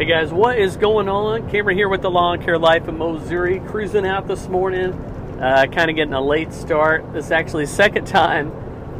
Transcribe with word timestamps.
Hey 0.00 0.06
guys, 0.06 0.32
what 0.32 0.58
is 0.58 0.78
going 0.78 1.10
on? 1.10 1.50
Cameron 1.50 1.76
here 1.76 1.90
with 1.90 2.00
the 2.00 2.10
Lawn 2.10 2.42
Care 2.42 2.56
Life 2.56 2.88
of 2.88 2.94
Missouri, 2.94 3.60
cruising 3.60 4.06
out 4.06 4.26
this 4.26 4.48
morning. 4.48 4.94
Uh, 5.38 5.66
kind 5.70 5.90
of 5.90 5.96
getting 5.96 6.14
a 6.14 6.20
late 6.22 6.54
start. 6.54 7.12
This 7.12 7.26
is 7.26 7.32
actually 7.32 7.66
the 7.66 7.72
second 7.72 8.06
time 8.06 8.50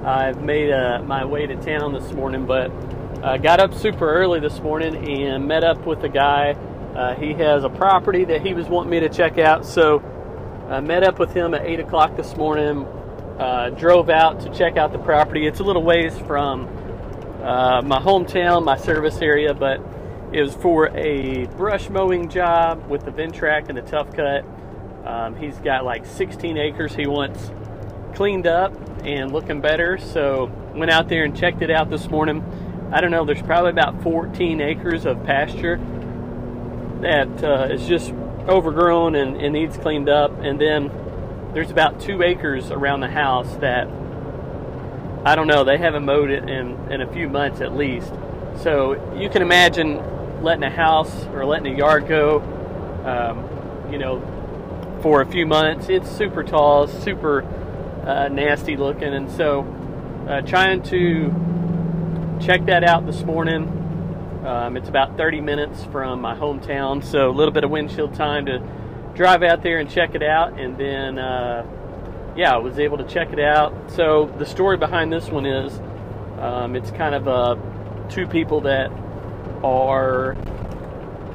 I've 0.05 0.43
made 0.43 0.71
uh, 0.71 1.01
my 1.03 1.25
way 1.25 1.47
to 1.47 1.57
town 1.57 1.95
this 1.95 2.13
morning, 2.13 2.45
but 2.45 2.71
uh, 3.23 3.39
got 3.39 3.61
up 3.61 3.73
super 3.73 4.13
early 4.13 4.41
this 4.41 4.61
morning 4.61 4.95
and 5.09 5.49
met 5.49 5.65
up 5.65 5.87
with 5.87 6.05
a 6.05 6.09
guy. 6.11 6.51
Uh, 6.95 7.15
he 7.15 7.33
has 7.33 7.65
a 7.65 7.71
property 7.71 8.27
that 8.27 8.43
he 8.43 8.53
was 8.53 8.67
wanting 8.67 8.91
me 8.91 9.01
to 9.01 9.09
check 9.09 9.39
out, 9.39 9.65
so 9.65 10.01
I 10.69 10.81
met 10.81 11.03
up 11.03 11.19
with 11.19 11.33
him 11.33 11.55
at 11.55 11.65
8 11.65 11.81
o'clock 11.81 12.15
this 12.15 12.37
morning. 12.37 12.85
Uh, 13.39 13.71
drove 13.71 14.11
out 14.11 14.41
to 14.41 14.51
check 14.53 14.77
out 14.77 14.93
the 14.93 14.99
property. 14.99 15.47
It's 15.47 15.61
a 15.61 15.65
little 15.65 15.83
ways 15.83 16.19
from 16.19 16.69
uh, 17.43 17.81
my 17.81 18.01
hometown, 18.01 18.67
my 18.67 18.77
service 18.77 19.23
area, 19.23 19.55
but 19.55 19.81
was 20.39 20.55
for 20.55 20.89
a 20.97 21.47
brush 21.57 21.89
mowing 21.89 22.29
job 22.29 22.89
with 22.89 23.05
the 23.05 23.11
Ventrac 23.11 23.69
and 23.69 23.77
the 23.77 23.83
Tough 23.83 24.15
Cut. 24.15 24.45
Um, 25.05 25.35
he's 25.35 25.57
got 25.59 25.85
like 25.85 26.07
16 26.07 26.57
acres 26.57 26.95
he 26.95 27.07
wants 27.07 27.51
cleaned 28.15 28.47
up 28.47 28.73
and 29.05 29.33
looking 29.33 29.61
better. 29.61 29.99
So 29.99 30.53
went 30.75 30.91
out 30.91 31.09
there 31.09 31.25
and 31.25 31.37
checked 31.37 31.63
it 31.63 31.71
out 31.71 31.91
this 31.91 32.09
morning. 32.09 32.45
I 32.93 33.01
don't 33.01 33.11
know, 33.11 33.25
there's 33.25 33.43
probably 33.43 33.71
about 33.71 34.03
14 34.03 34.61
acres 34.61 35.07
of 35.07 35.25
pasture 35.25 35.79
that 37.01 37.43
uh, 37.43 37.69
is 37.71 37.87
just 37.87 38.13
overgrown 38.49 39.15
and, 39.15 39.37
and 39.37 39.53
needs 39.53 39.77
cleaned 39.77 40.09
up. 40.09 40.33
And 40.41 40.61
then 40.61 40.91
there's 41.55 41.71
about 41.71 42.01
two 42.01 42.23
acres 42.23 42.71
around 42.71 43.01
the 43.01 43.11
house 43.11 43.57
that 43.57 43.89
I 45.25 45.35
don't 45.35 45.47
know, 45.47 45.65
they 45.65 45.77
haven't 45.77 46.05
mowed 46.05 46.31
it 46.31 46.49
in, 46.49 46.91
in 46.91 47.01
a 47.01 47.13
few 47.13 47.29
months 47.29 47.61
at 47.61 47.77
least. 47.77 48.13
So 48.63 49.15
you 49.17 49.29
can 49.29 49.43
imagine 49.43 49.97
letting 50.43 50.63
a 50.63 50.71
house 50.71 51.25
or 51.27 51.45
letting 51.45 51.75
a 51.75 51.77
yard 51.77 52.09
go, 52.09 52.41
um, 53.05 53.93
you 53.93 53.99
know, 53.99 54.21
for 55.03 55.23
a 55.23 55.27
few 55.27 55.47
months. 55.47 55.89
It's 55.89 56.11
super 56.11 56.43
tall, 56.43 56.87
super 56.87 57.43
uh, 58.05 58.29
nasty 58.29 58.77
looking, 58.77 59.15
and 59.15 59.31
so 59.31 59.63
uh, 60.29 60.41
trying 60.43 60.83
to 60.85 62.39
check 62.41 62.67
that 62.67 62.85
out 62.85 63.07
this 63.07 63.23
morning. 63.23 63.77
Um, 64.45 64.77
it's 64.77 64.89
about 64.89 65.17
30 65.19 65.41
minutes 65.43 65.85
from 65.85 66.21
my 66.21 66.35
hometown, 66.35 67.05
so 67.05 67.29
a 67.29 67.33
little 67.33 67.53
bit 67.53 67.65
of 67.65 67.71
windshield 67.71 68.15
time 68.15 68.47
to 68.47 68.59
drive 69.15 69.43
out 69.43 69.63
there 69.63 69.79
and 69.79 69.91
check 69.91 70.15
it 70.15 70.23
out, 70.23 70.59
and 70.59 70.79
then 70.79 71.19
uh, 71.19 71.67
yeah, 72.37 72.55
I 72.55 72.59
was 72.59 72.79
able 72.79 72.97
to 72.99 73.05
check 73.05 73.33
it 73.33 73.41
out. 73.41 73.91
So 73.91 74.33
the 74.39 74.47
story 74.47 74.77
behind 74.77 75.13
this 75.13 75.29
one 75.29 75.45
is 75.45 75.79
um, 76.39 76.75
it's 76.75 76.91
kind 76.91 77.15
of 77.15 77.29
uh, 77.29 77.57
two 78.09 78.27
people 78.27 78.63
that 78.63 78.91
are 79.63 80.37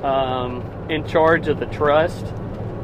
um, 0.03 0.61
in 0.89 1.07
charge 1.07 1.47
of 1.47 1.59
the 1.59 1.65
trust, 1.67 2.25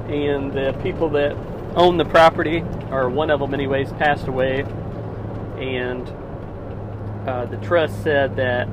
and 0.08 0.52
the 0.52 0.78
people 0.82 1.10
that 1.10 1.36
own 1.76 1.98
the 1.98 2.06
property, 2.06 2.64
or 2.90 3.10
one 3.10 3.30
of 3.30 3.40
them, 3.40 3.54
anyways, 3.54 3.92
passed 3.94 4.28
away, 4.28 4.62
and 5.58 6.08
uh, 7.28 7.46
the 7.46 7.58
trust 7.58 8.02
said 8.04 8.36
that 8.36 8.68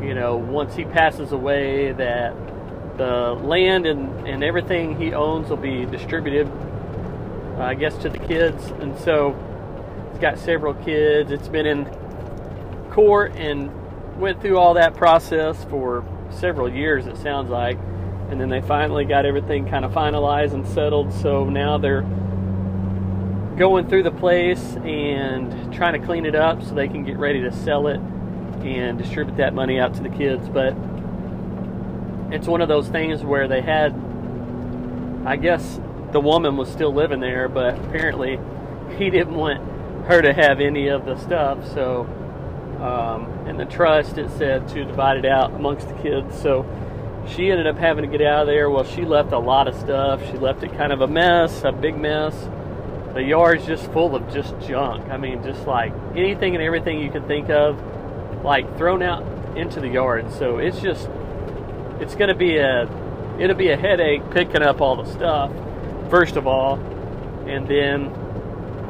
you 0.00 0.14
know 0.14 0.36
once 0.36 0.74
he 0.74 0.84
passes 0.84 1.32
away, 1.32 1.92
that 1.92 2.34
the 2.98 3.38
land 3.42 3.86
and, 3.86 4.28
and 4.28 4.44
everything 4.44 4.98
he 5.00 5.14
owns 5.14 5.48
will 5.48 5.56
be 5.56 5.86
distributed, 5.86 6.46
uh, 7.56 7.62
I 7.62 7.74
guess, 7.74 7.96
to 7.98 8.08
the 8.08 8.18
kids, 8.18 8.66
and 8.80 8.98
so 8.98 9.32
he's 10.10 10.20
got 10.20 10.38
several 10.38 10.74
kids. 10.74 11.30
It's 11.30 11.48
been 11.48 11.66
in 11.66 11.86
court 12.90 13.32
and 13.36 13.70
went 14.18 14.40
through 14.40 14.58
all 14.58 14.74
that 14.74 14.94
process 14.94 15.64
for 15.64 16.04
several 16.30 16.68
years, 16.68 17.06
it 17.06 17.16
sounds 17.16 17.50
like. 17.50 17.78
And 18.30 18.40
then 18.40 18.48
they 18.48 18.60
finally 18.60 19.04
got 19.04 19.24
everything 19.24 19.68
kind 19.68 19.84
of 19.84 19.92
finalized 19.92 20.52
and 20.52 20.66
settled. 20.66 21.12
So 21.12 21.48
now 21.48 21.78
they're 21.78 22.02
going 23.56 23.88
through 23.88 24.02
the 24.02 24.10
place 24.10 24.76
and 24.84 25.72
trying 25.72 25.98
to 25.98 26.06
clean 26.06 26.26
it 26.26 26.34
up 26.34 26.62
so 26.62 26.74
they 26.74 26.88
can 26.88 27.04
get 27.04 27.16
ready 27.18 27.40
to 27.42 27.52
sell 27.52 27.86
it 27.86 28.00
and 28.62 28.98
distribute 28.98 29.36
that 29.36 29.54
money 29.54 29.78
out 29.78 29.94
to 29.94 30.02
the 30.02 30.10
kids. 30.10 30.48
But 30.48 30.76
it's 32.32 32.46
one 32.46 32.60
of 32.60 32.68
those 32.68 32.88
things 32.88 33.22
where 33.24 33.48
they 33.48 33.62
had, 33.62 33.94
I 35.24 35.36
guess 35.36 35.80
the 36.12 36.20
woman 36.20 36.56
was 36.56 36.68
still 36.70 36.92
living 36.92 37.20
there, 37.20 37.48
but 37.48 37.78
apparently 37.78 38.38
he 38.98 39.10
didn't 39.10 39.34
want 39.34 39.62
her 40.06 40.20
to 40.20 40.32
have 40.32 40.60
any 40.60 40.88
of 40.88 41.04
the 41.06 41.16
stuff. 41.16 41.66
So 41.72 42.06
um, 42.80 43.46
in 43.48 43.56
the 43.56 43.64
trust, 43.64 44.18
it 44.18 44.30
said 44.38 44.68
to 44.68 44.84
divide 44.84 45.16
it 45.18 45.26
out 45.26 45.52
amongst 45.52 45.88
the 45.88 45.94
kids. 45.94 46.40
So 46.40 46.64
she 47.26 47.50
ended 47.50 47.66
up 47.66 47.76
having 47.76 48.10
to 48.10 48.18
get 48.18 48.26
out 48.26 48.42
of 48.42 48.46
there. 48.46 48.70
Well, 48.70 48.84
she 48.84 49.02
left 49.02 49.32
a 49.32 49.38
lot 49.38 49.68
of 49.68 49.74
stuff. 49.74 50.24
She 50.30 50.38
left 50.38 50.62
it 50.62 50.72
kind 50.76 50.92
of 50.92 51.00
a 51.00 51.06
mess, 51.06 51.64
a 51.64 51.72
big 51.72 51.98
mess. 51.98 52.34
The 53.14 53.22
yard's 53.22 53.66
just 53.66 53.90
full 53.92 54.14
of 54.14 54.32
just 54.32 54.54
junk. 54.60 55.08
I 55.08 55.16
mean, 55.16 55.42
just 55.42 55.66
like 55.66 55.92
anything 56.14 56.54
and 56.54 56.62
everything 56.62 57.00
you 57.00 57.10
can 57.10 57.26
think 57.26 57.50
of, 57.50 57.82
like 58.44 58.76
thrown 58.76 59.02
out 59.02 59.24
into 59.56 59.80
the 59.80 59.88
yard. 59.88 60.30
So 60.32 60.58
it's 60.58 60.80
just, 60.80 61.08
it's 62.00 62.14
going 62.14 62.28
to 62.28 62.34
be 62.34 62.58
a, 62.58 62.88
it'll 63.40 63.56
be 63.56 63.70
a 63.70 63.76
headache 63.76 64.30
picking 64.30 64.62
up 64.62 64.80
all 64.80 65.02
the 65.02 65.10
stuff, 65.10 65.50
first 66.10 66.36
of 66.36 66.46
all, 66.46 66.74
and 67.46 67.66
then 67.66 68.14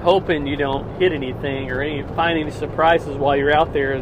hoping 0.00 0.46
you 0.46 0.56
don't 0.56 0.98
hit 1.00 1.12
anything 1.12 1.70
or 1.70 1.82
any 1.82 2.02
find 2.14 2.38
any 2.38 2.50
surprises 2.50 3.16
while 3.16 3.36
you're 3.36 3.54
out 3.54 3.72
there. 3.72 4.00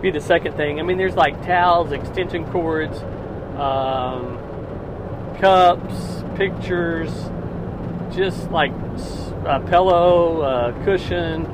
Be 0.00 0.10
the 0.10 0.20
second 0.20 0.56
thing. 0.56 0.80
I 0.80 0.82
mean, 0.82 0.98
there's 0.98 1.14
like 1.14 1.44
towels, 1.44 1.92
extension 1.92 2.50
cords, 2.50 2.98
um, 3.58 4.38
cups, 5.38 6.24
pictures, 6.36 7.10
just 8.14 8.50
like 8.50 8.72
a 9.46 9.60
pillow, 9.68 10.42
a 10.42 10.84
cushion, 10.84 11.46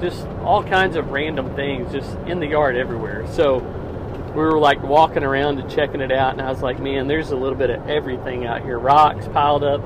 just 0.00 0.26
all 0.42 0.62
kinds 0.62 0.96
of 0.96 1.10
random 1.10 1.54
things 1.54 1.92
just 1.92 2.16
in 2.26 2.40
the 2.40 2.46
yard 2.46 2.76
everywhere. 2.76 3.26
So 3.32 3.58
we 3.58 4.42
were 4.42 4.58
like 4.58 4.82
walking 4.82 5.22
around 5.22 5.58
and 5.58 5.70
checking 5.70 6.00
it 6.00 6.12
out, 6.12 6.32
and 6.32 6.42
I 6.42 6.50
was 6.50 6.62
like, 6.62 6.78
man, 6.78 7.08
there's 7.08 7.30
a 7.30 7.36
little 7.36 7.58
bit 7.58 7.70
of 7.70 7.88
everything 7.88 8.46
out 8.46 8.62
here. 8.62 8.78
Rocks 8.78 9.26
piled 9.28 9.64
up 9.64 9.82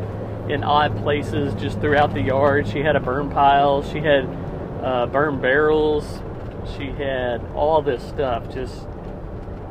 in 0.51 0.65
odd 0.65 0.97
places 0.99 1.55
just 1.55 1.81
throughout 1.81 2.13
the 2.13 2.21
yard. 2.21 2.69
She 2.69 2.81
had 2.81 2.97
a 2.97 3.01
burn 3.01 3.31
pile. 3.31 3.83
She 3.83 3.99
had 3.99 4.25
uh, 4.83 5.07
burn 5.07 5.41
barrels. 5.41 6.05
She 6.77 6.87
had 6.87 7.41
all 7.55 7.83
this 7.83 8.03
stuff 8.03 8.53
just 8.53 8.87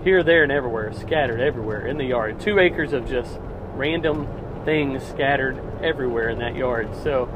here, 0.03 0.23
there, 0.23 0.43
and 0.43 0.51
everywhere, 0.51 0.93
scattered 0.93 1.41
everywhere 1.41 1.85
in 1.85 1.97
the 1.97 2.05
yard. 2.05 2.39
Two 2.39 2.59
acres 2.59 2.93
of 2.93 3.07
just 3.07 3.39
random 3.73 4.27
things 4.65 5.03
scattered 5.03 5.61
everywhere 5.83 6.29
in 6.29 6.39
that 6.39 6.55
yard. 6.55 6.89
So 7.03 7.29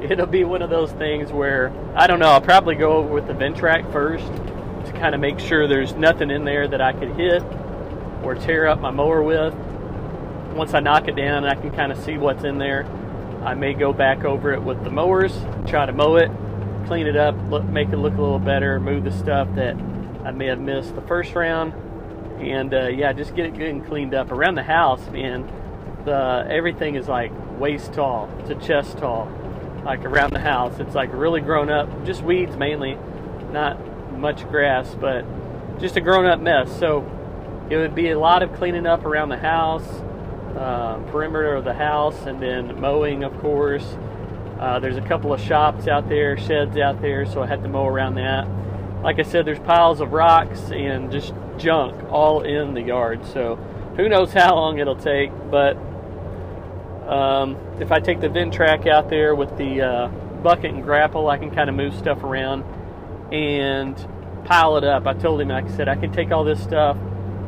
it'll 0.00 0.26
be 0.26 0.44
one 0.44 0.62
of 0.62 0.70
those 0.70 0.92
things 0.92 1.32
where 1.32 1.72
I 1.94 2.06
don't 2.06 2.18
know. 2.18 2.28
I'll 2.28 2.40
probably 2.40 2.76
go 2.76 2.92
over 2.92 3.08
with 3.08 3.26
the 3.26 3.34
Ventrac 3.34 3.92
first 3.92 4.26
to 4.26 4.92
kind 4.98 5.14
of 5.14 5.20
make 5.20 5.38
sure 5.38 5.66
there's 5.66 5.94
nothing 5.94 6.30
in 6.30 6.44
there 6.44 6.68
that 6.68 6.80
I 6.80 6.92
could 6.92 7.14
hit 7.16 7.42
or 8.22 8.34
tear 8.34 8.66
up 8.66 8.80
my 8.80 8.90
mower 8.90 9.22
with 9.22 9.54
once 10.58 10.74
I 10.74 10.80
knock 10.80 11.06
it 11.06 11.14
down 11.14 11.44
I 11.44 11.54
can 11.54 11.70
kind 11.70 11.92
of 11.92 12.02
see 12.02 12.18
what's 12.18 12.42
in 12.42 12.58
there, 12.58 12.84
I 13.44 13.54
may 13.54 13.74
go 13.74 13.92
back 13.92 14.24
over 14.24 14.52
it 14.52 14.60
with 14.60 14.82
the 14.82 14.90
mowers, 14.90 15.32
try 15.68 15.86
to 15.86 15.92
mow 15.92 16.16
it, 16.16 16.30
clean 16.86 17.06
it 17.06 17.16
up, 17.16 17.36
look, 17.48 17.64
make 17.64 17.90
it 17.90 17.96
look 17.96 18.14
a 18.14 18.20
little 18.20 18.40
better, 18.40 18.80
move 18.80 19.04
the 19.04 19.12
stuff 19.12 19.48
that 19.54 19.76
I 20.24 20.32
may 20.32 20.46
have 20.46 20.58
missed 20.58 20.96
the 20.96 21.02
first 21.02 21.34
round, 21.36 21.72
and 22.42 22.74
uh, 22.74 22.88
yeah, 22.88 23.12
just 23.12 23.36
get 23.36 23.46
it 23.46 23.56
good 23.56 23.68
and 23.68 23.86
cleaned 23.86 24.14
up. 24.14 24.32
Around 24.32 24.56
the 24.56 24.64
house, 24.64 25.00
man, 25.10 25.48
the 26.04 26.44
everything 26.50 26.96
is 26.96 27.06
like 27.06 27.30
waist 27.58 27.92
tall 27.92 28.28
to 28.48 28.56
chest 28.56 28.98
tall, 28.98 29.30
like 29.84 30.04
around 30.04 30.32
the 30.32 30.40
house. 30.40 30.80
It's 30.80 30.94
like 30.94 31.12
really 31.12 31.40
grown 31.40 31.70
up, 31.70 32.04
just 32.04 32.22
weeds 32.22 32.56
mainly, 32.56 32.98
not 33.52 33.78
much 34.12 34.46
grass, 34.48 34.92
but 35.00 35.24
just 35.78 35.96
a 35.96 36.00
grown 36.00 36.26
up 36.26 36.40
mess. 36.40 36.76
So 36.80 37.06
it 37.70 37.76
would 37.76 37.94
be 37.94 38.10
a 38.10 38.18
lot 38.18 38.42
of 38.42 38.52
cleaning 38.54 38.86
up 38.86 39.04
around 39.04 39.28
the 39.28 39.38
house, 39.38 39.86
uh, 40.58 40.98
perimeter 41.10 41.54
of 41.54 41.64
the 41.64 41.74
house, 41.74 42.26
and 42.26 42.42
then 42.42 42.80
mowing, 42.80 43.22
of 43.22 43.38
course. 43.40 43.96
Uh, 44.58 44.80
there's 44.80 44.96
a 44.96 45.02
couple 45.02 45.32
of 45.32 45.40
shops 45.40 45.86
out 45.86 46.08
there, 46.08 46.36
sheds 46.36 46.76
out 46.76 47.00
there, 47.00 47.24
so 47.24 47.42
I 47.42 47.46
had 47.46 47.62
to 47.62 47.68
mow 47.68 47.86
around 47.86 48.16
that. 48.16 48.48
Like 49.02 49.20
I 49.20 49.22
said, 49.22 49.46
there's 49.46 49.60
piles 49.60 50.00
of 50.00 50.12
rocks 50.12 50.72
and 50.72 51.12
just 51.12 51.32
junk 51.58 52.10
all 52.10 52.42
in 52.42 52.74
the 52.74 52.82
yard. 52.82 53.24
So 53.26 53.54
who 53.96 54.08
knows 54.08 54.32
how 54.32 54.56
long 54.56 54.78
it'll 54.78 54.96
take, 54.96 55.30
but 55.48 55.76
um, 57.08 57.56
if 57.80 57.92
I 57.92 58.00
take 58.00 58.20
the 58.20 58.28
Ventrac 58.28 58.88
out 58.88 59.08
there 59.08 59.36
with 59.36 59.56
the 59.56 59.82
uh, 59.82 60.08
bucket 60.42 60.74
and 60.74 60.82
grapple, 60.82 61.28
I 61.28 61.38
can 61.38 61.52
kind 61.52 61.70
of 61.70 61.76
move 61.76 61.94
stuff 61.94 62.24
around 62.24 62.64
and 63.32 63.96
pile 64.44 64.76
it 64.76 64.84
up. 64.84 65.06
I 65.06 65.14
told 65.14 65.40
him, 65.40 65.48
like 65.48 65.66
I 65.66 65.76
said, 65.76 65.88
I 65.88 65.94
can 65.94 66.12
take 66.12 66.32
all 66.32 66.42
this 66.42 66.60
stuff, 66.60 66.96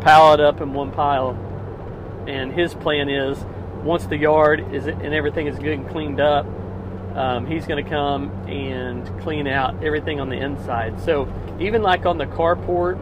pile 0.00 0.32
it 0.34 0.40
up 0.40 0.60
in 0.60 0.72
one 0.72 0.92
pile, 0.92 1.36
and 2.26 2.52
his 2.52 2.74
plan 2.74 3.08
is 3.08 3.38
once 3.82 4.06
the 4.06 4.16
yard 4.16 4.74
is 4.74 4.86
and 4.86 5.14
everything 5.14 5.46
is 5.46 5.58
good 5.58 5.72
and 5.72 5.88
cleaned 5.88 6.20
up, 6.20 6.46
um, 7.16 7.46
he's 7.46 7.66
going 7.66 7.82
to 7.82 7.90
come 7.90 8.30
and 8.48 9.06
clean 9.20 9.46
out 9.46 9.82
everything 9.82 10.20
on 10.20 10.28
the 10.28 10.36
inside. 10.36 11.00
So 11.00 11.32
even 11.58 11.82
like 11.82 12.06
on 12.06 12.18
the 12.18 12.26
carport 12.26 12.98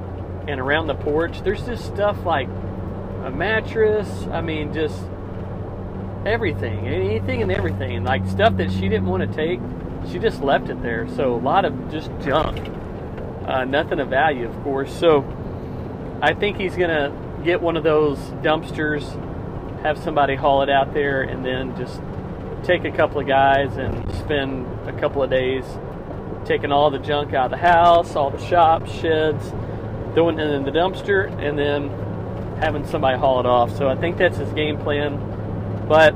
and 0.48 0.60
around 0.60 0.86
the 0.86 0.94
porch, 0.94 1.42
there's 1.42 1.64
just 1.66 1.84
stuff 1.84 2.24
like 2.24 2.48
a 2.48 3.30
mattress. 3.30 4.08
I 4.30 4.40
mean, 4.40 4.72
just 4.72 4.98
everything, 6.24 6.86
anything 6.86 7.42
and 7.42 7.52
everything. 7.52 8.04
Like 8.04 8.26
stuff 8.26 8.56
that 8.56 8.70
she 8.70 8.88
didn't 8.88 9.06
want 9.06 9.30
to 9.30 9.36
take, 9.36 9.60
she 10.10 10.18
just 10.18 10.42
left 10.42 10.70
it 10.70 10.82
there. 10.82 11.06
So 11.16 11.34
a 11.34 11.36
lot 11.36 11.64
of 11.64 11.90
just 11.90 12.10
junk. 12.20 12.58
Uh, 13.46 13.64
nothing 13.64 13.98
of 14.00 14.08
value, 14.08 14.48
of 14.48 14.62
course. 14.62 14.92
So 14.94 15.24
I 16.22 16.34
think 16.34 16.58
he's 16.58 16.76
going 16.76 16.90
to 16.90 17.27
get 17.44 17.60
one 17.60 17.76
of 17.76 17.84
those 17.84 18.18
dumpsters, 18.42 19.02
have 19.82 19.98
somebody 19.98 20.34
haul 20.34 20.62
it 20.62 20.70
out 20.70 20.92
there, 20.94 21.22
and 21.22 21.44
then 21.44 21.76
just 21.76 22.00
take 22.64 22.84
a 22.84 22.90
couple 22.90 23.20
of 23.20 23.26
guys 23.26 23.76
and 23.76 24.12
spend 24.16 24.66
a 24.88 24.92
couple 24.98 25.22
of 25.22 25.30
days 25.30 25.64
taking 26.44 26.72
all 26.72 26.90
the 26.90 26.98
junk 26.98 27.34
out 27.34 27.46
of 27.46 27.50
the 27.50 27.56
house, 27.56 28.16
all 28.16 28.30
the 28.30 28.44
shops, 28.44 28.90
sheds, 28.90 29.50
throwing 30.14 30.38
it 30.38 30.50
in 30.50 30.64
the 30.64 30.70
dumpster, 30.70 31.30
and 31.40 31.58
then 31.58 31.88
having 32.60 32.86
somebody 32.86 33.18
haul 33.18 33.40
it 33.40 33.46
off. 33.46 33.76
So 33.76 33.88
I 33.88 33.94
think 33.94 34.16
that's 34.16 34.38
his 34.38 34.52
game 34.52 34.78
plan. 34.78 35.86
But 35.88 36.14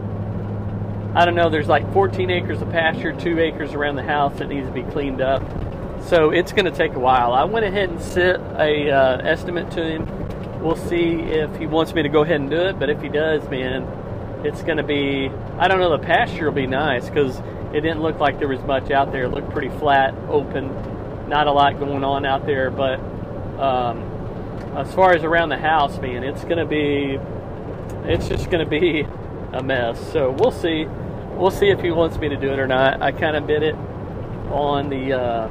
I 1.15 1.25
don't 1.25 1.35
know, 1.35 1.51
there's 1.51 1.69
like 1.69 1.93
14 1.93 2.31
acres 2.31 2.63
of 2.63 2.71
pasture, 2.71 3.13
two 3.13 3.39
acres 3.39 3.75
around 3.75 3.97
the 3.97 4.03
house 4.03 4.39
that 4.39 4.49
needs 4.49 4.67
to 4.67 4.73
be 4.73 4.83
cleaned 4.83 5.21
up. 5.21 5.43
So 6.05 6.31
it's 6.31 6.53
going 6.53 6.65
to 6.65 6.71
take 6.71 6.95
a 6.95 6.99
while. 6.99 7.33
I 7.33 7.45
went 7.45 7.65
ahead 7.65 7.91
and 7.91 8.01
sent 8.01 8.43
a 8.59 8.91
uh, 8.91 9.19
estimate 9.19 9.71
to 9.73 9.85
him. 9.85 10.22
We'll 10.63 10.77
see 10.77 11.21
if 11.21 11.57
he 11.57 11.67
wants 11.67 11.93
me 11.93 12.03
to 12.03 12.09
go 12.09 12.23
ahead 12.23 12.41
and 12.41 12.49
do 12.49 12.57
it. 12.57 12.79
But 12.79 12.89
if 12.89 13.03
he 13.03 13.09
does, 13.09 13.49
man, 13.49 13.83
it's 14.45 14.63
going 14.63 14.77
to 14.77 14.83
be, 14.83 15.31
I 15.59 15.69
don't 15.69 15.81
know, 15.81 15.97
the 15.97 16.05
pasture 16.05 16.47
will 16.47 16.53
be 16.53 16.67
nice 16.67 17.09
because 17.09 17.39
it 17.75 17.81
didn't 17.81 18.01
look 18.01 18.19
like 18.19 18.39
there 18.39 18.49
was 18.49 18.63
much 18.63 18.91
out 18.91 19.13
there. 19.13 19.25
It 19.25 19.31
looked 19.31 19.51
pretty 19.51 19.71
flat, 19.79 20.15
open, 20.29 21.29
not 21.29 21.47
a 21.47 21.53
lot 21.53 21.79
going 21.79 22.05
on 22.05 22.25
out 22.25 22.47
there. 22.47 22.71
But 22.71 23.01
um, 23.61 24.03
as 24.77 24.93
far 24.95 25.15
as 25.15 25.25
around 25.25 25.49
the 25.49 25.59
house, 25.59 25.99
man, 25.99 26.23
it's 26.23 26.45
going 26.45 26.59
to 26.59 26.67
be, 26.67 27.19
it's 28.09 28.29
just 28.29 28.51
going 28.51 28.65
to 28.65 28.71
be 28.71 29.07
a 29.53 29.63
mess. 29.63 29.99
So 30.13 30.31
we'll 30.39 30.53
see. 30.53 30.87
We'll 31.35 31.51
see 31.51 31.71
if 31.71 31.81
he 31.81 31.91
wants 31.91 32.19
me 32.19 32.29
to 32.29 32.37
do 32.37 32.53
it 32.53 32.59
or 32.59 32.67
not. 32.67 33.03
I 33.03 33.11
kind 33.11 33.37
of 33.37 33.47
bid 33.47 33.63
it 33.63 33.75
on 34.51 34.91
the, 34.91 35.15
uh, 35.15 35.49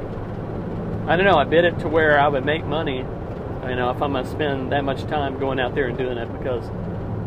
I 1.06 1.16
don't 1.16 1.26
know, 1.26 1.36
I 1.36 1.44
bid 1.44 1.64
it 1.64 1.80
to 1.80 1.88
where 1.88 2.18
I 2.18 2.28
would 2.28 2.46
make 2.46 2.64
money, 2.64 3.04
you 3.68 3.76
know, 3.76 3.90
if 3.90 4.02
I'm 4.02 4.12
going 4.12 4.24
to 4.24 4.30
spend 4.30 4.72
that 4.72 4.84
much 4.84 5.02
time 5.04 5.38
going 5.38 5.60
out 5.60 5.74
there 5.74 5.88
and 5.88 5.96
doing 5.96 6.18
it 6.18 6.32
because 6.38 6.68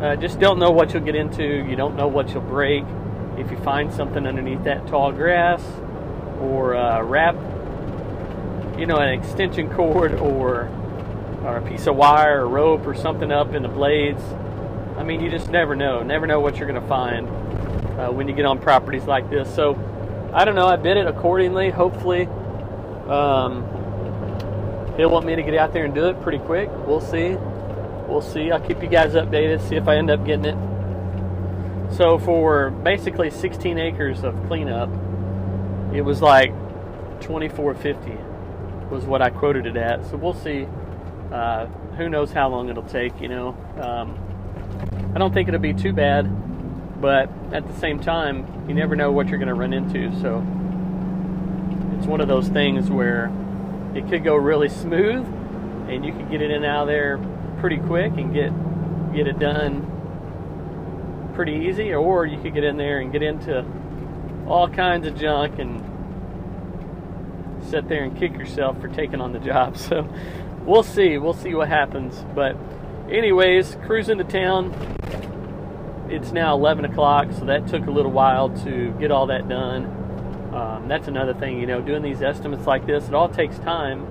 I 0.00 0.08
uh, 0.08 0.16
just 0.16 0.38
don't 0.38 0.58
know 0.58 0.70
what 0.70 0.92
you'll 0.92 1.04
get 1.04 1.14
into. 1.14 1.42
You 1.42 1.76
don't 1.76 1.96
know 1.96 2.06
what 2.06 2.30
you'll 2.30 2.42
break. 2.42 2.84
If 3.38 3.50
you 3.50 3.56
find 3.58 3.92
something 3.92 4.26
underneath 4.26 4.64
that 4.64 4.86
tall 4.86 5.12
grass 5.12 5.62
or 6.40 6.74
uh, 6.74 7.02
wrap, 7.02 7.34
you 8.78 8.86
know, 8.86 8.96
an 8.96 9.18
extension 9.18 9.72
cord 9.72 10.14
or, 10.14 10.68
or 11.42 11.56
a 11.56 11.68
piece 11.68 11.86
of 11.86 11.96
wire 11.96 12.44
or 12.44 12.48
rope 12.48 12.86
or 12.86 12.94
something 12.94 13.32
up 13.32 13.54
in 13.54 13.62
the 13.62 13.68
blades, 13.68 14.22
I 14.98 15.02
mean, 15.02 15.20
you 15.20 15.30
just 15.30 15.50
never 15.50 15.74
know. 15.74 16.02
Never 16.02 16.26
know 16.26 16.40
what 16.40 16.58
you're 16.58 16.68
going 16.68 16.80
to 16.80 16.88
find 16.88 17.28
uh, 17.98 18.10
when 18.10 18.28
you 18.28 18.34
get 18.34 18.44
on 18.44 18.58
properties 18.58 19.04
like 19.04 19.30
this. 19.30 19.54
So, 19.54 19.74
I 20.34 20.44
don't 20.44 20.54
know. 20.54 20.66
I 20.66 20.76
bid 20.76 20.98
it 20.98 21.06
accordingly. 21.06 21.70
Hopefully, 21.70 22.26
um, 23.08 23.64
he'll 24.96 25.10
want 25.10 25.26
me 25.26 25.36
to 25.36 25.42
get 25.42 25.54
out 25.54 25.72
there 25.72 25.84
and 25.84 25.94
do 25.94 26.06
it 26.08 26.20
pretty 26.22 26.38
quick. 26.38 26.68
We'll 26.86 27.00
see. 27.00 27.36
We'll 28.08 28.22
see. 28.22 28.50
I'll 28.50 28.60
keep 28.60 28.82
you 28.82 28.88
guys 28.88 29.12
updated. 29.14 29.66
See 29.68 29.76
if 29.76 29.88
I 29.88 29.96
end 29.96 30.10
up 30.10 30.24
getting 30.24 30.44
it. 30.44 31.94
So 31.94 32.18
for 32.18 32.70
basically 32.70 33.30
16 33.30 33.78
acres 33.78 34.24
of 34.24 34.34
cleanup, 34.46 34.90
it 35.94 36.02
was 36.02 36.20
like 36.20 36.50
2450 37.20 38.26
was 38.90 39.04
what 39.04 39.22
I 39.22 39.30
quoted 39.30 39.66
it 39.66 39.76
at. 39.76 40.04
So 40.06 40.16
we'll 40.16 40.34
see. 40.34 40.66
Uh, 41.32 41.66
who 41.96 42.08
knows 42.08 42.32
how 42.32 42.48
long 42.48 42.68
it'll 42.68 42.82
take? 42.84 43.20
You 43.20 43.28
know, 43.28 43.48
um, 43.80 44.16
I 45.14 45.18
don't 45.18 45.32
think 45.32 45.48
it'll 45.48 45.60
be 45.60 45.74
too 45.74 45.92
bad, 45.92 47.00
but 47.00 47.30
at 47.52 47.66
the 47.66 47.74
same 47.74 47.98
time, 47.98 48.46
you 48.68 48.74
never 48.74 48.94
know 48.94 49.10
what 49.10 49.28
you're 49.28 49.38
going 49.38 49.48
to 49.48 49.54
run 49.54 49.72
into. 49.72 50.12
So 50.20 50.38
it's 51.98 52.06
one 52.06 52.20
of 52.20 52.28
those 52.28 52.48
things 52.48 52.90
where 52.90 53.32
it 53.96 54.08
could 54.08 54.22
go 54.22 54.36
really 54.36 54.68
smooth, 54.68 55.26
and 55.88 56.04
you 56.04 56.12
could 56.12 56.30
get 56.30 56.42
it 56.42 56.50
in 56.50 56.58
and 56.58 56.66
out 56.66 56.82
of 56.82 56.88
there 56.88 57.18
pretty 57.60 57.78
quick 57.78 58.12
and 58.12 58.34
get 58.34 58.52
get 59.14 59.26
it 59.26 59.38
done 59.38 59.92
pretty 61.34 61.66
easy, 61.68 61.94
or 61.94 62.26
you 62.26 62.40
could 62.40 62.54
get 62.54 62.64
in 62.64 62.76
there 62.76 63.00
and 63.00 63.12
get 63.12 63.22
into 63.22 63.64
all 64.46 64.68
kinds 64.68 65.06
of 65.06 65.18
junk 65.18 65.58
and 65.58 65.82
sit 67.64 67.88
there 67.88 68.04
and 68.04 68.16
kick 68.18 68.32
yourself 68.34 68.80
for 68.80 68.88
taking 68.88 69.20
on 69.20 69.32
the 69.32 69.38
job. 69.38 69.76
So 69.86 70.08
we'll 70.64 70.82
see. 70.82 71.16
We'll 71.18 71.32
see 71.32 71.54
what 71.54 71.68
happens. 71.68 72.24
But 72.34 72.56
anyways, 73.10 73.76
cruising 73.86 74.18
to 74.18 74.24
town. 74.24 74.74
It's 76.10 76.32
now 76.32 76.54
11 76.54 76.84
o'clock, 76.84 77.32
so 77.32 77.44
that 77.46 77.66
took 77.66 77.86
a 77.86 77.90
little 77.90 78.12
while 78.12 78.50
to 78.64 78.94
get 78.98 79.10
all 79.10 79.26
that 79.26 79.48
done. 79.48 79.95
Um, 80.56 80.88
that's 80.88 81.06
another 81.06 81.34
thing, 81.34 81.60
you 81.60 81.66
know, 81.66 81.82
doing 81.82 82.00
these 82.00 82.22
estimates 82.22 82.66
like 82.66 82.86
this, 82.86 83.08
it 83.08 83.14
all 83.14 83.28
takes 83.28 83.58
time. 83.58 84.06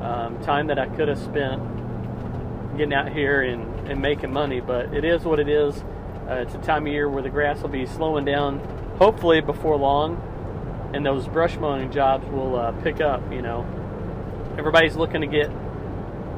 Um, 0.00 0.42
time 0.42 0.68
that 0.68 0.78
I 0.78 0.86
could 0.86 1.08
have 1.08 1.18
spent 1.18 1.62
getting 2.78 2.94
out 2.94 3.12
here 3.12 3.42
and, 3.42 3.88
and 3.88 4.00
making 4.00 4.32
money, 4.32 4.60
but 4.60 4.94
it 4.94 5.04
is 5.04 5.22
what 5.24 5.38
it 5.38 5.50
is. 5.50 5.76
Uh, 6.28 6.36
it's 6.36 6.54
a 6.54 6.58
time 6.58 6.86
of 6.86 6.92
year 6.94 7.10
where 7.10 7.22
the 7.22 7.28
grass 7.28 7.60
will 7.60 7.68
be 7.68 7.84
slowing 7.84 8.24
down, 8.24 8.58
hopefully 8.96 9.42
before 9.42 9.76
long, 9.76 10.90
and 10.94 11.04
those 11.04 11.28
brush 11.28 11.58
mowing 11.58 11.92
jobs 11.92 12.26
will 12.28 12.56
uh, 12.56 12.72
pick 12.82 13.02
up. 13.02 13.30
You 13.30 13.42
know, 13.42 13.66
everybody's 14.56 14.96
looking 14.96 15.20
to 15.20 15.26
get 15.26 15.50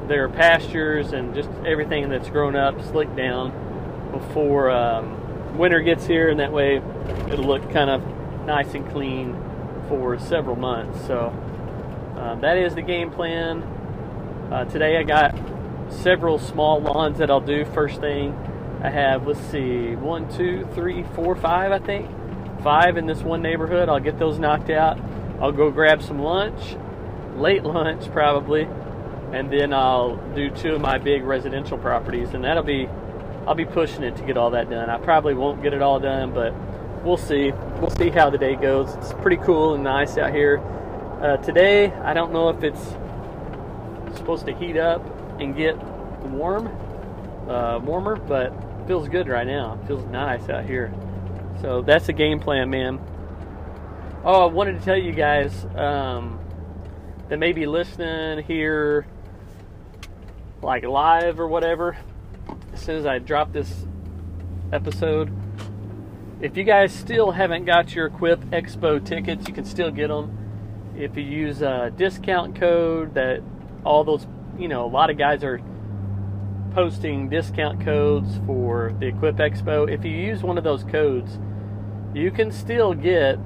their 0.09 0.27
pastures 0.27 1.13
and 1.13 1.33
just 1.33 1.49
everything 1.65 2.09
that's 2.09 2.29
grown 2.29 2.57
up 2.57 2.81
slicked 2.83 3.15
down 3.15 4.11
before 4.11 4.69
um, 4.69 5.57
winter 5.57 5.79
gets 5.79 6.05
here, 6.05 6.29
and 6.29 6.41
that 6.41 6.51
way 6.51 6.81
it'll 7.31 7.45
look 7.45 7.71
kind 7.71 7.89
of 7.89 8.03
nice 8.45 8.73
and 8.73 8.87
clean 8.91 9.44
for 9.87 10.17
several 10.19 10.55
months. 10.55 11.05
So 11.07 11.33
uh, 12.17 12.35
that 12.35 12.57
is 12.57 12.75
the 12.75 12.81
game 12.81 13.11
plan. 13.11 13.61
Uh, 14.51 14.65
today 14.65 14.97
I 14.97 15.03
got 15.03 15.35
several 15.89 16.39
small 16.39 16.81
lawns 16.81 17.17
that 17.19 17.29
I'll 17.29 17.41
do 17.41 17.65
first 17.65 17.99
thing. 17.99 18.33
I 18.81 18.89
have, 18.89 19.25
let's 19.25 19.39
see, 19.51 19.95
one, 19.95 20.29
two, 20.35 20.67
three, 20.73 21.03
four, 21.15 21.35
five, 21.35 21.71
I 21.71 21.79
think. 21.79 22.09
Five 22.61 22.97
in 22.97 23.05
this 23.05 23.21
one 23.21 23.41
neighborhood. 23.41 23.89
I'll 23.89 23.99
get 23.99 24.19
those 24.19 24.39
knocked 24.39 24.69
out. 24.69 24.99
I'll 25.39 25.51
go 25.51 25.71
grab 25.71 26.01
some 26.01 26.19
lunch, 26.19 26.75
late 27.35 27.63
lunch 27.65 28.11
probably, 28.11 28.67
and 29.31 29.51
then 29.51 29.73
I'll 29.73 30.17
do 30.33 30.49
two 30.49 30.75
of 30.75 30.81
my 30.81 30.97
big 30.97 31.23
residential 31.23 31.77
properties, 31.77 32.33
and 32.33 32.43
that'll 32.43 32.63
be, 32.63 32.87
I'll 33.47 33.55
be 33.55 33.65
pushing 33.65 34.03
it 34.03 34.15
to 34.17 34.23
get 34.23 34.37
all 34.37 34.51
that 34.51 34.69
done. 34.69 34.89
I 34.89 34.97
probably 34.97 35.33
won't 35.33 35.61
get 35.61 35.73
it 35.73 35.81
all 35.81 35.99
done, 35.99 36.33
but 36.33 36.53
we'll 37.05 37.17
see. 37.17 37.51
We'll 37.79 37.91
see 37.91 38.09
how 38.09 38.29
the 38.29 38.37
day 38.37 38.55
goes. 38.55 38.95
It's 38.95 39.13
pretty 39.13 39.37
cool 39.37 39.75
and 39.75 39.83
nice 39.83 40.17
out 40.17 40.33
here. 40.33 40.57
Uh, 41.21 41.37
today, 41.37 41.91
I 41.93 42.13
don't 42.13 42.33
know 42.33 42.49
if 42.49 42.63
it's 42.63 42.83
supposed 44.17 44.45
to 44.47 44.53
heat 44.53 44.75
up 44.75 45.05
and 45.39 45.55
get 45.55 45.77
warm, 46.25 46.67
uh, 47.47 47.79
warmer, 47.83 48.15
but 48.15 48.53
feels 48.87 49.07
good 49.07 49.27
right 49.27 49.47
now. 49.47 49.79
Feels 49.87 50.03
nice 50.05 50.49
out 50.49 50.65
here. 50.65 50.93
So 51.61 51.81
that's 51.81 52.07
the 52.07 52.13
game 52.13 52.39
plan, 52.39 52.69
man. 52.69 52.99
Oh, 54.23 54.41
I 54.41 54.51
wanted 54.51 54.79
to 54.79 54.85
tell 54.85 54.97
you 54.97 55.11
guys 55.11 55.65
um, 55.75 56.39
that 57.29 57.37
may 57.37 57.53
be 57.53 57.67
listening 57.67 58.43
here, 58.43 59.05
like 60.61 60.83
live 60.83 61.39
or 61.39 61.47
whatever, 61.47 61.95
as 62.73 62.81
soon 62.81 62.97
as 62.97 63.05
I 63.05 63.19
drop 63.19 63.53
this 63.53 63.85
episode. 64.73 65.31
If 66.41 66.57
you 66.57 66.65
guys 66.65 66.93
still 66.93 67.31
haven't 67.31 67.63
got 67.63 67.95
your 67.95 68.07
Equip 68.07 68.41
Expo 68.51 69.03
tickets, 69.03 69.47
you 69.47 69.53
can 69.53 69.63
still 69.63 69.89
get 69.89 70.09
them. 70.09 70.93
If 70.97 71.15
you 71.15 71.23
use 71.23 71.61
a 71.61 71.93
discount 71.95 72.59
code 72.59 73.13
that 73.13 73.41
all 73.85 74.03
those, 74.03 74.27
you 74.59 74.67
know, 74.67 74.85
a 74.85 74.91
lot 74.91 75.09
of 75.09 75.17
guys 75.17 75.45
are 75.45 75.61
posting 76.73 77.29
discount 77.29 77.85
codes 77.85 78.37
for 78.45 78.93
the 78.99 79.07
Equip 79.07 79.37
Expo. 79.37 79.89
If 79.89 80.03
you 80.03 80.11
use 80.11 80.43
one 80.43 80.57
of 80.57 80.65
those 80.65 80.83
codes, 80.83 81.39
you 82.13 82.31
can 82.31 82.51
still 82.51 82.93
get 82.93 83.39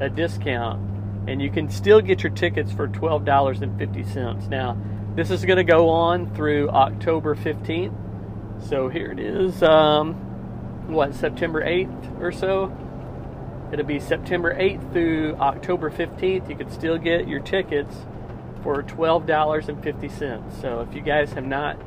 a 0.00 0.08
discount 0.08 0.80
and 1.28 1.42
you 1.42 1.50
can 1.50 1.68
still 1.68 2.00
get 2.00 2.22
your 2.22 2.32
tickets 2.32 2.70
for 2.70 2.86
$12.50. 2.86 4.48
Now, 4.48 4.76
this 5.16 5.32
is 5.32 5.44
going 5.44 5.56
to 5.56 5.64
go 5.64 5.88
on 5.88 6.32
through 6.34 6.68
October 6.68 7.34
15th. 7.34 8.68
So 8.68 8.88
here 8.88 9.10
it 9.10 9.18
is. 9.18 9.62
Um, 9.64 10.25
what, 10.88 11.14
September 11.14 11.62
8th 11.64 12.20
or 12.20 12.32
so? 12.32 12.76
It'll 13.72 13.84
be 13.84 13.98
September 13.98 14.54
8th 14.54 14.92
through 14.92 15.36
October 15.36 15.90
15th. 15.90 16.48
You 16.48 16.56
can 16.56 16.70
still 16.70 16.98
get 16.98 17.26
your 17.26 17.40
tickets 17.40 17.94
for 18.62 18.82
$12.50. 18.82 20.60
So 20.60 20.80
if 20.80 20.94
you 20.94 21.00
guys 21.00 21.32
have 21.32 21.46
not 21.46 21.78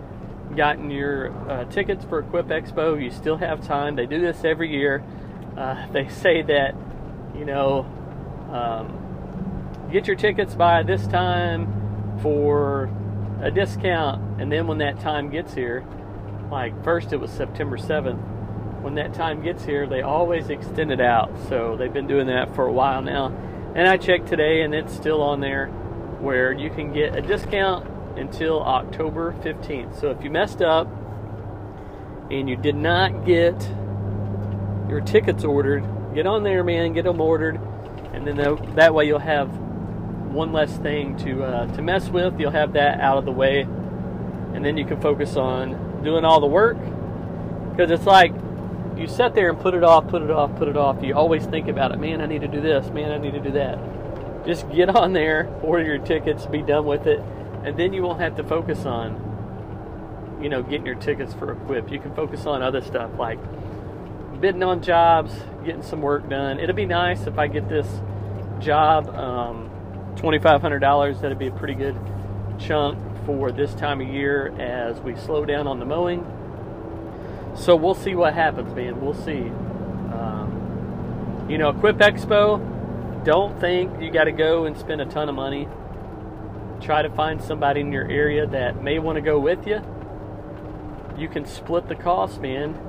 gotten 0.56 0.91
your 0.91 1.32
uh, 1.50 1.65
tickets 1.65 2.03
for 2.06 2.20
Equip 2.20 2.48
Expo, 2.48 3.01
you 3.01 3.12
still 3.12 3.38
have 3.38 3.65
time. 3.65 3.96
They 3.96 4.06
do 4.06 4.20
this 4.20 4.44
every 4.44 4.72
year. 4.72 5.03
Uh, 5.58 5.88
they 5.91 6.10
say 6.10 6.41
that, 6.41 6.75
you 7.38 7.46
know, 7.46 7.86
um, 8.51 9.89
get 9.91 10.08
your 10.08 10.15
tickets 10.15 10.53
by 10.56 10.84
this 10.84 11.08
time 11.08 12.20
for 12.22 12.89
a 13.41 13.51
discount, 13.51 14.41
and 14.41 14.51
then 14.51 14.68
when 14.68 14.79
that 14.79 15.00
time 15.00 15.29
gets 15.29 15.53
here, 15.53 15.86
like 16.51 16.84
first 16.84 17.13
it 17.13 17.18
was 17.18 17.32
September 17.32 17.77
7th. 17.77 18.38
When 18.81 18.95
that 18.95 19.13
time 19.13 19.43
gets 19.43 19.65
here, 19.65 19.88
they 19.88 20.01
always 20.01 20.50
extend 20.50 20.91
it 20.91 21.01
out. 21.01 21.31
So 21.50 21.75
they've 21.77 21.91
been 21.91 22.07
doing 22.07 22.27
that 22.27 22.55
for 22.55 22.65
a 22.65 22.71
while 22.71 23.01
now. 23.01 23.27
And 23.75 23.88
I 23.88 23.98
checked 23.98 24.27
today 24.27 24.62
and 24.62 24.74
it's 24.74 24.93
still 24.93 25.21
on 25.21 25.41
there 25.41 25.67
where 26.19 26.51
you 26.51 26.69
can 26.69 26.93
get 26.93 27.15
a 27.15 27.21
discount 27.21 27.88
until 28.17 28.62
October 28.62 29.33
15th. 29.41 30.00
So 30.00 30.12
if 30.12 30.24
you 30.24 30.29
messed 30.29 30.62
up 30.62 30.88
and 32.31 32.50
you 32.50 32.55
did 32.55 32.75
not 32.75 33.25
get 33.25 33.69
your 34.89 35.01
tickets 35.01 35.43
ordered, 35.43 35.83
get 36.13 36.25
on 36.25 36.43
there, 36.43 36.63
man, 36.63 36.93
get 36.93 37.05
them 37.05 37.21
ordered, 37.21 37.59
and 38.13 38.25
then 38.27 38.38
that 38.75 38.93
way 38.93 39.05
you'll 39.05 39.19
have 39.19 39.50
one 40.29 40.51
less 40.51 40.75
thing 40.77 41.17
to 41.17 41.43
uh, 41.43 41.67
to 41.75 41.81
mess 41.81 42.09
with. 42.09 42.39
You'll 42.39 42.51
have 42.51 42.74
that 42.74 43.00
out 43.00 43.17
of 43.17 43.25
the 43.25 43.31
way, 43.31 43.62
and 43.62 44.63
then 44.63 44.77
you 44.77 44.86
can 44.86 45.00
focus 45.01 45.36
on 45.36 46.03
doing 46.03 46.25
all 46.25 46.39
the 46.39 46.48
work. 46.48 46.77
Because 47.71 47.91
it's 47.91 48.05
like 48.05 48.33
you 49.00 49.08
sit 49.08 49.34
there 49.34 49.50
and 49.50 49.60
put 49.60 49.74
it 49.74 49.84
off, 49.84 50.08
put 50.08 50.22
it 50.22 50.29
off, 50.29 50.56
put 50.58 50.68
it 50.68 50.77
off. 50.77 51.03
You 51.03 51.15
always 51.15 51.46
think 51.46 51.68
about 51.68 51.91
it. 51.91 52.00
Man, 52.00 52.22
I 52.22 52.25
need 52.25 52.41
to 52.41 52.48
do 52.48 52.62
this. 52.62 52.89
Man, 52.89 53.12
I 53.12 53.18
need 53.18 53.34
to 53.34 53.39
do 53.39 53.51
that. 53.51 53.79
Just 54.46 54.70
get 54.72 54.89
on 54.89 55.13
there, 55.13 55.48
order 55.62 55.84
your 55.84 56.00
tickets, 56.00 56.46
be 56.46 56.62
done 56.62 56.86
with 56.86 57.08
it, 57.08 57.20
and 57.63 57.77
then 57.77 57.94
you 57.94 58.03
won't 58.03 58.20
have 58.20 58.36
to 58.38 58.44
focus 58.44 58.86
on, 58.86 60.39
you 60.41 60.50
know, 60.50 60.62
getting 60.63 60.86
your 60.86 60.96
tickets 60.96 61.34
for 61.34 61.51
Equip. 61.51 61.91
You 61.91 62.00
can 62.00 62.13
focus 62.15 62.46
on 62.46 62.62
other 62.62 62.82
stuff 62.82 63.12
like 63.18 63.39
bidding 64.41 64.63
on 64.63 64.82
jobs, 64.82 65.34
getting 65.65 65.84
some 65.84 66.01
work 66.01 66.29
done. 66.29 66.60
It'd 66.60 66.75
be 66.75 66.86
nice 66.86 67.27
if 67.27 67.38
I 67.38 67.48
get 67.48 67.68
this 67.68 67.88
job, 68.60 69.10
um, 69.15 69.70
$2,500. 70.15 71.22
That'd 71.22 71.39
be 71.39 71.48
a 71.48 71.51
pretty 71.51 71.75
good 71.75 71.98
chunk 72.58 72.98
for 73.25 73.51
this 73.51 73.74
time 73.74 74.01
of 74.01 74.08
year 74.08 74.53
as 74.60 75.00
we 75.01 75.15
slow 75.15 75.46
down 75.46 75.68
on 75.68 75.79
the 75.79 75.86
mowing. 75.86 76.25
So 77.60 77.75
we'll 77.75 77.96
see 77.96 78.16
what 78.16 78.34
happens, 78.34 78.74
man. 78.74 79.00
We'll 79.01 79.13
see. 79.13 79.50
Um, 80.13 81.46
you 81.50 81.58
know, 81.58 81.70
Equip 81.70 81.98
Expo, 81.98 83.24
don't 83.25 83.60
think 83.60 84.01
you 84.01 84.12
got 84.12 84.24
to 84.24 84.32
go 84.32 84.66
and 84.66 84.78
spend 84.78 85.01
a 85.01 85.06
ton 85.06 85.30
of 85.30 85.36
money. 85.36 85.68
Try 86.82 87.01
to 87.01 87.10
find 87.10 87.42
somebody 87.42 87.82
in 87.82 87.92
your 87.92 88.10
area 88.10 88.48
that 88.48 88.82
may 88.82 89.00
want 89.00 89.18
to 89.18 89.22
go 89.22 89.39
with 89.39 89.68
you. 89.68 89.82
You 91.18 91.28
can 91.28 91.46
split 91.46 91.89
the 91.89 91.96
cost, 91.96 92.39
man 92.39 92.80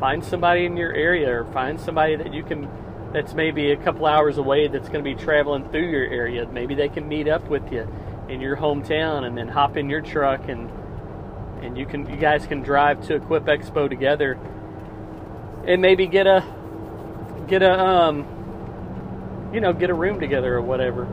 find 0.00 0.24
somebody 0.24 0.64
in 0.64 0.78
your 0.78 0.94
area 0.94 1.30
or 1.30 1.44
find 1.52 1.78
somebody 1.78 2.16
that 2.16 2.32
you 2.32 2.42
can 2.42 2.68
that's 3.12 3.34
maybe 3.34 3.70
a 3.72 3.76
couple 3.76 4.06
hours 4.06 4.38
away 4.38 4.66
that's 4.66 4.88
going 4.88 5.04
to 5.04 5.08
be 5.08 5.14
traveling 5.14 5.68
through 5.68 5.88
your 5.90 6.04
area 6.04 6.48
maybe 6.52 6.74
they 6.74 6.88
can 6.88 7.06
meet 7.06 7.28
up 7.28 7.46
with 7.48 7.70
you 7.70 7.86
in 8.28 8.40
your 8.40 8.56
hometown 8.56 9.24
and 9.24 9.36
then 9.36 9.46
hop 9.46 9.76
in 9.76 9.90
your 9.90 10.00
truck 10.00 10.48
and 10.48 10.70
and 11.62 11.76
you 11.76 11.86
can 11.86 12.08
you 12.08 12.16
guys 12.16 12.46
can 12.46 12.62
drive 12.62 13.06
to 13.06 13.14
equip 13.14 13.44
expo 13.44 13.88
together 13.88 14.38
and 15.66 15.80
maybe 15.80 16.06
get 16.06 16.26
a 16.26 16.44
get 17.48 17.62
a 17.62 17.78
um 17.78 19.50
you 19.52 19.60
know 19.60 19.72
get 19.72 19.90
a 19.90 19.94
room 19.94 20.20
together 20.20 20.54
or 20.54 20.62
whatever 20.62 21.06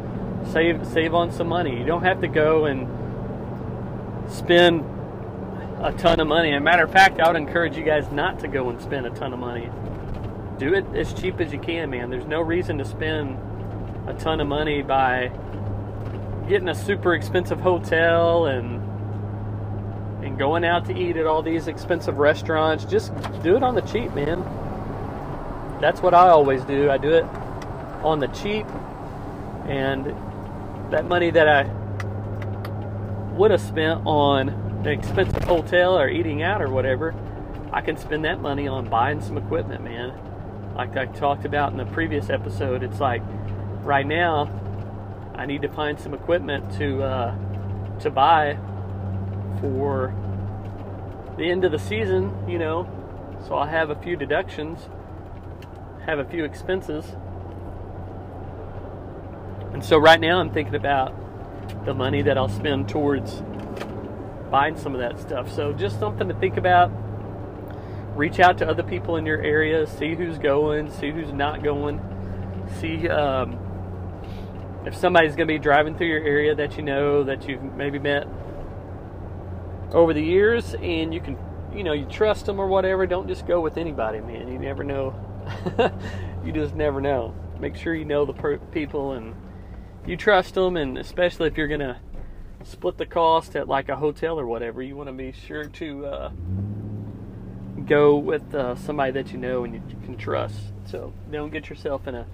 save 0.51 0.85
save 0.87 1.13
on 1.13 1.31
some 1.31 1.47
money 1.47 1.77
you 1.77 1.85
don't 1.85 2.03
have 2.03 2.21
to 2.21 2.27
go 2.27 2.65
and 2.65 2.87
spend 4.31 4.83
a 5.81 5.91
ton 5.93 6.19
of 6.19 6.27
money. 6.27 6.53
As 6.53 6.57
a 6.57 6.63
matter 6.63 6.83
of 6.83 6.91
fact, 6.91 7.19
I 7.19 7.27
would 7.27 7.37
encourage 7.37 7.77
you 7.77 7.83
guys 7.83 8.11
not 8.11 8.39
to 8.39 8.47
go 8.47 8.69
and 8.69 8.81
spend 8.81 9.05
a 9.05 9.09
ton 9.11 9.33
of 9.33 9.39
money. 9.39 9.69
Do 10.57 10.73
it 10.73 10.85
as 10.95 11.13
cheap 11.13 11.39
as 11.39 11.53
you 11.53 11.59
can, 11.59 11.89
man. 11.89 12.09
There's 12.09 12.25
no 12.25 12.41
reason 12.41 12.79
to 12.79 12.85
spend 12.85 13.37
a 14.07 14.13
ton 14.13 14.41
of 14.41 14.47
money 14.47 14.81
by 14.81 15.31
getting 16.49 16.69
a 16.69 16.75
super 16.75 17.13
expensive 17.13 17.59
hotel 17.59 18.45
and 18.47 18.77
and 18.77 18.86
going 20.37 20.63
out 20.63 20.85
to 20.85 20.97
eat 20.97 21.17
at 21.17 21.25
all 21.25 21.41
these 21.41 21.67
expensive 21.67 22.17
restaurants. 22.17 22.85
Just 22.85 23.13
do 23.43 23.55
it 23.55 23.63
on 23.63 23.75
the 23.75 23.81
cheap, 23.81 24.13
man. 24.13 24.43
That's 25.81 26.01
what 26.01 26.13
I 26.13 26.29
always 26.29 26.63
do. 26.63 26.89
I 26.89 26.97
do 26.97 27.13
it 27.13 27.25
on 28.03 28.19
the 28.19 28.27
cheap 28.27 28.65
and 29.67 30.05
that 30.91 31.05
money 31.05 31.29
that 31.31 31.47
I 31.47 31.63
would 33.35 33.51
have 33.51 33.61
spent 33.61 34.01
on 34.05 34.49
an 34.49 34.87
expensive 34.87 35.43
hotel 35.43 35.99
or 35.99 36.09
eating 36.09 36.41
out 36.41 36.61
or 36.61 36.69
whatever, 36.69 37.13
I 37.73 37.81
can 37.81 37.97
spend 37.97 38.25
that 38.25 38.41
money 38.41 38.67
on 38.67 38.89
buying 38.89 39.21
some 39.21 39.37
equipment, 39.37 39.83
man. 39.83 40.13
Like 40.75 40.95
I 40.95 41.05
talked 41.05 41.45
about 41.45 41.71
in 41.71 41.77
the 41.77 41.85
previous 41.85 42.29
episode, 42.29 42.83
it's 42.83 42.99
like 42.99 43.21
right 43.83 44.07
now 44.07 44.49
I 45.35 45.45
need 45.45 45.61
to 45.63 45.69
find 45.69 45.99
some 45.99 46.13
equipment 46.13 46.71
to 46.77 47.03
uh, 47.03 47.99
to 47.99 48.09
buy 48.09 48.57
for 49.59 50.13
the 51.37 51.49
end 51.49 51.63
of 51.63 51.71
the 51.71 51.79
season, 51.79 52.33
you 52.47 52.57
know. 52.57 52.87
So 53.47 53.55
I'll 53.55 53.67
have 53.67 53.89
a 53.89 53.95
few 53.95 54.15
deductions, 54.15 54.89
have 56.05 56.19
a 56.19 56.25
few 56.25 56.43
expenses. 56.43 57.05
And 59.73 59.83
so 59.83 59.97
right 59.97 60.19
now 60.19 60.39
I'm 60.39 60.51
thinking 60.51 60.75
about 60.75 61.13
the 61.85 61.93
money 61.93 62.23
that 62.23 62.37
I'll 62.37 62.49
spend 62.49 62.89
towards 62.89 63.43
buying 64.49 64.77
some 64.77 64.95
of 64.95 65.01
that 65.01 65.19
stuff. 65.19 65.51
So 65.53 65.73
just 65.73 65.99
something 65.99 66.27
to 66.27 66.33
think 66.35 66.57
about. 66.57 66.91
Reach 68.15 68.39
out 68.39 68.57
to 68.57 68.67
other 68.67 68.81
people 68.81 69.17
in 69.17 69.27
your 69.27 69.39
area, 69.43 69.85
see 69.85 70.15
who's 70.15 70.39
going, 70.39 70.89
see 70.89 71.11
who's 71.11 71.31
not 71.31 71.63
going, 71.63 72.01
see 72.79 73.07
um, 73.07 73.59
if 74.85 74.95
somebody's 74.95 75.35
going 75.35 75.47
to 75.47 75.53
be 75.53 75.59
driving 75.59 75.95
through 75.95 76.07
your 76.07 76.23
area 76.23 76.55
that 76.55 76.77
you 76.77 76.83
know 76.83 77.23
that 77.23 77.47
you've 77.47 77.61
maybe 77.75 77.99
met 77.99 78.25
over 79.91 80.13
the 80.13 80.23
years, 80.23 80.73
and 80.75 81.13
you 81.13 81.19
can, 81.19 81.37
you 81.73 81.83
know, 81.83 81.93
you 81.93 82.05
trust 82.05 82.45
them 82.45 82.59
or 82.59 82.67
whatever. 82.67 83.05
Don't 83.07 83.27
just 83.27 83.47
go 83.47 83.61
with 83.61 83.77
anybody, 83.77 84.19
man. 84.19 84.47
You 84.47 84.59
never 84.59 84.83
know. 84.83 85.15
you 86.45 86.51
just 86.51 86.75
never 86.75 87.01
know. 87.01 87.33
Make 87.59 87.75
sure 87.75 87.95
you 87.95 88.05
know 88.05 88.25
the 88.25 88.33
per- 88.33 88.57
people 88.57 89.13
and 89.13 89.35
you 90.05 90.15
trust 90.15 90.55
them, 90.55 90.77
and 90.77 90.97
especially 90.97 91.47
if 91.47 91.57
you're 91.57 91.67
to 91.77 91.97
split 92.63 92.97
the 92.97 93.05
cost 93.05 93.55
at 93.55 93.67
like 93.67 93.89
a 93.89 93.95
hotel 93.95 94.39
or 94.39 94.45
whatever, 94.45 94.81
you 94.81 94.95
want 94.95 95.07
to 95.07 95.13
be 95.13 95.31
sure 95.31 95.65
to 95.65 96.05
uh, 96.05 96.29
go 97.85 98.17
with 98.17 98.53
uh, 98.53 98.75
somebody 98.75 99.11
that 99.11 99.31
you 99.31 99.37
know 99.37 99.63
and 99.63 99.73
you 99.73 99.81
can 100.03 100.17
trust. 100.17 100.59
So 100.85 101.13
don't 101.31 101.51
get 101.51 101.69
yourself 101.69 102.07
in 102.07 102.15
a 102.15 102.25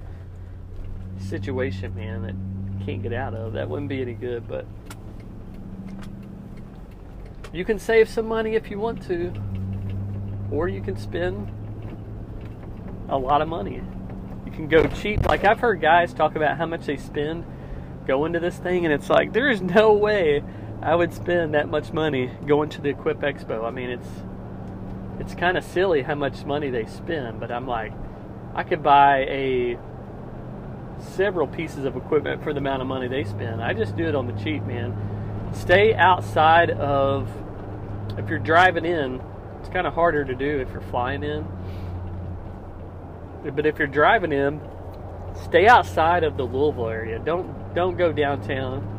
situation, 1.19 1.95
man, 1.95 2.23
that 2.23 2.35
you 2.79 2.85
can't 2.85 3.03
get 3.03 3.13
out 3.13 3.33
of. 3.33 3.53
That 3.53 3.69
wouldn't 3.69 3.89
be 3.89 4.01
any 4.01 4.13
good, 4.13 4.47
but 4.47 4.65
you 7.53 7.63
can 7.63 7.77
save 7.77 8.09
some 8.09 8.27
money 8.27 8.55
if 8.55 8.71
you 8.71 8.79
want 8.79 9.03
to, 9.03 9.31
or 10.51 10.67
you 10.67 10.81
can 10.81 10.97
spend 10.97 11.51
a 13.09 13.17
lot 13.17 13.41
of 13.41 13.47
money. 13.47 13.81
You 14.45 14.51
can 14.51 14.67
go 14.67 14.87
cheap. 14.87 15.25
Like 15.27 15.45
I've 15.45 15.59
heard 15.59 15.79
guys 15.79 16.13
talk 16.13 16.35
about 16.35 16.57
how 16.57 16.65
much 16.65 16.87
they 16.87 16.97
spend 16.97 17.45
going 18.07 18.33
to 18.33 18.39
this 18.39 18.57
thing, 18.57 18.85
and 18.85 18.93
it's 18.93 19.09
like 19.09 19.33
there 19.33 19.49
is 19.49 19.61
no 19.61 19.93
way 19.93 20.43
I 20.81 20.95
would 20.95 21.13
spend 21.13 21.53
that 21.53 21.69
much 21.69 21.93
money 21.93 22.31
going 22.47 22.69
to 22.69 22.81
the 22.81 22.89
Equip 22.89 23.19
Expo. 23.19 23.65
I 23.65 23.69
mean, 23.69 23.91
it's 23.91 24.09
it's 25.19 25.35
kind 25.35 25.55
of 25.55 25.63
silly 25.63 26.01
how 26.01 26.15
much 26.15 26.43
money 26.45 26.71
they 26.71 26.85
spend, 26.85 27.39
but 27.39 27.51
I'm 27.51 27.67
like, 27.67 27.93
I 28.55 28.63
could 28.63 28.81
buy 28.81 29.19
a 29.19 29.77
several 30.99 31.47
pieces 31.47 31.85
of 31.85 31.95
equipment 31.95 32.43
for 32.43 32.51
the 32.51 32.59
amount 32.59 32.81
of 32.81 32.87
money 32.87 33.07
they 33.07 33.23
spend. 33.23 33.61
I 33.61 33.73
just 33.73 33.95
do 33.95 34.07
it 34.07 34.15
on 34.15 34.25
the 34.25 34.43
cheap, 34.43 34.63
man. 34.63 35.51
Stay 35.53 35.93
outside 35.93 36.71
of 36.71 37.29
if 38.17 38.29
you're 38.29 38.39
driving 38.39 38.85
in, 38.85 39.21
it's 39.59 39.69
kind 39.69 39.87
of 39.87 39.93
harder 39.93 40.25
to 40.25 40.35
do 40.35 40.59
if 40.59 40.69
you're 40.71 40.81
flying 40.81 41.23
in. 41.23 41.47
But 43.55 43.65
if 43.65 43.79
you're 43.79 43.87
driving 43.87 44.31
in, 44.31 44.61
stay 45.45 45.67
outside 45.67 46.23
of 46.23 46.37
the 46.37 46.43
Louisville 46.43 46.89
area. 46.89 47.19
Don't 47.19 47.73
don't 47.73 47.97
go 47.97 48.11
downtown. 48.11 48.89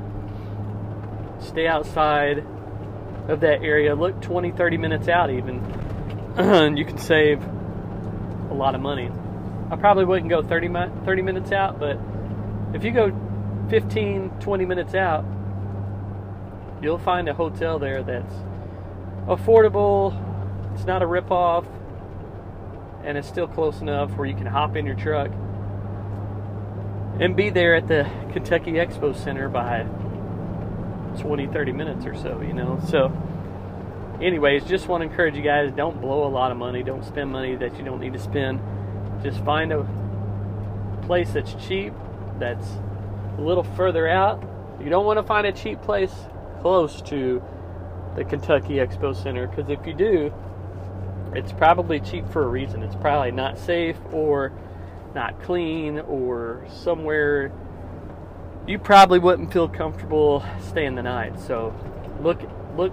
Stay 1.41 1.67
outside 1.67 2.45
of 3.29 3.41
that 3.41 3.63
area. 3.63 3.95
Look 3.95 4.21
20, 4.21 4.53
30 4.53 4.77
minutes 4.77 5.09
out 5.09 5.31
even. 5.31 5.59
and 6.37 6.79
you 6.79 6.85
can 6.85 6.99
save 6.99 7.43
a 8.51 8.55
lot 8.55 8.75
of 8.75 8.81
money. 8.81 9.11
I 9.71 9.77
probably 9.77 10.05
wouldn't 10.05 10.29
go 10.29 10.43
30, 10.43 10.69
30 11.05 11.23
minutes 11.23 11.53
out, 11.53 11.79
but 11.79 11.99
if 12.75 12.85
you 12.85 12.91
go 12.91 13.13
15, 13.71 14.31
20 14.41 14.65
minutes 14.67 14.95
out, 14.95 15.25
you'll 16.83 16.99
find 16.99 17.29
a 17.29 17.35
hotel 17.35 17.79
there 17.79 18.03
that's 18.03 18.35
affordable. 19.27 20.13
It's 20.75 20.85
not 20.85 21.03
a 21.03 21.07
ripoff, 21.07 21.67
and 23.05 23.17
it's 23.17 23.29
still 23.29 23.47
close 23.47 23.81
enough 23.81 24.11
where 24.17 24.27
you 24.27 24.35
can 24.35 24.47
hop 24.47 24.77
in 24.77 24.87
your 24.87 24.97
truck 24.97 25.31
and 27.21 27.37
be 27.37 27.51
there 27.51 27.75
at 27.75 27.87
the 27.87 28.11
Kentucky 28.33 28.73
Expo 28.73 29.15
Center 29.17 29.49
by 29.49 29.87
20, 31.21 31.47
30 31.47 31.73
minutes 31.73 32.07
or 32.07 32.15
so, 32.17 32.41
you 32.41 32.53
know. 32.53 32.81
So, 32.89 33.13
anyways, 34.21 34.65
just 34.65 34.89
want 34.89 35.03
to 35.03 35.09
encourage 35.09 35.37
you 35.37 35.43
guys 35.43 35.71
don't 35.73 36.01
blow 36.01 36.27
a 36.27 36.29
lot 36.29 36.51
of 36.51 36.57
money, 36.57 36.83
don't 36.83 37.05
spend 37.05 37.31
money 37.31 37.55
that 37.57 37.79
you 37.79 37.85
don't 37.85 38.01
need 38.01 38.15
to 38.15 38.19
spend. 38.19 38.61
Just 39.23 39.45
find 39.45 39.73
a 39.73 39.87
place 41.03 41.33
that's 41.33 41.55
cheap, 41.67 41.93
that's 42.39 42.67
a 43.39 43.41
little 43.41 43.65
further 43.65 44.09
out. 44.09 44.43
You 44.83 44.91
don't 44.91 45.07
want 45.07 45.19
to 45.19 45.23
find 45.23 45.47
a 45.47 45.53
cheap 45.53 45.81
place 45.83 46.13
close 46.61 47.01
to 47.03 47.43
the 48.17 48.25
Kentucky 48.25 48.75
Expo 48.75 49.15
Center 49.15 49.47
because 49.47 49.69
if 49.71 49.87
you 49.87 49.95
do, 49.95 50.33
it's 51.35 51.53
probably 51.53 52.01
cheap 52.01 52.29
for 52.31 52.45
a 52.45 52.49
reason. 52.49 52.83
It's 52.83 52.97
probably 52.97 53.33
not 53.33 53.59
safe 53.59 53.97
or 54.13 54.53
not 55.15 55.41
clean 55.43 56.01
or 56.01 56.65
somewhere 56.69 57.53
you 58.67 58.79
probably 58.79 59.19
wouldn't 59.19 59.53
feel 59.53 59.69
comfortable 59.69 60.45
staying 60.61 60.95
the 60.95 61.03
night. 61.03 61.39
So 61.41 61.75
look 62.23 62.41
look 62.77 62.93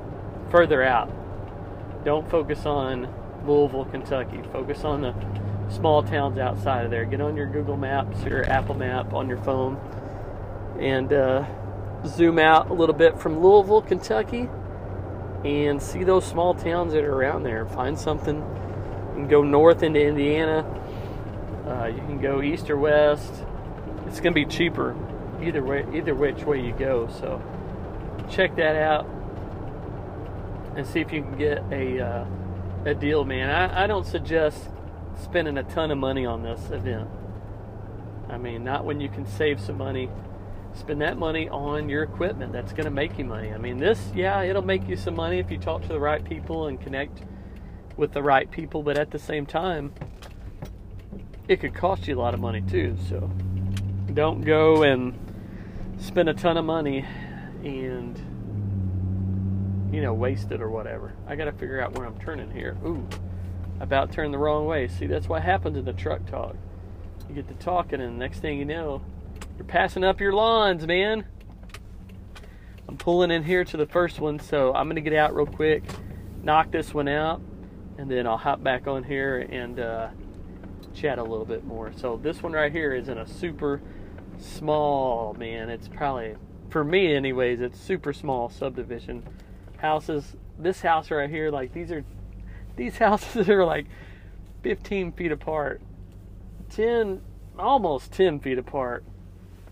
further 0.50 0.84
out. 0.84 1.10
Don't 2.04 2.30
focus 2.30 2.66
on 2.66 3.08
Louisville, 3.46 3.86
Kentucky. 3.86 4.42
Focus 4.52 4.84
on 4.84 5.02
the 5.02 5.14
small 5.70 6.04
towns 6.04 6.38
outside 6.38 6.86
of 6.86 6.92
there. 6.92 7.06
Get 7.06 7.22
on 7.22 7.38
your 7.38 7.48
Google 7.48 7.78
Maps 7.78 8.24
or 8.26 8.44
Apple 8.44 8.76
Map 8.76 9.14
on 9.14 9.30
your 9.30 9.38
phone 9.38 9.80
and 10.80 11.14
uh, 11.14 11.46
zoom 12.06 12.40
out 12.40 12.70
a 12.70 12.74
little 12.74 12.96
bit 12.96 13.20
from 13.20 13.40
Louisville, 13.40 13.82
Kentucky, 13.82 14.50
and 15.44 15.82
see 15.82 16.04
those 16.04 16.26
small 16.26 16.54
towns 16.54 16.94
that 16.94 17.04
are 17.04 17.14
around 17.14 17.44
there. 17.44 17.66
Find 17.66 17.98
something. 17.98 18.42
Can 19.14 19.28
go 19.28 19.44
north 19.44 19.84
into 19.84 20.02
Indiana. 20.02 20.66
Uh, 21.68 21.86
you 21.86 22.00
can 22.00 22.20
go 22.20 22.42
east 22.42 22.70
or 22.70 22.78
west. 22.78 23.32
It's 24.08 24.20
going 24.20 24.34
to 24.34 24.40
be 24.40 24.46
cheaper 24.46 24.96
either 25.42 25.64
way, 25.64 25.86
either 25.94 26.14
which 26.14 26.44
way 26.44 26.62
you 26.62 26.74
go. 26.74 27.08
So 27.20 27.42
check 28.30 28.56
that 28.56 28.76
out 28.76 29.06
and 30.76 30.86
see 30.86 31.02
if 31.02 31.12
you 31.12 31.22
can 31.22 31.38
get 31.38 31.64
a 31.72 32.00
uh, 32.00 32.26
a 32.86 32.94
deal, 32.94 33.26
man. 33.26 33.50
I, 33.50 33.84
I 33.84 33.88
don't 33.88 34.06
suggest 34.06 34.70
spending 35.22 35.58
a 35.58 35.64
ton 35.64 35.92
of 35.92 35.98
money 35.98 36.26
on 36.26 36.44
this 36.44 36.72
event. 36.72 37.10
I 38.30 38.38
mean, 38.38 38.64
not 38.64 38.86
when 38.86 39.02
you 39.02 39.10
can 39.10 39.26
save 39.26 39.60
some 39.60 39.78
money. 39.78 40.10
Spend 40.74 41.02
that 41.02 41.18
money 41.18 41.50
on 41.50 41.90
your 41.90 42.04
equipment 42.04 42.54
that's 42.54 42.72
going 42.72 42.86
to 42.86 42.92
make 42.92 43.18
you 43.18 43.26
money. 43.26 43.54
I 43.54 43.58
mean, 43.58 43.78
this, 43.78 44.00
yeah, 44.16 44.42
it'll 44.42 44.62
make 44.62 44.88
you 44.88 44.96
some 44.96 45.16
money 45.16 45.40
if 45.40 45.52
you 45.52 45.58
talk 45.58 45.82
to 45.84 45.88
the 45.90 46.00
right 46.00 46.24
people 46.24 46.68
and 46.68 46.80
connect 46.80 47.24
with 47.98 48.14
the 48.14 48.24
right 48.24 48.50
people, 48.50 48.82
but 48.82 48.98
at 48.98 49.12
the 49.12 49.20
same 49.20 49.46
time, 49.46 49.94
it 51.48 51.60
could 51.60 51.74
cost 51.74 52.08
you 52.08 52.18
a 52.18 52.20
lot 52.20 52.34
of 52.34 52.40
money 52.40 52.62
too. 52.62 52.98
So 53.10 53.30
don't 54.14 54.42
go 54.42 54.84
and 54.84 55.18
spend 56.00 56.30
a 56.30 56.34
ton 56.34 56.58
of 56.58 56.66
money 56.66 57.06
and 57.64 58.18
you 59.94 60.02
know 60.02 60.14
waste 60.14 60.52
it 60.52 60.62
or 60.62 60.70
whatever. 60.70 61.14
I 61.28 61.36
got 61.36 61.46
to 61.46 61.52
figure 61.52 61.82
out 61.82 61.98
where 61.98 62.08
I'm 62.08 62.18
turning 62.20 62.50
here. 62.52 62.78
Ooh, 62.86 63.08
about 63.80 64.12
turned 64.12 64.34
the 64.34 64.38
wrong 64.38 64.66
way. 64.66 64.88
See, 64.88 65.08
that's 65.08 65.28
what 65.28 65.44
happens 65.44 65.78
in 65.78 65.86
the 65.86 65.94
truck 65.94 66.26
talk. 66.26 66.56
You 67.28 67.36
get 67.36 67.48
to 67.48 67.54
talking, 67.56 68.02
and 68.02 68.16
the 68.16 68.20
next 68.20 68.40
thing 68.40 68.58
you 68.58 68.66
know, 68.66 69.02
you're 69.62 69.68
passing 69.68 70.04
up 70.04 70.20
your 70.20 70.34
lawns, 70.34 70.88
man. 70.88 71.24
I'm 72.90 72.98
pulling 72.98 73.30
in 73.30 73.44
here 73.44 73.64
to 73.64 73.78
the 73.78 73.86
first 73.86 74.20
one, 74.20 74.40
so 74.40 74.74
I'm 74.74 74.88
gonna 74.88 75.02
get 75.02 75.14
out 75.14 75.36
real 75.36 75.46
quick, 75.46 75.84
knock 76.42 76.72
this 76.72 76.96
one 76.96 77.08
out, 77.08 77.44
and 78.00 78.10
then 78.10 78.26
I'll 78.26 78.40
hop 78.40 78.64
back 78.64 78.88
on 78.88 79.04
here 79.04 79.38
and 79.38 79.80
uh, 79.80 80.08
chat 80.96 81.20
a 81.20 81.22
little 81.22 81.46
bit 81.46 81.64
more. 81.64 81.92
So 81.96 82.18
this 82.18 82.42
one 82.42 82.54
right 82.54 82.72
here 82.72 82.96
is 82.96 83.08
in 83.08 83.20
a 83.20 83.28
super 83.28 83.84
small, 84.40 85.36
man. 85.36 85.70
It's 85.70 85.88
probably 85.88 86.38
for 86.72 86.84
me, 86.84 87.14
anyways. 87.14 87.62
It's 87.62 87.80
super 87.80 88.14
small 88.14 88.50
subdivision 88.50 89.24
houses. 89.78 90.36
This 90.58 90.82
house 90.82 91.12
right 91.12 91.30
here, 91.30 91.52
like 91.52 91.72
these 91.72 91.92
are 91.92 92.04
these 92.78 92.98
houses 93.06 93.48
are 93.48 93.64
like 93.64 93.86
15 94.64 95.12
feet 95.12 95.32
apart, 95.32 95.82
10, 96.72 97.22
almost 97.60 98.12
10 98.12 98.40
feet 98.40 98.58
apart. 98.58 99.06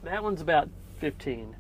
That 0.03 0.24
one's 0.24 0.41
about 0.41 0.70
15. 1.00 1.56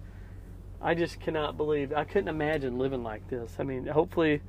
I 0.81 0.93
just 0.93 1.19
cannot 1.19 1.57
believe 1.57 1.91
I 1.91 2.05
couldn't 2.05 2.29
imagine 2.29 2.77
living 2.77 3.03
like 3.03 3.27
this. 3.29 3.55
I 3.59 3.63
mean, 3.63 3.85
hopefully, 3.85 4.41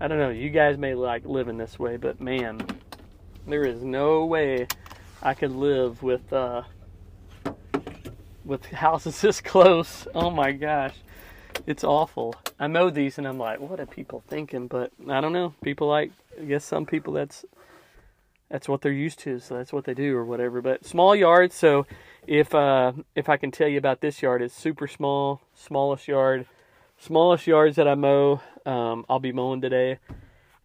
I 0.00 0.08
don't 0.08 0.18
know. 0.18 0.30
You 0.30 0.48
guys 0.48 0.78
may 0.78 0.94
like 0.94 1.26
living 1.26 1.58
this 1.58 1.78
way, 1.78 1.98
but 1.98 2.20
man, 2.20 2.66
there 3.46 3.64
is 3.64 3.82
no 3.82 4.24
way 4.24 4.68
I 5.22 5.34
could 5.34 5.52
live 5.52 6.02
with 6.02 6.32
uh, 6.32 6.62
with 8.44 8.64
houses 8.66 9.20
this 9.20 9.40
close. 9.42 10.06
Oh 10.14 10.30
my 10.30 10.52
gosh, 10.52 10.94
it's 11.66 11.84
awful. 11.84 12.34
I 12.58 12.68
mow 12.68 12.88
these 12.88 13.18
and 13.18 13.26
I'm 13.26 13.38
like, 13.38 13.60
what 13.60 13.78
are 13.78 13.86
people 13.86 14.22
thinking? 14.28 14.68
But 14.68 14.92
I 15.08 15.20
don't 15.20 15.34
know. 15.34 15.54
People 15.62 15.88
like, 15.88 16.10
I 16.40 16.44
guess 16.44 16.64
some 16.64 16.86
people 16.86 17.12
that's 17.12 17.44
that's 18.48 18.68
what 18.68 18.80
they're 18.80 18.92
used 18.92 19.18
to, 19.20 19.40
so 19.40 19.56
that's 19.56 19.72
what 19.72 19.84
they 19.84 19.94
do 19.94 20.16
or 20.16 20.24
whatever. 20.24 20.62
But 20.62 20.86
small 20.86 21.14
yards. 21.14 21.54
So 21.54 21.86
if 22.26 22.54
uh, 22.54 22.92
if 23.14 23.28
I 23.28 23.36
can 23.36 23.50
tell 23.50 23.68
you 23.68 23.78
about 23.78 24.00
this 24.00 24.22
yard, 24.22 24.42
it's 24.42 24.54
super 24.54 24.86
small, 24.86 25.40
smallest 25.54 26.08
yard, 26.08 26.46
smallest 26.98 27.46
yards 27.46 27.76
that 27.76 27.88
I 27.88 27.94
mow. 27.94 28.40
Um, 28.64 29.04
I'll 29.08 29.20
be 29.20 29.32
mowing 29.32 29.60
today, 29.60 29.98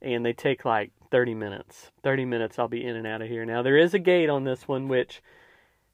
and 0.01 0.25
they 0.25 0.33
take 0.33 0.65
like 0.65 0.91
30 1.11 1.35
minutes. 1.35 1.91
30 2.03 2.25
minutes, 2.25 2.57
I'll 2.57 2.67
be 2.67 2.83
in 2.85 2.95
and 2.95 3.05
out 3.05 3.21
of 3.21 3.27
here. 3.27 3.45
Now 3.45 3.61
there 3.61 3.77
is 3.77 3.93
a 3.93 3.99
gate 3.99 4.29
on 4.29 4.43
this 4.43 4.67
one, 4.67 4.87
which 4.87 5.21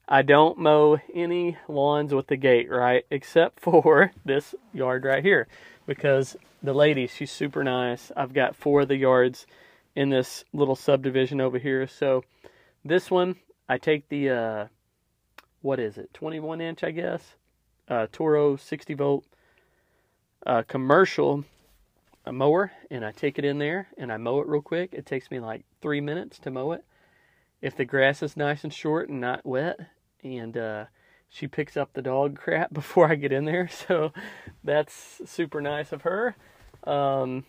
I 0.08 0.22
don't 0.22 0.58
mow 0.58 0.98
any 1.14 1.58
lawns 1.68 2.14
with 2.14 2.28
the 2.28 2.36
gate, 2.36 2.70
right? 2.70 3.04
Except 3.10 3.60
for 3.60 4.12
this 4.24 4.54
yard 4.72 5.04
right 5.04 5.22
here. 5.22 5.48
Because 5.86 6.36
the 6.62 6.72
lady, 6.72 7.06
she's 7.06 7.30
super 7.30 7.62
nice. 7.62 8.10
I've 8.16 8.32
got 8.32 8.56
four 8.56 8.82
of 8.82 8.88
the 8.88 8.96
yards 8.96 9.46
in 9.94 10.10
this 10.10 10.44
little 10.52 10.76
subdivision 10.76 11.40
over 11.40 11.58
here. 11.58 11.86
So 11.86 12.24
this 12.84 13.10
one, 13.10 13.36
I 13.68 13.78
take 13.78 14.08
the, 14.08 14.30
uh, 14.30 14.66
what 15.62 15.78
is 15.78 15.98
it, 15.98 16.12
21 16.14 16.60
inch, 16.60 16.84
I 16.84 16.90
guess? 16.90 17.34
Uh, 17.88 18.06
Toro 18.12 18.56
60 18.56 18.94
volt 18.94 19.24
uh, 20.46 20.62
commercial 20.62 21.44
mower, 22.30 22.72
and 22.90 23.04
I 23.04 23.12
take 23.12 23.38
it 23.38 23.44
in 23.44 23.58
there 23.58 23.88
and 23.96 24.12
I 24.12 24.16
mow 24.16 24.40
it 24.40 24.46
real 24.46 24.62
quick. 24.62 24.90
It 24.92 25.06
takes 25.06 25.30
me 25.30 25.40
like 25.40 25.64
three 25.80 26.00
minutes 26.00 26.38
to 26.40 26.50
mow 26.50 26.72
it. 26.72 26.84
If 27.60 27.76
the 27.76 27.84
grass 27.84 28.22
is 28.22 28.36
nice 28.36 28.62
and 28.62 28.72
short 28.72 29.08
and 29.08 29.20
not 29.20 29.44
wet, 29.44 29.80
and 30.22 30.56
uh, 30.56 30.84
she 31.28 31.46
picks 31.46 31.76
up 31.76 31.92
the 31.92 32.02
dog 32.02 32.38
crap 32.38 32.72
before 32.72 33.10
I 33.10 33.14
get 33.14 33.32
in 33.32 33.44
there. 33.44 33.68
So 33.88 34.12
that's 34.62 35.22
super 35.24 35.60
nice 35.60 35.92
of 35.92 36.02
her. 36.02 36.36
Um, 36.84 37.44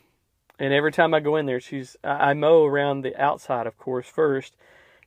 and 0.58 0.74
every 0.74 0.92
time 0.92 1.14
I 1.14 1.20
go 1.20 1.36
in 1.36 1.46
there, 1.46 1.60
she's 1.60 1.96
I 2.04 2.34
mow 2.34 2.66
around 2.66 3.02
the 3.02 3.16
outside, 3.22 3.68
of 3.68 3.78
course, 3.78 4.08
first, 4.08 4.56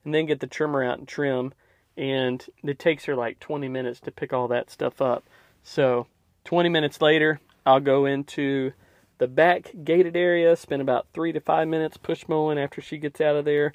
and 0.04 0.14
then 0.14 0.26
get 0.26 0.40
the 0.40 0.46
trimmer 0.46 0.82
out 0.82 0.98
and 0.98 1.08
trim. 1.08 1.52
And 1.96 2.44
it 2.62 2.78
takes 2.78 3.05
her 3.05 3.14
like 3.14 3.38
20 3.40 3.68
minutes 3.68 4.00
to 4.00 4.11
pick 4.11 4.33
all 4.33 4.48
that 4.48 4.70
stuff 4.70 5.00
up. 5.02 5.24
So 5.62 6.07
20 6.44 6.68
minutes 6.68 7.00
later, 7.00 7.40
I'll 7.64 7.81
go 7.81 8.07
into 8.07 8.72
the 9.18 9.28
back 9.28 9.70
gated 9.85 10.16
area, 10.16 10.57
spend 10.57 10.83
about 10.83 11.07
three 11.12 11.33
to 11.33 11.40
five 11.40 11.68
minutes 11.68 11.96
push 11.96 12.24
mowing 12.28 12.59
after 12.59 12.81
she 12.81 12.98
gets 12.98 13.20
out 13.20 13.37
of 13.37 13.44
there. 13.44 13.72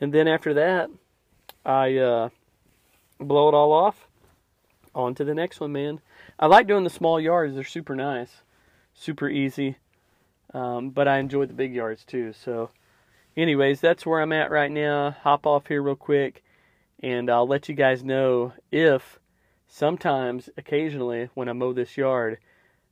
And 0.00 0.12
then 0.12 0.28
after 0.28 0.54
that, 0.54 0.90
I 1.64 1.96
uh, 1.96 2.28
blow 3.18 3.48
it 3.48 3.54
all 3.54 3.72
off. 3.72 4.06
On 4.94 5.14
to 5.14 5.24
the 5.24 5.34
next 5.34 5.60
one, 5.60 5.72
man. 5.72 6.00
I 6.38 6.46
like 6.46 6.66
doing 6.66 6.84
the 6.84 6.90
small 6.90 7.20
yards. 7.20 7.54
They're 7.54 7.64
super 7.64 7.94
nice, 7.94 8.42
super 8.94 9.28
easy. 9.28 9.76
Um, 10.54 10.90
but 10.90 11.06
I 11.06 11.18
enjoy 11.18 11.46
the 11.46 11.54
big 11.54 11.74
yards 11.74 12.04
too. 12.04 12.32
So, 12.32 12.70
anyways, 13.36 13.80
that's 13.80 14.06
where 14.06 14.20
I'm 14.20 14.32
at 14.32 14.50
right 14.50 14.70
now. 14.70 15.10
Hop 15.22 15.46
off 15.46 15.66
here 15.66 15.82
real 15.82 15.96
quick, 15.96 16.42
and 17.02 17.30
I'll 17.30 17.46
let 17.46 17.68
you 17.68 17.74
guys 17.74 18.02
know 18.02 18.52
if 18.72 19.18
sometimes, 19.66 20.48
occasionally, 20.56 21.30
when 21.34 21.48
I 21.48 21.52
mow 21.52 21.72
this 21.72 21.96
yard, 21.96 22.38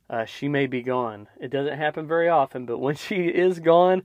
uh, 0.09 0.25
she 0.25 0.47
may 0.47 0.67
be 0.67 0.81
gone. 0.81 1.27
It 1.39 1.51
doesn't 1.51 1.77
happen 1.77 2.07
very 2.07 2.29
often, 2.29 2.65
but 2.65 2.77
when 2.79 2.95
she 2.95 3.27
is 3.27 3.59
gone, 3.59 4.03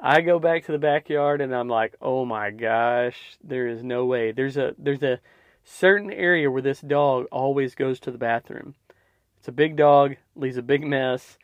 I 0.00 0.20
go 0.20 0.38
back 0.38 0.64
to 0.64 0.72
the 0.72 0.78
backyard 0.78 1.40
and 1.40 1.54
I'm 1.54 1.68
like, 1.68 1.96
oh 2.00 2.24
my 2.24 2.50
gosh, 2.50 3.36
there 3.42 3.66
is 3.66 3.82
no 3.82 4.04
way. 4.04 4.30
There's 4.30 4.56
a 4.56 4.74
there's 4.78 5.02
a 5.02 5.20
certain 5.64 6.12
area 6.12 6.50
where 6.50 6.62
this 6.62 6.80
dog 6.80 7.26
always 7.32 7.74
goes 7.74 7.98
to 8.00 8.10
the 8.10 8.18
bathroom. 8.18 8.74
It's 9.38 9.48
a 9.48 9.52
big 9.52 9.76
dog, 9.76 10.16
leaves 10.36 10.56
a 10.56 10.62
big 10.62 10.84
mess, 10.84 11.38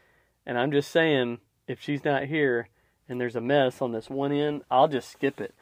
and 0.46 0.58
I'm 0.58 0.72
just 0.72 0.90
saying, 0.90 1.38
if 1.66 1.80
she's 1.80 2.04
not 2.04 2.24
here 2.24 2.68
and 3.08 3.20
there's 3.20 3.36
a 3.36 3.40
mess 3.40 3.82
on 3.82 3.92
this 3.92 4.08
one 4.08 4.32
end, 4.32 4.62
I'll 4.70 4.88
just 4.88 5.10
skip 5.10 5.40
it. 5.40 5.54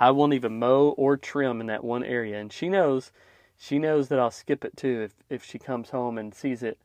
I 0.00 0.10
won't 0.10 0.34
even 0.34 0.58
mow 0.58 0.94
or 0.96 1.16
trim 1.16 1.60
in 1.60 1.68
that 1.68 1.84
one 1.84 2.02
area, 2.02 2.40
and 2.40 2.52
she 2.52 2.68
knows. 2.68 3.12
She 3.56 3.78
knows 3.78 4.08
that 4.08 4.18
I'll 4.18 4.30
skip 4.30 4.64
it 4.64 4.76
too 4.76 5.02
if 5.02 5.14
if 5.28 5.44
she 5.44 5.58
comes 5.58 5.90
home 5.90 6.18
and 6.18 6.34
sees 6.34 6.62
it 6.62 6.78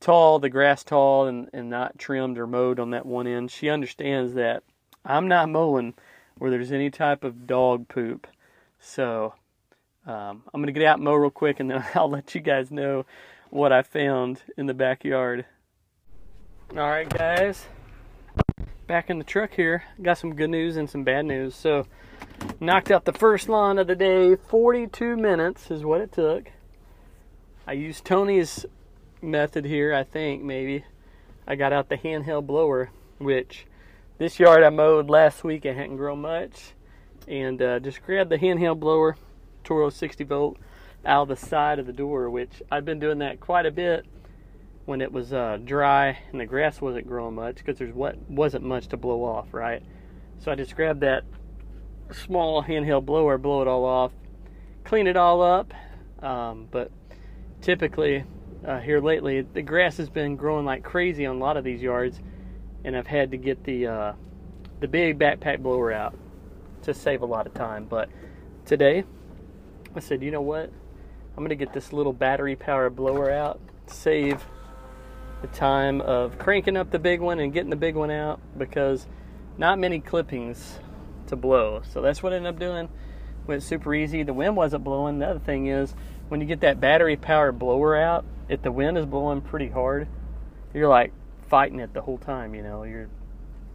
tall, 0.00 0.38
the 0.38 0.48
grass 0.48 0.84
tall, 0.84 1.26
and 1.26 1.50
and 1.52 1.68
not 1.68 1.98
trimmed 1.98 2.38
or 2.38 2.46
mowed 2.46 2.78
on 2.78 2.90
that 2.90 3.04
one 3.04 3.26
end. 3.26 3.50
She 3.50 3.68
understands 3.68 4.34
that 4.34 4.62
I'm 5.04 5.28
not 5.28 5.48
mowing 5.48 5.94
where 6.38 6.50
there's 6.50 6.72
any 6.72 6.90
type 6.90 7.24
of 7.24 7.46
dog 7.46 7.88
poop. 7.88 8.26
So 8.78 9.34
um, 10.06 10.42
I'm 10.52 10.60
going 10.60 10.66
to 10.66 10.72
get 10.72 10.86
out 10.86 10.96
and 10.96 11.04
mow 11.04 11.14
real 11.14 11.30
quick 11.30 11.60
and 11.60 11.70
then 11.70 11.84
I'll 11.94 12.10
let 12.10 12.34
you 12.34 12.40
guys 12.40 12.70
know 12.70 13.06
what 13.50 13.72
I 13.72 13.82
found 13.82 14.42
in 14.56 14.66
the 14.66 14.74
backyard. 14.74 15.44
Alright, 16.72 17.10
guys. 17.10 17.66
Back 18.86 19.10
in 19.10 19.18
the 19.18 19.24
truck 19.24 19.54
here. 19.54 19.84
Got 20.00 20.18
some 20.18 20.34
good 20.34 20.50
news 20.50 20.76
and 20.76 20.88
some 20.88 21.04
bad 21.04 21.26
news. 21.26 21.54
So, 21.54 21.86
knocked 22.60 22.90
out 22.90 23.04
the 23.04 23.12
first 23.12 23.48
lawn 23.48 23.78
of 23.78 23.86
the 23.86 23.96
day. 23.96 24.36
42 24.36 25.16
minutes 25.16 25.70
is 25.70 25.84
what 25.84 26.00
it 26.00 26.12
took. 26.12 26.50
I 27.66 27.72
used 27.72 28.04
Tony's 28.04 28.66
method 29.20 29.64
here, 29.64 29.94
I 29.94 30.04
think, 30.04 30.42
maybe. 30.42 30.84
I 31.46 31.56
got 31.56 31.72
out 31.72 31.88
the 31.88 31.96
handheld 31.96 32.46
blower, 32.46 32.90
which 33.18 33.66
this 34.18 34.38
yard 34.38 34.62
I 34.62 34.70
mowed 34.70 35.10
last 35.10 35.44
week. 35.44 35.64
It 35.64 35.76
hadn't 35.76 35.96
grown 35.96 36.20
much, 36.20 36.72
and 37.26 37.60
uh, 37.60 37.80
just 37.80 38.02
grabbed 38.02 38.30
the 38.30 38.38
handheld 38.38 38.80
blower, 38.80 39.16
Toro 39.64 39.90
60 39.90 40.24
volt, 40.24 40.58
out 41.04 41.22
of 41.22 41.28
the 41.28 41.36
side 41.36 41.78
of 41.78 41.86
the 41.86 41.92
door. 41.92 42.30
Which 42.30 42.62
I've 42.70 42.84
been 42.84 43.00
doing 43.00 43.18
that 43.18 43.40
quite 43.40 43.66
a 43.66 43.72
bit 43.72 44.06
when 44.84 45.00
it 45.00 45.12
was 45.12 45.32
uh, 45.32 45.58
dry 45.64 46.18
and 46.30 46.40
the 46.40 46.46
grass 46.46 46.80
wasn't 46.80 47.06
growing 47.06 47.34
much 47.34 47.56
because 47.56 47.78
there's 47.78 47.94
what 47.94 48.16
wasn't 48.28 48.64
much 48.64 48.88
to 48.88 48.96
blow 48.96 49.24
off, 49.24 49.54
right? 49.54 49.82
So 50.40 50.50
I 50.50 50.56
just 50.56 50.74
grabbed 50.74 51.00
that 51.00 51.22
small 52.12 52.62
handheld 52.62 53.04
blower, 53.04 53.38
blow 53.38 53.62
it 53.62 53.68
all 53.68 53.84
off, 53.84 54.12
clean 54.84 55.06
it 55.06 55.16
all 55.16 55.42
up. 55.42 55.72
Um, 56.20 56.68
but 56.70 56.90
typically, 57.60 58.24
uh, 58.66 58.78
here 58.78 59.00
lately, 59.00 59.40
the 59.40 59.62
grass 59.62 59.96
has 59.96 60.08
been 60.08 60.36
growing 60.36 60.64
like 60.64 60.82
crazy 60.82 61.26
on 61.26 61.36
a 61.36 61.38
lot 61.38 61.56
of 61.56 61.64
these 61.64 61.82
yards, 61.82 62.20
and 62.84 62.96
I've 62.96 63.06
had 63.06 63.30
to 63.32 63.36
get 63.36 63.64
the 63.64 63.86
uh, 63.86 64.12
the 64.80 64.88
big 64.88 65.18
backpack 65.18 65.60
blower 65.60 65.92
out 65.92 66.14
to 66.82 66.94
save 66.94 67.22
a 67.22 67.26
lot 67.26 67.46
of 67.46 67.54
time. 67.54 67.86
But 67.86 68.08
today, 68.64 69.04
I 69.94 70.00
said, 70.00 70.22
you 70.22 70.30
know 70.30 70.40
what? 70.40 70.70
I'm 71.36 71.42
gonna 71.42 71.54
get 71.54 71.72
this 71.72 71.92
little 71.92 72.12
battery 72.12 72.56
powered 72.56 72.94
blower 72.94 73.30
out, 73.30 73.60
save 73.86 74.44
the 75.40 75.48
time 75.48 76.00
of 76.00 76.38
cranking 76.38 76.76
up 76.76 76.90
the 76.90 76.98
big 76.98 77.20
one 77.20 77.40
and 77.40 77.52
getting 77.52 77.70
the 77.70 77.76
big 77.76 77.96
one 77.96 78.10
out 78.10 78.40
because 78.56 79.06
not 79.58 79.78
many 79.78 79.98
clippings 79.98 80.78
to 81.32 81.36
blow. 81.36 81.82
So 81.90 82.00
that's 82.00 82.22
what 82.22 82.32
I 82.32 82.36
ended 82.36 82.54
up 82.54 82.60
doing. 82.60 82.88
Went 83.46 83.62
super 83.62 83.94
easy. 83.94 84.22
The 84.22 84.32
wind 84.32 84.56
wasn't 84.56 84.84
blowing. 84.84 85.18
The 85.18 85.30
other 85.30 85.40
thing 85.40 85.66
is 85.66 85.94
when 86.28 86.40
you 86.40 86.46
get 86.46 86.60
that 86.60 86.80
battery 86.80 87.16
powered 87.16 87.58
blower 87.58 87.96
out, 87.96 88.24
if 88.48 88.62
the 88.62 88.70
wind 88.70 88.96
is 88.96 89.06
blowing 89.06 89.40
pretty 89.40 89.68
hard, 89.68 90.06
you're 90.72 90.88
like 90.88 91.12
fighting 91.48 91.80
it 91.80 91.92
the 91.92 92.02
whole 92.02 92.18
time, 92.18 92.54
you 92.54 92.62
know. 92.62 92.84
You're 92.84 93.02
it 93.02 93.08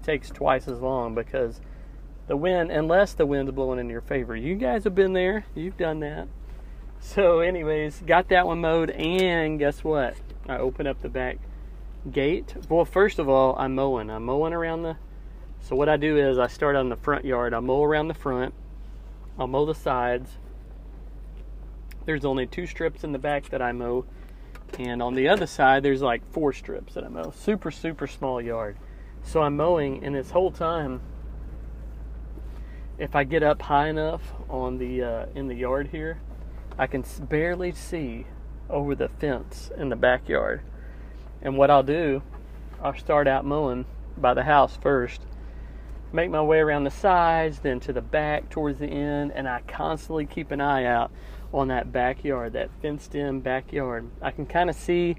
takes 0.04 0.30
twice 0.30 0.68
as 0.68 0.80
long 0.80 1.16
because 1.16 1.60
the 2.28 2.38
wind 2.38 2.72
unless 2.72 3.14
the 3.14 3.26
wind's 3.26 3.52
blowing 3.52 3.80
in 3.80 3.90
your 3.90 4.02
favor. 4.02 4.36
You 4.36 4.56
guys 4.56 4.86
have 4.86 4.96
been 4.96 5.14
there. 5.14 5.46
You've 5.54 5.78
done 5.78 6.00
that. 6.00 6.28
So 7.00 7.40
anyways, 7.40 8.02
got 8.06 8.30
that 8.30 8.48
one 8.48 8.62
mowed 8.62 8.90
and 8.92 9.60
guess 9.60 9.84
what? 9.84 10.16
I 10.48 10.58
opened 10.58 10.88
up 10.88 11.02
the 11.02 11.10
back 11.10 11.40
gate. 12.10 12.56
Well, 12.70 12.86
first 12.86 13.20
of 13.20 13.28
all, 13.28 13.56
I'm 13.58 13.76
mowing. 13.76 14.10
I'm 14.10 14.24
mowing 14.26 14.54
around 14.54 14.84
the 14.84 14.98
so 15.62 15.76
what 15.76 15.90
I 15.90 15.98
do 15.98 16.18
is 16.18 16.40
I 16.40 16.48
start 16.48 16.76
on 16.76 16.90
the 16.90 16.96
front 16.96 17.26
yard. 17.26 17.54
I 17.54 17.60
mow 17.60 17.84
around 17.84 18.08
the 18.08 18.14
front. 18.14 18.54
I'll 19.38 19.48
mow 19.48 19.66
the 19.66 19.76
sides. 19.76 20.38
There's 22.06 22.26
only 22.26 22.48
two 22.48 22.66
strips 22.66 23.04
in 23.04 23.12
the 23.12 23.20
back 23.20 23.50
that 23.50 23.62
I 23.62 23.72
mow. 23.72 24.06
And 24.80 25.02
on 25.02 25.14
the 25.14 25.30
other 25.30 25.46
side, 25.46 25.84
there's 25.84 26.02
like 26.02 26.22
four 26.32 26.54
strips 26.54 26.94
that 26.94 27.04
I 27.04 27.10
mow. 27.10 27.32
Super, 27.32 27.72
super 27.72 28.08
small 28.08 28.42
yard. 28.42 28.78
So 29.24 29.42
I'm 29.42 29.58
mowing, 29.58 30.04
and 30.06 30.16
this 30.16 30.32
whole 30.32 30.52
time, 30.52 31.02
if 32.98 33.16
I 33.16 33.26
get 33.26 33.44
up 33.44 33.62
high 33.62 33.90
enough 33.90 34.22
on 34.50 34.78
the 34.78 35.04
uh, 35.04 35.26
in 35.36 35.48
the 35.48 35.56
yard 35.56 35.90
here, 35.90 36.20
I 36.78 36.88
can 36.88 37.04
barely 37.22 37.72
see 37.74 38.26
over 38.70 38.96
the 38.96 39.10
fence 39.10 39.72
in 39.78 39.90
the 39.90 39.96
backyard. 39.96 40.62
And 41.42 41.58
what 41.58 41.70
I'll 41.70 41.84
do, 41.84 42.22
I'll 42.82 42.98
start 42.98 43.28
out 43.28 43.46
mowing 43.46 43.86
by 44.18 44.34
the 44.34 44.44
house 44.44 44.78
first, 44.78 45.22
make 46.12 46.30
my 46.30 46.42
way 46.42 46.60
around 46.60 46.86
the 46.86 46.92
sides, 46.92 47.60
then 47.60 47.80
to 47.82 47.94
the 47.94 48.02
back 48.02 48.50
towards 48.50 48.80
the 48.80 48.88
end, 48.88 49.32
and 49.34 49.48
I 49.48 49.62
constantly 49.68 50.26
keep 50.26 50.52
an 50.52 50.62
eye 50.62 50.86
out 50.86 51.12
on 51.54 51.68
that 51.70 51.92
backyard, 51.92 52.54
that 52.54 52.70
fenced 52.82 53.16
in 53.16 53.42
backyard. 53.42 54.10
I 54.22 54.32
can 54.32 54.46
kind 54.46 54.70
of 54.70 54.76
see 54.76 55.16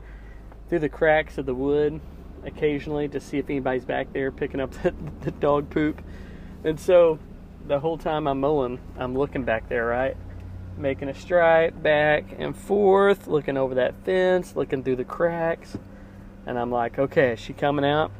through 0.68 0.80
the 0.80 0.88
cracks 0.88 1.38
of 1.38 1.46
the 1.46 1.54
wood 1.54 2.00
occasionally 2.44 3.08
to 3.08 3.20
see 3.20 3.38
if 3.38 3.48
anybody's 3.48 3.84
back 3.84 4.12
there 4.12 4.30
picking 4.30 4.60
up 4.60 4.70
the, 4.82 4.94
the 5.22 5.30
dog 5.30 5.70
poop. 5.70 6.02
And 6.64 6.78
so 6.78 7.18
the 7.66 7.80
whole 7.80 7.98
time 7.98 8.26
I'm 8.26 8.40
mowing, 8.40 8.80
I'm 8.98 9.16
looking 9.16 9.44
back 9.44 9.68
there, 9.68 9.86
right? 9.86 10.16
Making 10.76 11.08
a 11.08 11.14
stripe 11.14 11.82
back 11.82 12.24
and 12.38 12.56
forth, 12.56 13.26
looking 13.26 13.56
over 13.56 13.74
that 13.76 13.94
fence, 14.04 14.54
looking 14.56 14.82
through 14.82 14.96
the 14.96 15.04
cracks. 15.04 15.76
And 16.46 16.58
I'm 16.58 16.70
like, 16.70 16.98
okay, 16.98 17.32
is 17.32 17.40
she 17.40 17.52
coming 17.52 17.84
out? 17.84 18.10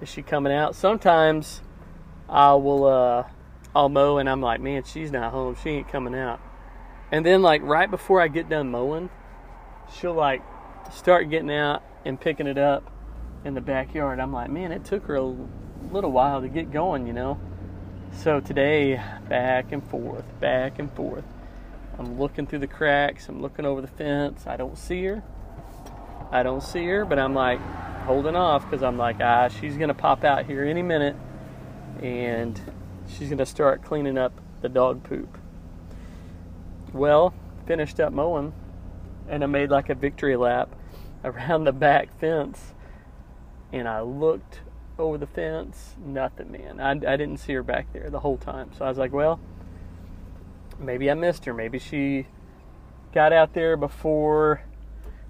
Is 0.00 0.08
she 0.08 0.22
coming 0.22 0.52
out? 0.52 0.74
Sometimes 0.74 1.62
I 2.28 2.54
will 2.54 2.84
uh 2.86 3.24
I'll 3.74 3.88
mow 3.88 4.18
and 4.18 4.28
I'm 4.28 4.40
like, 4.40 4.60
man, 4.60 4.84
she's 4.84 5.10
not 5.10 5.32
home. 5.32 5.56
She 5.62 5.70
ain't 5.70 5.88
coming 5.88 6.14
out. 6.14 6.40
And 7.10 7.24
then 7.24 7.42
like 7.42 7.62
right 7.62 7.90
before 7.90 8.20
I 8.20 8.28
get 8.28 8.48
done 8.48 8.70
mowing, 8.70 9.10
she'll 9.96 10.14
like 10.14 10.42
start 10.92 11.30
getting 11.30 11.50
out 11.50 11.82
and 12.04 12.20
picking 12.20 12.46
it 12.46 12.58
up 12.58 12.90
in 13.44 13.54
the 13.54 13.60
backyard. 13.60 14.20
I'm 14.20 14.32
like, 14.32 14.50
man, 14.50 14.72
it 14.72 14.84
took 14.84 15.04
her 15.06 15.16
a 15.16 15.34
little 15.92 16.12
while 16.12 16.40
to 16.42 16.48
get 16.48 16.70
going, 16.70 17.06
you 17.06 17.12
know. 17.12 17.38
So 18.12 18.40
today, 18.40 19.02
back 19.28 19.72
and 19.72 19.82
forth, 19.84 20.24
back 20.40 20.78
and 20.78 20.90
forth. 20.92 21.24
I'm 21.98 22.18
looking 22.18 22.46
through 22.46 22.60
the 22.60 22.66
cracks. 22.66 23.28
I'm 23.28 23.42
looking 23.42 23.66
over 23.66 23.80
the 23.80 23.88
fence. 23.88 24.46
I 24.46 24.56
don't 24.56 24.78
see 24.78 25.04
her. 25.04 25.22
I 26.30 26.42
don't 26.42 26.62
see 26.62 26.84
her, 26.86 27.04
but 27.04 27.18
I'm 27.18 27.34
like, 27.34 27.60
holding 28.08 28.36
off 28.36 28.64
because 28.64 28.82
I'm 28.82 28.96
like, 28.96 29.20
ah, 29.20 29.48
she's 29.48 29.76
gonna 29.76 29.92
pop 29.92 30.24
out 30.24 30.46
here 30.46 30.64
any 30.64 30.80
minute, 30.80 31.14
and 32.02 32.58
she's 33.06 33.28
gonna 33.28 33.44
start 33.44 33.84
cleaning 33.84 34.16
up 34.16 34.32
the 34.62 34.68
dog 34.70 35.04
poop. 35.04 35.36
Well, 36.94 37.34
finished 37.66 38.00
up 38.00 38.14
mowing, 38.14 38.54
and 39.28 39.44
I 39.44 39.46
made 39.46 39.68
like 39.68 39.90
a 39.90 39.94
victory 39.94 40.36
lap 40.36 40.74
around 41.24 41.64
the 41.64 41.72
back 41.72 42.18
fence, 42.18 42.72
and 43.74 43.86
I 43.86 44.00
looked 44.00 44.60
over 44.98 45.18
the 45.18 45.26
fence, 45.26 45.94
nothing, 46.02 46.50
man. 46.50 46.80
I, 46.80 46.92
I 46.92 47.16
didn't 47.16 47.36
see 47.36 47.52
her 47.52 47.62
back 47.62 47.92
there 47.92 48.08
the 48.08 48.20
whole 48.20 48.38
time, 48.38 48.70
so 48.76 48.86
I 48.86 48.88
was 48.88 48.96
like, 48.96 49.12
well, 49.12 49.38
maybe 50.78 51.10
I 51.10 51.14
missed 51.14 51.44
her. 51.44 51.52
Maybe 51.52 51.78
she 51.78 52.26
got 53.12 53.34
out 53.34 53.52
there 53.52 53.76
before 53.76 54.62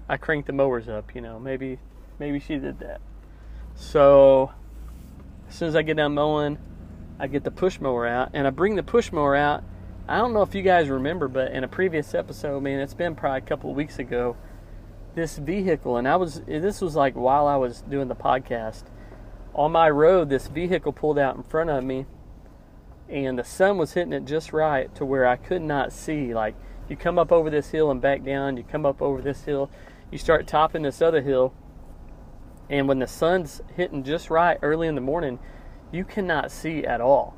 I 0.09 0.17
cranked 0.17 0.47
the 0.47 0.53
mowers 0.53 0.89
up, 0.89 1.15
you 1.15 1.21
know. 1.21 1.39
Maybe 1.39 1.79
maybe 2.19 2.39
she 2.39 2.57
did 2.57 2.79
that. 2.79 2.99
So 3.75 4.51
as 5.47 5.55
soon 5.55 5.69
as 5.69 5.75
I 5.75 5.83
get 5.83 5.97
done 5.97 6.15
mowing, 6.15 6.57
I 7.19 7.27
get 7.27 7.43
the 7.43 7.51
push 7.51 7.79
mower 7.79 8.07
out 8.07 8.31
and 8.33 8.45
I 8.45 8.49
bring 8.49 8.75
the 8.75 8.83
push 8.83 9.11
mower 9.11 9.35
out. 9.35 9.63
I 10.07 10.17
don't 10.17 10.33
know 10.33 10.41
if 10.41 10.55
you 10.55 10.63
guys 10.63 10.89
remember, 10.89 11.27
but 11.27 11.51
in 11.51 11.63
a 11.63 11.67
previous 11.67 12.15
episode, 12.15 12.63
man, 12.63 12.79
it's 12.79 12.95
been 12.95 13.15
probably 13.15 13.37
a 13.37 13.41
couple 13.41 13.73
weeks 13.75 13.99
ago, 13.99 14.35
this 15.13 15.37
vehicle, 15.37 15.97
and 15.97 16.07
I 16.07 16.15
was, 16.15 16.41
this 16.41 16.81
was 16.81 16.95
like 16.95 17.13
while 17.13 17.45
I 17.45 17.57
was 17.57 17.81
doing 17.81 18.07
the 18.07 18.15
podcast. 18.15 18.85
On 19.53 19.71
my 19.71 19.87
road, 19.87 20.29
this 20.29 20.47
vehicle 20.47 20.93
pulled 20.93 21.19
out 21.19 21.35
in 21.35 21.43
front 21.43 21.69
of 21.69 21.83
me, 21.83 22.07
and 23.07 23.37
the 23.37 23.43
sun 23.43 23.77
was 23.77 23.93
hitting 23.93 24.13
it 24.13 24.25
just 24.25 24.51
right 24.51 24.93
to 24.95 25.05
where 25.05 25.27
I 25.27 25.35
could 25.35 25.61
not 25.61 25.91
see. 25.91 26.33
Like, 26.33 26.55
you 26.87 26.95
come 26.95 27.19
up 27.19 27.31
over 27.31 27.51
this 27.51 27.69
hill 27.69 27.91
and 27.91 28.01
back 28.01 28.23
down, 28.23 28.57
you 28.57 28.63
come 28.63 28.87
up 28.87 29.03
over 29.03 29.21
this 29.21 29.43
hill, 29.43 29.69
you 30.11 30.17
start 30.17 30.47
topping 30.47 30.81
this 30.83 31.01
other 31.01 31.21
hill, 31.21 31.53
and 32.69 32.87
when 32.87 32.99
the 32.99 33.07
sun's 33.07 33.61
hitting 33.75 34.03
just 34.03 34.29
right 34.29 34.57
early 34.61 34.87
in 34.87 34.95
the 34.95 35.01
morning, 35.01 35.39
you 35.91 36.03
cannot 36.03 36.51
see 36.51 36.85
at 36.85 37.01
all. 37.01 37.35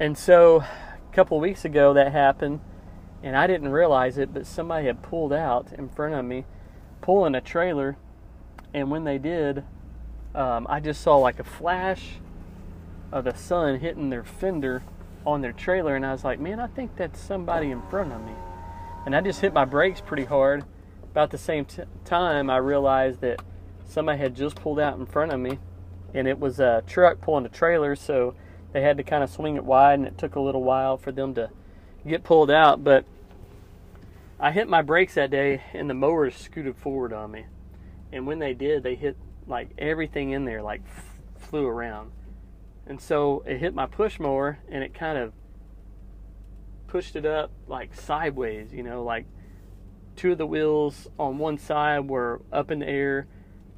And 0.00 0.16
so 0.16 0.60
a 0.60 1.14
couple 1.14 1.38
weeks 1.40 1.64
ago 1.64 1.92
that 1.94 2.12
happened, 2.12 2.60
and 3.22 3.36
I 3.36 3.46
didn't 3.46 3.70
realize 3.70 4.18
it, 4.18 4.32
but 4.32 4.46
somebody 4.46 4.86
had 4.86 5.02
pulled 5.02 5.32
out 5.32 5.72
in 5.72 5.88
front 5.88 6.14
of 6.14 6.24
me, 6.24 6.44
pulling 7.00 7.34
a 7.34 7.40
trailer. 7.40 7.96
And 8.72 8.90
when 8.90 9.04
they 9.04 9.18
did, 9.18 9.64
um, 10.34 10.66
I 10.68 10.80
just 10.80 11.00
saw 11.00 11.16
like 11.16 11.40
a 11.40 11.44
flash 11.44 12.20
of 13.10 13.24
the 13.24 13.34
sun 13.34 13.80
hitting 13.80 14.10
their 14.10 14.24
fender 14.24 14.82
on 15.26 15.40
their 15.40 15.52
trailer, 15.52 15.96
and 15.96 16.06
I 16.06 16.12
was 16.12 16.24
like, 16.24 16.38
man, 16.38 16.60
I 16.60 16.66
think 16.68 16.96
that's 16.96 17.20
somebody 17.20 17.70
in 17.70 17.82
front 17.90 18.12
of 18.12 18.20
me. 18.20 18.32
And 19.04 19.16
I 19.16 19.20
just 19.20 19.40
hit 19.40 19.52
my 19.52 19.64
brakes 19.64 20.00
pretty 20.00 20.24
hard. 20.24 20.64
About 21.10 21.30
the 21.30 21.38
same 21.38 21.64
t- 21.64 21.82
time, 22.04 22.50
I 22.50 22.58
realized 22.58 23.20
that 23.22 23.42
somebody 23.86 24.18
had 24.18 24.34
just 24.34 24.56
pulled 24.56 24.78
out 24.78 24.98
in 24.98 25.06
front 25.06 25.32
of 25.32 25.40
me, 25.40 25.58
and 26.14 26.28
it 26.28 26.38
was 26.38 26.60
a 26.60 26.82
truck 26.86 27.20
pulling 27.20 27.46
a 27.46 27.48
trailer, 27.48 27.96
so 27.96 28.34
they 28.72 28.82
had 28.82 28.96
to 28.98 29.02
kind 29.02 29.24
of 29.24 29.30
swing 29.30 29.56
it 29.56 29.64
wide, 29.64 29.98
and 29.98 30.06
it 30.06 30.18
took 30.18 30.36
a 30.36 30.40
little 30.40 30.62
while 30.62 30.96
for 30.96 31.10
them 31.10 31.34
to 31.34 31.50
get 32.06 32.24
pulled 32.24 32.50
out. 32.50 32.84
But 32.84 33.04
I 34.38 34.52
hit 34.52 34.68
my 34.68 34.82
brakes 34.82 35.14
that 35.14 35.30
day, 35.30 35.62
and 35.72 35.88
the 35.88 35.94
mowers 35.94 36.36
scooted 36.36 36.76
forward 36.76 37.12
on 37.12 37.30
me. 37.30 37.46
And 38.12 38.26
when 38.26 38.38
they 38.38 38.54
did, 38.54 38.82
they 38.82 38.94
hit 38.94 39.16
like 39.46 39.70
everything 39.78 40.30
in 40.30 40.44
there, 40.44 40.62
like 40.62 40.82
f- 40.86 41.18
flew 41.38 41.66
around. 41.66 42.12
And 42.86 43.00
so 43.00 43.42
it 43.46 43.58
hit 43.58 43.74
my 43.74 43.86
push 43.86 44.20
mower, 44.20 44.58
and 44.70 44.84
it 44.84 44.94
kind 44.94 45.18
of 45.18 45.32
pushed 46.86 47.16
it 47.16 47.26
up 47.26 47.50
like 47.66 47.94
sideways, 47.94 48.72
you 48.72 48.82
know, 48.82 49.02
like 49.02 49.26
two 50.18 50.32
of 50.32 50.38
the 50.38 50.46
wheels 50.46 51.08
on 51.18 51.38
one 51.38 51.58
side 51.58 52.08
were 52.08 52.42
up 52.52 52.70
in 52.70 52.80
the 52.80 52.88
air 52.88 53.26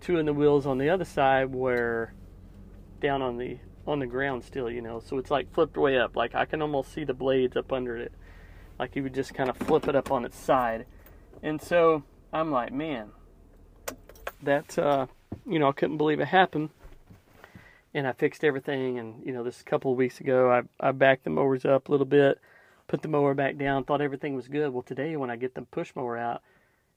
two 0.01 0.19
in 0.19 0.27
the 0.27 0.33
wheels 0.33 0.67
on 0.67 0.79
the 0.79 0.89
other 0.91 1.05
side 1.05 1.53
were 1.53 2.13
down 3.01 3.23
on 3.23 3.37
the 3.37 3.59
on 3.87 3.99
the 3.99 4.07
ground 4.07 4.45
still, 4.45 4.71
you 4.71 4.81
know. 4.81 5.01
So 5.01 5.19
it's 5.19 5.31
like 5.31 5.53
flipped 5.53 5.77
way 5.77 5.99
up. 5.99 6.17
Like 6.17 6.35
I 6.35 6.45
can 6.47 6.63
almost 6.63 6.93
see 6.93 7.05
the 7.05 7.15
blades 7.15 7.57
up 7.57 7.73
under 7.73 7.97
it. 7.97 8.13
Like 8.79 8.97
you 8.97 9.03
would 9.03 9.15
just 9.15 9.35
kind 9.35 9.51
of 9.51 9.57
flip 9.57 9.89
it 9.89 9.97
up 9.97 10.11
on 10.11 10.25
its 10.25 10.39
side. 10.39 10.87
And 11.43 11.61
so 11.61 12.05
I'm 12.33 12.51
like, 12.51 12.73
man, 12.73 13.11
that 14.43 14.79
uh, 14.79 15.07
you 15.47 15.59
know, 15.59 15.69
I 15.69 15.73
couldn't 15.73 15.99
believe 15.99 16.21
it 16.21 16.29
happened. 16.29 16.71
and 17.95 18.07
I 18.07 18.13
fixed 18.13 18.45
everything. 18.45 18.99
And 18.99 19.23
you 19.25 19.33
know, 19.33 19.45
this 19.45 19.63
couple 19.63 19.93
of 19.93 19.99
weeks 19.99 20.21
ago, 20.21 20.51
I 20.51 20.89
I 20.89 20.93
backed 20.93 21.25
the 21.25 21.31
mowers 21.31 21.65
up 21.65 21.89
a 21.89 21.93
little 21.93 22.07
bit, 22.07 22.39
put 22.91 23.03
the 23.03 23.09
mower 23.09 23.35
back 23.35 23.57
down, 23.57 23.85
thought 23.85 24.01
everything 24.01 24.35
was 24.35 24.49
good. 24.49 24.73
Well, 24.73 24.83
today 24.83 25.15
when 25.15 25.31
I 25.31 25.37
get 25.37 25.55
the 25.55 25.63
push 25.63 25.93
mower 25.95 26.19
out 26.19 26.43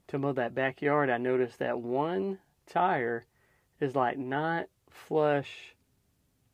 to 0.08 0.18
mow 0.18 0.34
that 0.34 0.56
backyard, 0.56 1.12
I 1.12 1.20
noticed 1.20 1.60
that 1.60 1.80
one 1.80 2.40
tire 2.66 3.26
is 3.80 3.96
like 3.96 4.18
not 4.18 4.66
flush 4.90 5.76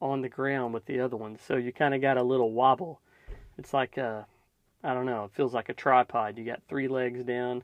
on 0.01 0.21
the 0.21 0.27
ground 0.27 0.73
with 0.73 0.85
the 0.87 0.99
other 0.99 1.15
one, 1.15 1.37
so 1.47 1.55
you 1.55 1.71
kind 1.71 1.93
of 1.93 2.01
got 2.01 2.17
a 2.17 2.23
little 2.23 2.51
wobble. 2.51 2.99
It's 3.57 3.73
like 3.73 3.95
a 3.95 4.27
I 4.83 4.93
don't 4.93 5.05
know, 5.05 5.23
it 5.23 5.31
feels 5.33 5.53
like 5.53 5.69
a 5.69 5.73
tripod. 5.73 6.37
You 6.37 6.43
got 6.43 6.61
three 6.67 6.89
legs 6.89 7.23
down, 7.23 7.63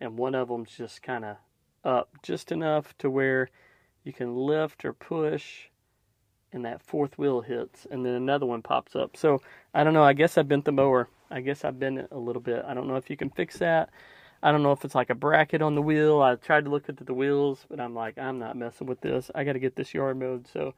and 0.00 0.18
one 0.18 0.34
of 0.34 0.48
them's 0.48 0.76
just 0.76 1.02
kind 1.02 1.24
of 1.24 1.36
up 1.84 2.10
just 2.22 2.52
enough 2.52 2.96
to 2.98 3.08
where 3.08 3.48
you 4.02 4.12
can 4.12 4.36
lift 4.36 4.84
or 4.84 4.92
push 4.92 5.68
and 6.52 6.66
that 6.66 6.82
fourth 6.82 7.16
wheel 7.16 7.40
hits 7.40 7.86
and 7.90 8.04
then 8.04 8.12
another 8.12 8.44
one 8.44 8.60
pops 8.60 8.94
up. 8.94 9.16
So 9.16 9.40
I 9.72 9.84
don't 9.84 9.94
know, 9.94 10.04
I 10.04 10.12
guess 10.12 10.36
I 10.36 10.42
bent 10.42 10.66
the 10.66 10.72
mower. 10.72 11.08
I 11.30 11.40
guess 11.40 11.64
I 11.64 11.70
bent 11.70 11.98
it 11.98 12.08
a 12.10 12.18
little 12.18 12.42
bit. 12.42 12.64
I 12.66 12.74
don't 12.74 12.86
know 12.86 12.96
if 12.96 13.10
you 13.10 13.16
can 13.16 13.30
fix 13.30 13.58
that. 13.58 13.90
I 14.42 14.52
don't 14.52 14.62
know 14.62 14.72
if 14.72 14.84
it's 14.84 14.94
like 14.94 15.10
a 15.10 15.14
bracket 15.14 15.62
on 15.62 15.74
the 15.74 15.82
wheel. 15.82 16.20
I 16.20 16.34
tried 16.34 16.64
to 16.64 16.70
look 16.70 16.88
at 16.88 16.98
the 16.98 17.14
wheels, 17.14 17.64
but 17.68 17.80
I'm 17.80 17.94
like, 17.94 18.18
I'm 18.18 18.38
not 18.38 18.56
messing 18.56 18.86
with 18.86 19.00
this. 19.00 19.30
I 19.34 19.42
got 19.42 19.54
to 19.54 19.58
get 19.58 19.74
this 19.74 19.94
yard 19.94 20.18
mowed. 20.18 20.46
So 20.46 20.74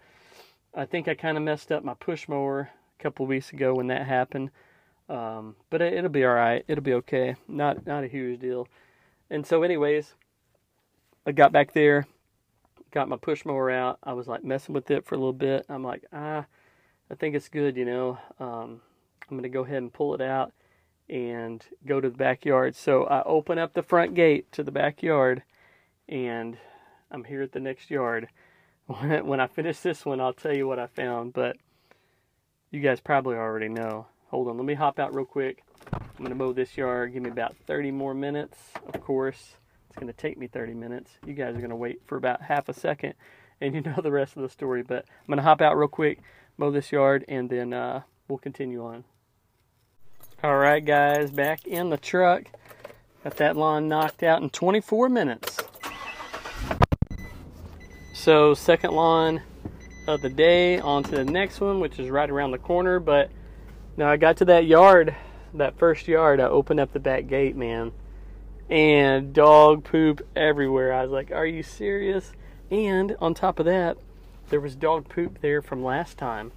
I 0.75 0.85
think 0.85 1.09
I 1.09 1.15
kind 1.15 1.37
of 1.37 1.43
messed 1.43 1.73
up 1.73 1.83
my 1.83 1.95
push 1.95 2.29
mower 2.29 2.71
a 2.99 3.03
couple 3.03 3.27
weeks 3.27 3.53
ago 3.53 3.75
when 3.75 3.89
that 3.89 4.07
happened. 4.07 4.51
Um, 5.09 5.57
but 5.71 5.83
it, 5.83 6.01
will 6.01 6.11
be 6.11 6.25
all 6.25 6.35
right. 6.35 6.65
It'll 6.69 6.85
be 6.85 6.95
okay. 6.95 7.37
Not 7.49 7.87
not 7.87 8.05
a 8.05 8.09
huge 8.09 8.41
deal. 8.41 8.69
And 9.31 9.45
so, 9.45 9.63
anyways, 9.63 10.15
I 11.27 11.33
got 11.33 11.51
back 11.51 11.73
there, 11.73 12.07
got 12.93 13.09
my 13.09 13.17
push 13.17 13.45
mower 13.45 13.71
out. 13.71 13.99
I 14.03 14.13
was 14.13 14.29
like 14.29 14.45
messing 14.45 14.75
with 14.75 14.91
it 14.91 15.05
for 15.05 15.17
a 15.17 15.19
little 15.19 15.33
bit. 15.33 15.67
I'm 15.69 15.83
like, 15.83 16.05
ah, 16.13 16.47
I 17.11 17.15
think 17.15 17.35
it's 17.35 17.49
good, 17.49 17.77
you 17.77 17.85
know. 17.85 18.19
Um, 18.39 18.81
I'm 19.31 19.37
gonna 19.37 19.49
go 19.49 19.65
ahead 19.65 19.79
and 19.79 19.93
pull 19.93 20.15
it 20.15 20.21
out 20.21 20.53
and 21.09 21.65
go 21.87 22.01
to 22.01 22.11
the 22.11 22.17
backyard. 22.17 22.75
So 22.75 23.05
I 23.05 23.23
open 23.23 23.59
up 23.59 23.75
the 23.75 23.83
front 23.83 24.15
gate 24.15 24.51
to 24.53 24.63
the 24.63 24.73
backyard, 24.73 25.43
and 26.09 26.59
I'm 27.11 27.25
here 27.25 27.43
at 27.43 27.53
the 27.53 27.61
next 27.61 27.91
yard. 27.91 28.29
When 28.89 29.41
I 29.41 29.49
finish 29.49 29.81
this 29.81 30.07
one, 30.07 30.21
I'll 30.21 30.33
tell 30.33 30.57
you 30.57 30.69
what 30.69 30.79
I 30.79 30.87
found, 30.87 31.33
but 31.33 31.57
you 32.71 32.81
guys 32.81 33.01
probably 33.01 33.35
already 33.35 33.69
know. 33.69 34.07
Hold 34.29 34.47
on, 34.47 34.57
let 34.57 34.65
me 34.65 34.75
hop 34.75 35.01
out 35.01 35.13
real 35.13 35.25
quick. 35.25 35.65
I'm 35.93 36.25
going 36.25 36.31
to 36.31 36.37
mow 36.37 36.53
this 36.53 36.77
yard. 36.77 37.13
Give 37.13 37.23
me 37.23 37.31
about 37.31 37.57
30 37.67 37.91
more 37.91 38.15
minutes, 38.15 38.59
of 38.87 39.01
course. 39.01 39.57
It's 39.89 39.97
going 39.97 40.07
to 40.07 40.13
take 40.13 40.39
me 40.39 40.47
30 40.47 40.75
minutes. 40.75 41.11
You 41.27 41.35
guys 41.35 41.57
are 41.57 41.59
going 41.59 41.71
to 41.71 41.77
wait 41.77 42.01
for 42.07 42.17
about 42.17 42.43
half 42.43 42.69
a 42.69 42.73
second, 42.73 43.15
and 43.61 43.75
you 43.75 43.81
know 43.81 44.01
the 44.01 44.13
rest 44.13 44.37
of 44.37 44.43
the 44.43 44.49
story. 44.49 44.83
But 44.83 45.05
I'm 45.09 45.27
going 45.27 45.39
to 45.39 45.43
hop 45.43 45.61
out 45.61 45.77
real 45.77 45.89
quick, 45.89 46.21
mow 46.57 46.71
this 46.71 46.93
yard, 46.93 47.25
and 47.29 47.51
then 47.51 47.73
uh, 47.73 48.03
we'll 48.29 48.39
continue 48.39 48.85
on. 48.85 49.05
All 50.43 50.57
right, 50.57 50.85
guys, 50.85 51.31
back 51.31 51.67
in 51.67 51.91
the 51.91 51.97
truck. 51.97 52.45
Got 53.25 53.37
that 53.39 53.57
lawn 53.57 53.89
knocked 53.89 54.23
out 54.23 54.43
in 54.43 54.51
24 54.51 55.09
minutes. 55.09 55.59
So, 58.15 58.55
second 58.55 58.93
lawn 58.93 59.43
of 60.07 60.23
the 60.23 60.29
day, 60.29 60.79
on 60.79 61.03
to 61.05 61.11
the 61.11 61.25
next 61.25 61.61
one, 61.61 61.81
which 61.81 61.99
is 61.99 62.11
right 62.11 62.29
around 62.29 62.51
the 62.53 62.59
corner. 62.59 63.01
But 63.01 63.31
now 63.97 64.09
I 64.09 64.17
got 64.17 64.37
to 64.39 64.45
that 64.47 64.67
yard, 64.67 65.15
that 65.55 65.79
first 65.79 66.07
yard. 66.07 66.41
I 66.41 66.45
opened 66.45 66.81
up 66.81 66.93
the 66.93 67.01
back 67.01 67.27
gate, 67.27 67.57
man 67.57 67.93
and 68.69 69.33
dog 69.33 69.85
poop 69.85 70.27
everywhere. 70.35 70.93
I 70.93 71.03
was 71.03 71.11
like, 71.11 71.31
"Are 71.31 71.47
you 71.47 71.63
serious?" 71.63 72.33
And 72.71 73.17
on 73.21 73.35
top 73.35 73.59
of 73.59 73.67
that, 73.67 73.97
there 74.49 74.61
was 74.61 74.75
dog 74.75 75.09
poop 75.09 75.41
there 75.41 75.63
from 75.63 75.85
last 75.85 76.19
time. 76.19 76.53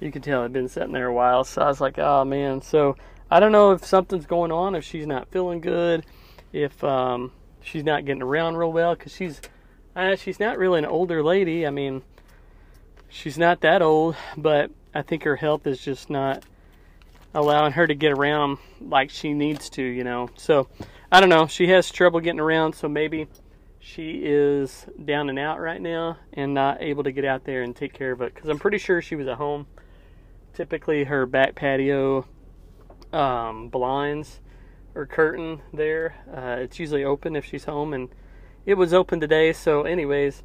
You 0.00 0.12
can 0.12 0.22
tell 0.22 0.40
it'd 0.40 0.52
been 0.52 0.68
sitting 0.68 0.92
there 0.92 1.08
a 1.08 1.12
while. 1.12 1.44
So 1.44 1.62
I 1.62 1.68
was 1.68 1.80
like, 1.80 1.98
"Oh 1.98 2.24
man." 2.24 2.62
So 2.62 2.96
I 3.30 3.40
don't 3.40 3.52
know 3.52 3.72
if 3.72 3.84
something's 3.84 4.26
going 4.26 4.52
on, 4.52 4.74
if 4.74 4.84
she's 4.84 5.06
not 5.06 5.28
feeling 5.30 5.60
good, 5.60 6.06
if 6.52 6.82
um, 6.82 7.32
she's 7.60 7.84
not 7.84 8.04
getting 8.04 8.22
around 8.22 8.56
real 8.56 8.72
well, 8.72 8.94
because 8.94 9.14
she's 9.14 9.40
uh, 9.94 10.16
she's 10.16 10.40
not 10.40 10.58
really 10.58 10.78
an 10.78 10.86
older 10.86 11.22
lady. 11.22 11.66
I 11.66 11.70
mean, 11.70 12.02
she's 13.08 13.36
not 13.36 13.60
that 13.60 13.82
old, 13.82 14.16
but 14.36 14.70
I 14.94 15.02
think 15.02 15.24
her 15.24 15.36
health 15.36 15.66
is 15.66 15.80
just 15.80 16.08
not 16.08 16.44
allowing 17.34 17.72
her 17.72 17.86
to 17.86 17.94
get 17.94 18.12
around 18.12 18.58
like 18.80 19.10
she 19.10 19.34
needs 19.34 19.68
to, 19.70 19.82
you 19.82 20.04
know. 20.04 20.30
So 20.36 20.68
I 21.12 21.20
don't 21.20 21.28
know. 21.28 21.46
She 21.46 21.68
has 21.68 21.90
trouble 21.90 22.20
getting 22.20 22.40
around, 22.40 22.74
so 22.74 22.88
maybe 22.88 23.28
she 23.78 24.22
is 24.24 24.86
down 25.04 25.28
and 25.28 25.38
out 25.38 25.60
right 25.60 25.80
now 25.80 26.18
and 26.32 26.54
not 26.54 26.82
able 26.82 27.04
to 27.04 27.12
get 27.12 27.24
out 27.24 27.44
there 27.44 27.62
and 27.62 27.74
take 27.74 27.92
care 27.92 28.12
of 28.12 28.22
it. 28.22 28.34
Because 28.34 28.48
I'm 28.48 28.58
pretty 28.58 28.78
sure 28.78 29.02
she 29.02 29.16
was 29.16 29.28
at 29.28 29.36
home. 29.36 29.66
Typically, 30.54 31.04
her 31.04 31.26
back 31.26 31.54
patio 31.54 32.26
um, 33.12 33.68
blinds 33.68 34.40
or 34.94 35.06
curtain 35.06 35.62
there, 35.72 36.16
uh, 36.34 36.56
it's 36.60 36.78
usually 36.78 37.04
open 37.04 37.36
if 37.36 37.44
she's 37.44 37.64
home, 37.64 37.92
and 37.92 38.08
it 38.66 38.74
was 38.74 38.92
open 38.92 39.20
today. 39.20 39.52
So, 39.52 39.82
anyways, 39.82 40.42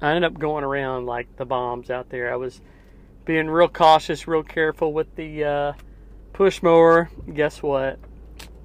I 0.00 0.10
ended 0.10 0.24
up 0.24 0.38
going 0.38 0.64
around 0.64 1.06
like 1.06 1.36
the 1.36 1.44
bombs 1.44 1.90
out 1.90 2.10
there. 2.10 2.32
I 2.32 2.36
was 2.36 2.60
being 3.24 3.48
real 3.48 3.68
cautious, 3.68 4.28
real 4.28 4.42
careful 4.42 4.92
with 4.92 5.14
the 5.16 5.44
uh, 5.44 5.72
push 6.32 6.62
mower. 6.62 7.10
Guess 7.32 7.62
what? 7.62 7.98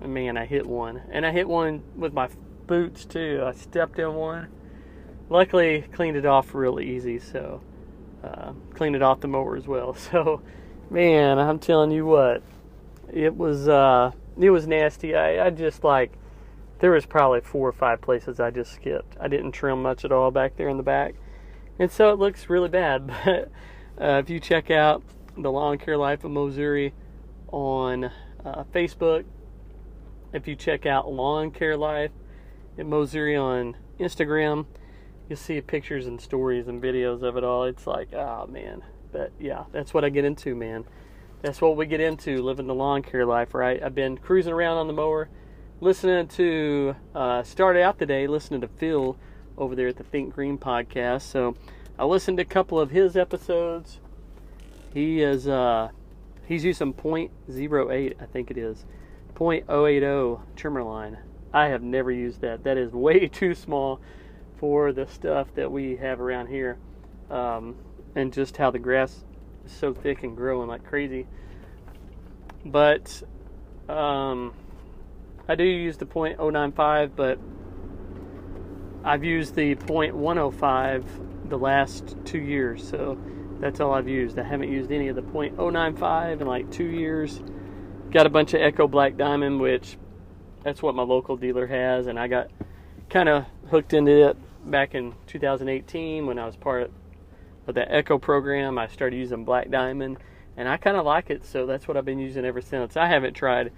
man, 0.08 0.38
I 0.38 0.46
hit 0.46 0.66
one. 0.66 1.02
And 1.12 1.26
I 1.26 1.32
hit 1.32 1.48
one 1.48 1.84
with 1.96 2.14
my 2.14 2.30
boots 2.68 3.06
too. 3.06 3.44
I 3.46 3.52
stepped 3.52 4.00
in 4.00 4.14
one. 4.14 4.48
Luckily, 5.30 5.86
cleaned 5.92 6.18
it 6.18 6.26
off 6.26 6.56
real 6.56 6.80
easy, 6.80 7.20
so 7.20 7.62
uh, 8.24 8.54
cleaned 8.74 8.96
it 8.96 9.02
off 9.02 9.20
the 9.20 9.28
mower 9.28 9.56
as 9.56 9.68
well. 9.68 9.94
So, 10.12 10.42
man, 10.90 11.38
I'm 11.38 11.60
telling 11.60 11.92
you 11.92 12.06
what, 12.06 12.42
it 13.14 13.36
was 13.36 13.68
uh, 13.68 14.12
it 14.40 14.50
was 14.50 14.68
nasty. 14.68 15.16
I, 15.16 15.48
I 15.48 15.50
just 15.50 15.84
like 15.84 16.14
there 16.80 16.92
was 16.92 17.06
probably 17.06 17.42
four 17.42 17.68
or 17.68 17.74
five 17.74 18.02
places 18.02 18.40
I 18.40 18.52
just 18.52 18.74
skipped. 18.74 19.18
I 19.20 19.28
didn't 19.28 19.52
trim 19.52 19.82
much 19.82 20.06
at 20.06 20.12
all 20.12 20.32
back 20.32 20.56
there 20.56 20.70
in 20.70 20.78
the 20.78 20.84
back, 20.84 21.16
and 21.78 21.92
so 21.92 22.12
it 22.12 22.20
looks 22.20 22.50
really 22.50 22.70
bad. 22.70 23.12
But 24.00 24.06
uh, 24.06 24.20
if 24.20 24.30
you 24.30 24.40
check 24.40 24.72
out 24.72 25.04
the 25.38 25.52
Lawn 25.52 25.78
Care 25.78 25.98
Life 25.98 26.24
of 26.24 26.32
Missouri 26.32 26.94
on 27.52 28.06
uh, 28.06 28.64
Facebook, 28.74 29.26
if 30.32 30.48
you 30.48 30.56
check 30.56 30.86
out 30.86 31.12
Lawn 31.12 31.52
Care 31.52 31.76
Life 31.76 32.12
at 32.78 32.86
Missouri 32.86 33.36
on 33.36 33.76
Instagram, 34.00 34.66
you'll 35.28 35.36
see 35.36 35.60
pictures 35.60 36.08
and 36.08 36.22
stories 36.22 36.70
and 36.70 36.82
videos 36.82 37.24
of 37.24 37.36
it 37.36 37.44
all. 37.44 37.66
It's 37.66 37.86
like, 37.86 38.14
oh 38.14 38.48
man. 38.48 38.84
But 39.12 39.34
yeah, 39.38 39.66
that's 39.74 39.94
what 39.94 40.06
I 40.06 40.10
get 40.10 40.24
into, 40.24 40.56
man. 40.56 40.86
That's 41.42 41.62
what 41.62 41.78
we 41.78 41.86
get 41.86 42.02
into 42.02 42.42
living 42.42 42.68
the 42.68 42.76
lawn 42.76 43.02
care 43.02 43.26
life, 43.26 43.54
right? 43.54 43.82
I've 43.82 43.96
been 43.96 44.18
cruising 44.18 44.52
around 44.52 44.78
on 44.78 44.88
the 44.88 44.94
mower, 44.94 45.30
listening 45.80 46.28
to, 46.28 46.96
uh, 47.16 47.44
started 47.44 47.82
out 47.82 47.98
the 47.98 48.06
day 48.06 48.28
listening 48.28 48.60
to 48.62 48.68
Phil 48.68 49.18
over 49.58 49.74
there 49.74 49.88
at 49.88 49.96
the 49.96 50.04
Think 50.04 50.34
Green 50.34 50.58
podcast. 50.58 51.22
So 51.22 51.56
I 51.98 52.04
listened 52.04 52.38
to 52.38 52.44
a 52.44 52.46
couple 52.46 52.78
of 52.78 52.92
his 52.92 53.16
episodes. 53.16 54.02
He 54.94 55.22
is, 55.22 55.48
uh, 55.48 55.90
he's 56.46 56.66
using 56.66 56.94
.08, 56.94 58.14
I 58.22 58.26
think 58.26 58.52
it 58.52 58.58
is. 58.58 58.86
.080 59.36 60.42
trimmer 60.58 60.84
line. 60.84 61.20
I 61.54 61.68
have 61.68 61.82
never 61.82 62.12
used 62.12 62.42
that. 62.42 62.66
That 62.66 62.78
is 62.78 62.92
way 62.92 63.28
too 63.32 63.56
small 63.56 64.02
for 64.58 64.92
the 64.92 65.08
stuff 65.08 65.54
that 65.56 65.72
we 65.72 65.96
have 65.96 66.20
around 66.20 66.48
here. 66.48 66.78
Um, 67.30 67.76
and 68.16 68.34
just 68.34 68.58
how 68.58 68.72
the 68.72 68.80
grass 68.80 69.24
so 69.72 69.94
thick 69.94 70.24
and 70.24 70.36
growing 70.36 70.68
like 70.68 70.84
crazy. 70.86 71.28
But 72.66 73.24
um, 73.88 74.54
I 75.48 75.56
do 75.56 75.64
use 75.64 75.98
the 75.98 76.06
.095, 76.06 77.16
but 77.16 77.40
I've 79.04 79.24
used 79.24 79.56
the 79.56 79.76
.105 79.76 81.50
the 81.50 81.58
last 81.58 82.16
two 82.26 82.40
years, 82.40 82.88
so 82.88 83.18
that's 83.60 83.80
all 83.80 83.94
I've 83.94 84.08
used. 84.08 84.38
I 84.38 84.44
haven't 84.44 84.72
used 84.72 84.92
any 84.92 85.08
of 85.08 85.16
the 85.16 85.22
.095 85.22 86.42
in 86.42 86.48
like 86.48 86.70
two 86.72 86.86
years. 86.86 87.42
Got 88.12 88.26
a 88.26 88.30
bunch 88.30 88.54
of 88.54 88.62
Echo 88.62 88.88
Black 88.88 89.18
Diamond, 89.18 89.60
which 89.60 89.98
that's 90.64 90.82
what 90.82 90.96
my 90.96 91.04
local 91.04 91.38
dealer 91.38 91.68
has, 91.68 92.08
and 92.08 92.20
I 92.20 92.28
got 92.28 92.50
kind 93.10 93.30
of 93.30 93.46
hooked 93.70 93.94
into 93.94 94.30
it 94.30 94.38
back 94.70 94.94
in 94.94 95.14
2018 95.28 96.28
when 96.28 96.38
I 96.38 96.46
was 96.46 96.56
part 96.56 96.92
of 97.70 97.76
the 97.76 97.92
Echo 97.92 98.18
program. 98.18 98.78
I 98.78 98.88
started 98.88 99.18
using 99.18 99.46
Black 99.46 99.70
Diamond, 99.70 100.18
and 100.58 100.68
I 100.68 100.78
kind 100.78 100.98
of 100.98 101.06
like 101.06 101.30
it, 101.30 101.46
so 101.46 101.66
that's 101.66 101.88
what 101.88 101.96
I've 101.96 102.06
been 102.06 102.20
using 102.20 102.46
ever 102.46 102.62
since. 102.62 102.98
I 102.98 103.08
haven't 103.08 103.34
tried 103.34 103.72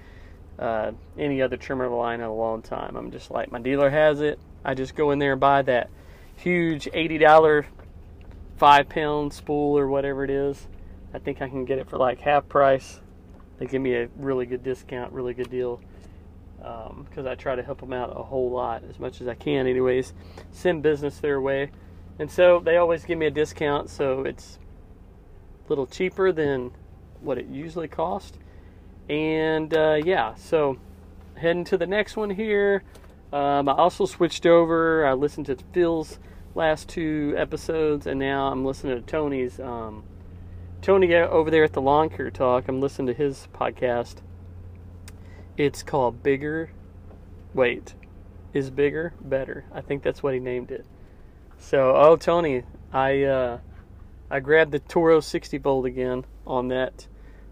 uh, 0.57 0.91
any 1.17 1.41
other 1.41 1.57
trimmer 1.57 1.87
line 1.87 2.21
in 2.21 2.25
a 2.25 2.33
long 2.33 2.61
time. 2.61 2.95
I'm 2.95 3.11
just 3.11 3.31
like, 3.31 3.51
my 3.51 3.59
dealer 3.59 3.89
has 3.89 4.21
it. 4.21 4.39
I 4.63 4.73
just 4.73 4.95
go 4.95 5.11
in 5.11 5.19
there 5.19 5.33
and 5.33 5.41
buy 5.41 5.61
that 5.63 5.89
huge 6.35 6.85
$80 6.85 7.65
five 8.57 8.89
pound 8.89 9.33
spool 9.33 9.77
or 9.77 9.87
whatever 9.87 10.23
it 10.23 10.29
is. 10.29 10.67
I 11.13 11.19
think 11.19 11.41
I 11.41 11.49
can 11.49 11.65
get 11.65 11.77
it 11.77 11.89
for 11.89 11.97
like 11.97 12.19
half 12.19 12.47
price 12.47 13.01
they 13.61 13.67
give 13.67 13.81
me 13.83 13.93
a 13.93 14.09
really 14.17 14.47
good 14.47 14.63
discount, 14.63 15.13
really 15.13 15.35
good 15.35 15.51
deal 15.51 15.79
because 16.57 17.25
um, 17.25 17.27
I 17.27 17.35
try 17.35 17.53
to 17.53 17.61
help 17.61 17.79
them 17.79 17.93
out 17.93 18.09
a 18.09 18.23
whole 18.23 18.49
lot 18.49 18.83
as 18.89 18.97
much 18.97 19.21
as 19.21 19.27
I 19.27 19.35
can. 19.35 19.67
Anyways, 19.67 20.13
send 20.49 20.81
business 20.81 21.19
their 21.19 21.39
way, 21.39 21.69
And 22.21 22.29
so 22.29 22.59
they 22.59 22.77
always 22.77 23.03
give 23.03 23.17
me 23.17 23.25
a 23.25 23.31
discount, 23.31 23.89
so 23.89 24.21
it's 24.25 24.59
a 25.65 25.69
little 25.69 25.87
cheaper 25.87 26.31
than 26.31 26.69
what 27.19 27.39
it 27.39 27.47
usually 27.47 27.87
costs. 27.87 28.37
And 29.09 29.73
uh, 29.73 29.97
yeah, 30.05 30.35
so 30.35 30.77
heading 31.35 31.63
to 31.63 31.79
the 31.79 31.87
next 31.87 32.15
one 32.15 32.29
here. 32.29 32.83
Um, 33.33 33.67
I 33.67 33.71
also 33.71 34.05
switched 34.05 34.45
over. 34.45 35.03
I 35.03 35.13
listened 35.13 35.47
to 35.47 35.57
Phil's 35.73 36.19
last 36.53 36.87
two 36.87 37.33
episodes, 37.39 38.05
and 38.05 38.19
now 38.19 38.51
I'm 38.51 38.63
listening 38.65 38.97
to 38.97 39.01
Tony's. 39.01 39.59
Um, 39.59 40.03
Tony 40.83 41.11
over 41.15 41.49
there 41.49 41.63
at 41.63 41.73
the 41.73 41.81
Lawn 41.81 42.07
Care 42.11 42.29
Talk. 42.29 42.67
I'm 42.67 42.79
listening 42.81 43.07
to 43.07 43.13
his 43.15 43.47
podcast. 43.51 44.17
It's 45.57 45.81
called 45.81 46.21
Bigger. 46.21 46.69
Wait, 47.55 47.95
is 48.53 48.69
bigger 48.69 49.15
better? 49.19 49.65
I 49.73 49.81
think 49.81 50.03
that's 50.03 50.21
what 50.21 50.35
he 50.35 50.39
named 50.39 50.69
it. 50.69 50.85
So, 51.61 51.95
oh 51.95 52.17
Tony, 52.17 52.63
I 52.91 53.23
uh, 53.23 53.59
I 54.29 54.39
grabbed 54.39 54.71
the 54.71 54.79
Toro 54.79 55.19
60 55.19 55.59
volt 55.59 55.85
again 55.85 56.25
on 56.45 56.67
that 56.69 57.07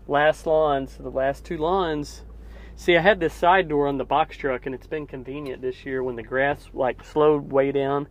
last 0.08 0.46
lawn. 0.48 0.88
So 0.88 1.04
the 1.04 1.12
last 1.12 1.46
two 1.46 1.58
lawns. 1.58 2.24
See, 2.76 2.98
I 2.98 3.02
had 3.02 3.20
this 3.20 3.34
side 3.34 3.70
door 3.70 3.88
on 3.88 3.98
the 3.98 4.04
box 4.04 4.36
truck, 4.36 4.66
and 4.66 4.74
it's 4.74 4.88
been 4.88 5.06
convenient 5.06 5.62
this 5.62 5.86
year 5.86 6.04
when 6.04 6.16
the 6.16 6.24
grass 6.24 6.68
like 6.74 7.06
slowed 7.06 7.52
way 7.52 7.72
down, 7.72 8.08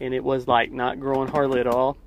and 0.00 0.14
it 0.14 0.24
was 0.24 0.48
like 0.48 0.72
not 0.72 0.98
growing 0.98 1.28
hardly 1.28 1.60
at 1.60 1.66
all, 1.66 1.98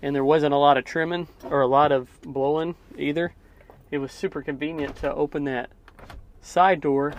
and 0.00 0.14
there 0.14 0.24
wasn't 0.24 0.54
a 0.54 0.58
lot 0.58 0.78
of 0.78 0.84
trimming 0.84 1.26
or 1.44 1.60
a 1.60 1.66
lot 1.66 1.92
of 1.92 2.08
blowing 2.22 2.76
either. 2.96 3.34
It 3.90 3.98
was 3.98 4.12
super 4.12 4.42
convenient 4.42 4.96
to 4.96 5.12
open 5.12 5.44
that 5.44 5.70
side 6.40 6.80
door, 6.80 7.14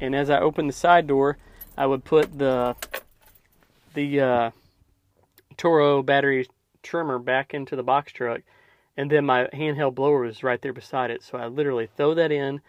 and 0.00 0.14
as 0.14 0.28
I 0.28 0.40
opened 0.40 0.68
the 0.68 0.74
side 0.74 1.06
door, 1.06 1.38
I 1.78 1.86
would 1.86 2.04
put 2.04 2.36
the 2.36 2.74
the 3.94 4.20
uh, 4.20 4.50
Toro 5.56 6.02
battery 6.02 6.46
trimmer 6.82 7.18
back 7.18 7.54
into 7.54 7.76
the 7.76 7.82
box 7.82 8.12
truck, 8.12 8.42
and 8.96 9.10
then 9.10 9.24
my 9.24 9.46
handheld 9.52 9.94
blower 9.94 10.20
was 10.20 10.42
right 10.42 10.60
there 10.60 10.72
beside 10.72 11.10
it. 11.10 11.22
So 11.22 11.38
I 11.38 11.46
literally 11.46 11.88
throw 11.96 12.14
that 12.14 12.32
in 12.32 12.60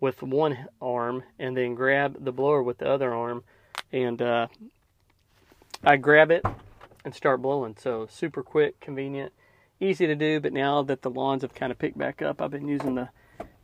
with 0.00 0.22
one 0.22 0.68
arm, 0.80 1.24
and 1.38 1.56
then 1.56 1.74
grab 1.74 2.24
the 2.24 2.32
blower 2.32 2.62
with 2.62 2.78
the 2.78 2.88
other 2.88 3.12
arm, 3.12 3.42
and 3.92 4.22
uh, 4.22 4.46
I 5.82 5.96
grab 5.96 6.30
it 6.30 6.44
and 7.04 7.14
start 7.14 7.42
blowing. 7.42 7.76
So 7.78 8.06
super 8.10 8.42
quick, 8.42 8.80
convenient, 8.80 9.32
easy 9.80 10.06
to 10.06 10.14
do. 10.14 10.40
But 10.40 10.52
now 10.52 10.82
that 10.82 11.02
the 11.02 11.10
lawns 11.10 11.42
have 11.42 11.54
kind 11.54 11.72
of 11.72 11.78
picked 11.78 11.98
back 11.98 12.22
up, 12.22 12.40
I've 12.40 12.50
been 12.50 12.68
using 12.68 12.94
the 12.94 13.08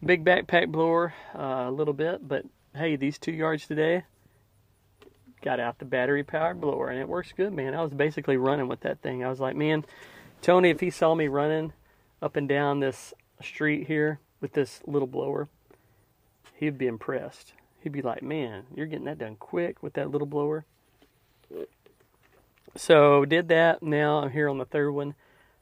big 0.04 0.24
backpack 0.24 0.68
blower 0.68 1.14
uh, 1.34 1.66
a 1.66 1.70
little 1.70 1.94
bit. 1.94 2.26
But 2.26 2.44
hey, 2.74 2.96
these 2.96 3.18
two 3.18 3.32
yards 3.32 3.66
today, 3.66 4.04
got 5.44 5.60
out 5.60 5.78
the 5.78 5.84
battery 5.84 6.24
powered 6.24 6.60
blower 6.60 6.88
and 6.88 6.98
it 6.98 7.06
works 7.06 7.32
good, 7.36 7.52
man. 7.52 7.74
I 7.74 7.82
was 7.82 7.92
basically 7.92 8.38
running 8.38 8.66
with 8.66 8.80
that 8.80 9.02
thing. 9.02 9.22
I 9.22 9.28
was 9.28 9.40
like, 9.40 9.54
man, 9.54 9.84
Tony, 10.40 10.70
if 10.70 10.80
he 10.80 10.88
saw 10.90 11.14
me 11.14 11.28
running 11.28 11.74
up 12.22 12.34
and 12.36 12.48
down 12.48 12.80
this 12.80 13.12
street 13.42 13.86
here 13.86 14.20
with 14.40 14.54
this 14.54 14.80
little 14.86 15.06
blower, 15.06 15.48
he'd 16.54 16.78
be 16.78 16.86
impressed. 16.86 17.52
He'd 17.80 17.92
be 17.92 18.00
like, 18.00 18.22
man, 18.22 18.64
you're 18.74 18.86
getting 18.86 19.04
that 19.04 19.18
done 19.18 19.36
quick 19.36 19.82
with 19.82 19.92
that 19.92 20.10
little 20.10 20.26
blower. 20.26 20.64
So 22.74 23.26
did 23.26 23.48
that. 23.48 23.82
Now 23.82 24.20
I'm 24.20 24.30
here 24.30 24.48
on 24.48 24.56
the 24.56 24.64
third 24.64 24.92
one. 24.92 25.14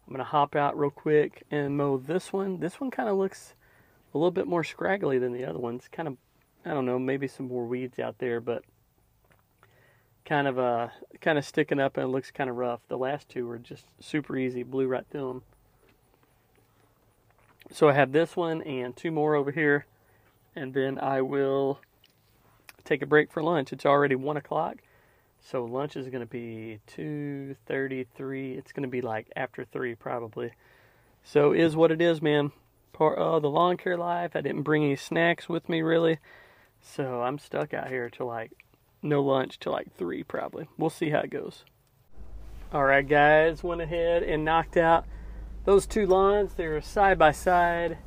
I'm 0.07 0.13
gonna 0.13 0.25
hop 0.25 0.55
out 0.55 0.79
real 0.79 0.91
quick 0.91 1.43
and 1.51 1.77
mow 1.77 1.99
this 1.99 2.33
one. 2.33 2.61
This 2.61 2.81
one 2.81 2.93
kind 2.93 3.09
of 3.09 3.17
looks 3.17 3.55
a 4.15 4.19
little 4.19 4.31
bit 4.31 4.47
more 4.47 4.63
scraggly 4.63 5.19
than 5.19 5.33
the 5.33 5.45
other 5.45 5.59
ones. 5.59 5.89
Kind 5.91 6.07
of, 6.07 6.17
I 6.65 6.71
don't 6.71 6.87
know, 6.87 7.01
maybe 7.01 7.27
some 7.27 7.49
more 7.49 7.67
weeds 7.67 7.99
out 7.99 8.19
there, 8.19 8.41
but 8.41 8.63
kind 10.25 10.47
of 10.47 10.59
uh 10.59 10.89
kind 11.21 11.37
of 11.37 11.45
sticking 11.45 11.81
up 11.81 11.97
and 11.97 12.05
it 12.05 12.09
looks 12.09 12.31
kind 12.31 12.49
of 12.49 12.57
rough. 12.57 12.81
The 12.89 12.99
last 12.99 13.29
two 13.29 13.47
were 13.47 13.59
just 13.59 13.85
super 14.01 14.37
easy, 14.37 14.63
blew 14.63 14.87
right 14.87 15.05
through 15.11 15.29
them. 15.29 15.43
So 17.71 17.89
I 17.89 17.93
have 17.95 18.13
this 18.13 18.37
one 18.37 18.61
and 18.63 18.95
two 18.95 19.11
more 19.11 19.35
over 19.35 19.51
here, 19.51 19.87
and 20.55 20.75
then 20.75 20.99
I 20.99 21.23
will 21.23 21.81
take 22.85 23.01
a 23.01 23.07
break 23.07 23.33
for 23.33 23.43
lunch. 23.43 23.73
It's 23.73 23.87
already 23.87 24.15
one 24.15 24.37
o'clock, 24.37 24.79
so 25.41 25.65
lunch 25.65 25.97
is 25.97 26.09
going 26.09 26.21
to 26.21 26.27
be 26.27 26.81
two 26.87 27.57
thirty-three. 27.67 28.55
It's 28.55 28.73
going 28.73 28.83
to 28.83 28.89
be 28.89 29.01
like 29.01 29.29
after 29.37 29.65
three 29.65 29.95
probably. 29.95 30.53
So 31.25 31.53
is 31.53 31.77
what 31.77 31.93
it 31.93 32.03
is, 32.03 32.21
man. 32.21 32.53
Part 32.93 33.19
of 33.19 33.41
the 33.41 33.49
lawn 33.49 33.79
care 33.79 33.97
life. 33.97 34.33
I 34.35 34.43
didn't 34.43 34.63
bring 34.63 34.85
any 34.85 34.97
snacks 34.97 35.49
with 35.49 35.69
me 35.69 35.81
really, 35.81 36.19
so 36.83 37.23
I'm 37.23 37.39
stuck 37.39 37.73
out 37.73 37.89
here 37.89 38.11
till 38.11 38.27
like 38.27 38.53
no 39.03 39.23
lunch 39.23 39.59
till 39.59 39.73
like 39.73 39.95
3 39.97 40.23
probably. 40.23 40.69
We'll 40.79 40.91
see 40.91 41.11
how 41.11 41.21
it 41.21 41.31
goes. 41.31 41.65
All 42.73 42.85
right, 42.85 43.07
guys, 43.07 43.63
went 43.63 43.83
ahead 43.83 44.23
and 44.23 44.45
knocked 44.45 44.77
out 44.77 45.05
those 45.65 45.87
two 45.87 46.07
lawns. 46.07 46.55
They're 46.55 46.81
side 46.81 47.19
by 47.19 47.33
side, 47.33 47.99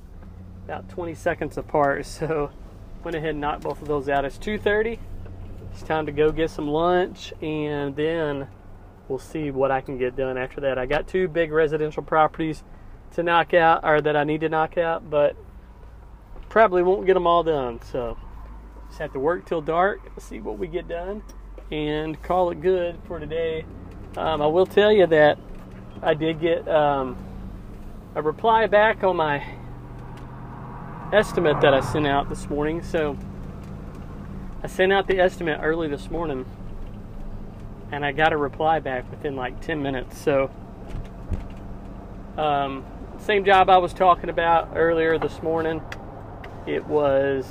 about 0.66 0.90
20 0.90 1.14
seconds 1.14 1.58
apart. 1.58 2.06
So 2.16 2.52
went 3.04 3.16
ahead 3.16 3.32
and 3.32 3.42
knocked 3.42 3.62
both 3.62 3.82
of 3.82 3.88
those 3.88 4.10
out. 4.10 4.26
It's 4.26 4.38
2:30. 4.38 5.00
It's 5.72 5.84
time 5.84 6.06
to 6.06 6.12
go 6.12 6.32
get 6.32 6.50
some 6.50 6.68
lunch, 6.68 7.34
and 7.42 7.96
then 7.96 8.48
we'll 9.08 9.20
see 9.20 9.52
what 9.52 9.72
I 9.72 9.82
can 9.82 9.98
get 9.98 10.16
done 10.16 10.38
after 10.38 10.62
that. 10.62 10.78
I 10.78 10.86
got 10.86 11.08
two 11.08 11.28
big 11.28 11.52
residential 11.52 12.02
properties 12.02 12.64
to 13.12 13.24
knock 13.24 13.54
out, 13.54 13.84
or 13.84 14.02
that 14.02 14.16
I 14.16 14.24
need 14.24 14.42
to 14.42 14.50
knock 14.50 14.78
out, 14.78 15.10
but 15.10 15.36
probably 16.50 16.82
won't 16.82 17.06
get 17.06 17.14
them 17.14 17.28
all 17.28 17.44
done. 17.44 17.82
So 17.82 18.18
just 18.96 19.02
have 19.02 19.12
to 19.12 19.20
work 19.20 19.46
till 19.46 19.60
dark, 19.60 20.00
see 20.20 20.40
what 20.40 20.58
we 20.58 20.68
get 20.68 20.88
done, 20.88 21.22
and 21.70 22.22
call 22.24 22.50
it 22.52 22.62
good 22.62 22.98
for 23.06 23.20
today. 23.20 23.66
Um, 24.16 24.42
I 24.42 24.48
will 24.48 24.66
tell 24.66 24.90
you 24.90 25.06
that 25.08 25.38
I 26.02 26.14
did 26.14 26.40
get 26.40 26.66
um, 26.70 27.18
a 28.16 28.22
reply 28.22 28.68
back 28.68 29.04
on 29.04 29.18
my 29.18 29.46
estimate 31.12 31.60
that 31.60 31.74
I 31.74 31.82
sent 31.82 32.08
out 32.08 32.30
this 32.30 32.50
morning. 32.50 32.82
So 32.84 33.18
I 34.64 34.68
sent 34.68 34.94
out 34.94 35.08
the 35.08 35.20
estimate 35.20 35.60
early 35.62 35.90
this 35.90 36.10
morning, 36.10 36.46
and 37.92 38.06
I 38.06 38.14
got 38.14 38.32
a 38.32 38.38
reply 38.38 38.80
back 38.80 39.12
within 39.12 39.36
like 39.36 39.60
10 39.60 39.84
minutes. 39.84 40.18
So, 40.18 40.50
um, 42.38 42.86
same 43.18 43.44
job 43.44 43.70
I 43.70 43.78
was 43.78 43.92
talking 43.92 44.30
about 44.30 44.70
earlier 44.74 45.20
this 45.20 45.44
morning. 45.44 45.82
It 46.66 46.86
was 46.88 47.46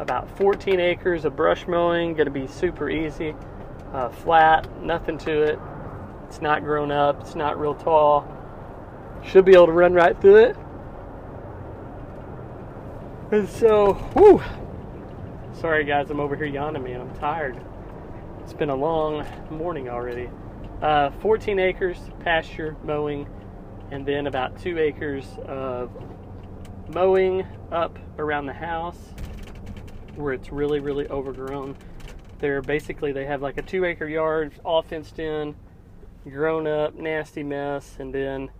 about 0.00 0.34
14 0.38 0.80
acres 0.80 1.26
of 1.26 1.36
brush 1.36 1.68
mowing, 1.68 2.16
to 2.16 2.30
be 2.30 2.46
super 2.46 2.88
easy, 2.88 3.34
uh, 3.92 4.08
flat, 4.08 4.66
nothing 4.82 5.18
to 5.18 5.42
it. 5.42 5.58
It's 6.26 6.40
not 6.40 6.64
grown 6.64 6.90
up, 6.90 7.20
it's 7.20 7.34
not 7.34 7.60
real 7.60 7.74
tall. 7.74 8.26
Should 9.22 9.44
be 9.44 9.52
able 9.52 9.66
to 9.66 9.72
run 9.72 9.92
right 9.92 10.18
through 10.18 10.36
it. 10.36 10.56
And 13.30 13.48
so, 13.48 13.92
whew. 14.14 14.42
Sorry 15.52 15.84
guys, 15.84 16.10
I'm 16.10 16.18
over 16.18 16.34
here 16.34 16.46
yawning, 16.46 16.82
man. 16.82 17.02
I'm 17.02 17.14
tired. 17.16 17.60
It's 18.42 18.54
been 18.54 18.70
a 18.70 18.74
long 18.74 19.26
morning 19.50 19.90
already. 19.90 20.30
Uh, 20.80 21.10
14 21.20 21.58
acres 21.58 21.98
pasture 22.20 22.74
mowing, 22.82 23.28
and 23.90 24.06
then 24.06 24.26
about 24.26 24.58
two 24.58 24.78
acres 24.78 25.26
of 25.44 25.90
mowing 26.88 27.46
up 27.70 27.98
around 28.18 28.46
the 28.46 28.54
house 28.54 28.96
where 30.16 30.32
it's 30.32 30.50
really, 30.50 30.80
really 30.80 31.08
overgrown. 31.08 31.76
They're 32.38 32.62
basically, 32.62 33.12
they 33.12 33.26
have 33.26 33.42
like 33.42 33.58
a 33.58 33.62
two 33.62 33.84
acre 33.84 34.08
yard, 34.08 34.52
all 34.64 34.82
fenced 34.82 35.18
in, 35.18 35.54
grown 36.24 36.66
up, 36.66 36.94
nasty 36.94 37.42
mess. 37.42 37.96
And 37.98 38.14
then 38.14 38.50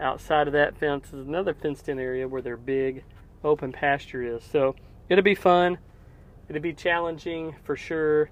outside 0.00 0.46
of 0.46 0.52
that 0.54 0.76
fence 0.78 1.08
is 1.08 1.26
another 1.26 1.54
fenced 1.54 1.88
in 1.88 1.98
area 1.98 2.26
where 2.26 2.42
their 2.42 2.56
big 2.56 3.04
open 3.44 3.72
pasture 3.72 4.22
is. 4.22 4.42
So 4.44 4.74
it'll 5.08 5.24
be 5.24 5.34
fun. 5.34 5.78
It'll 6.48 6.62
be 6.62 6.72
challenging 6.72 7.54
for 7.64 7.76
sure. 7.76 8.30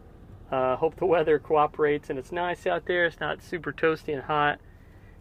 Uh, 0.51 0.77
hope 0.77 0.97
the 0.97 1.07
weather 1.07 1.39
cooperates 1.39 2.09
and 2.09 2.19
it's 2.19 2.33
nice 2.33 2.67
out 2.67 2.87
there. 2.87 3.05
It's 3.07 3.21
not 3.21 3.43
super 3.43 3.73
toasty 3.73 4.15
and 4.15 4.23
hot, 4.23 4.61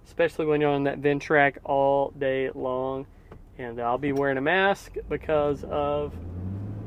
especially 0.05 0.45
when 0.45 0.61
you're 0.61 0.69
on 0.69 0.83
that 0.83 1.01
Ventrac 1.01 1.57
all 1.63 2.11
day 2.17 2.49
long. 2.53 3.07
And 3.57 3.79
I'll 3.81 3.97
be 3.97 4.11
wearing 4.11 4.37
a 4.37 4.41
mask 4.41 4.95
because 5.09 5.63
of 5.63 6.13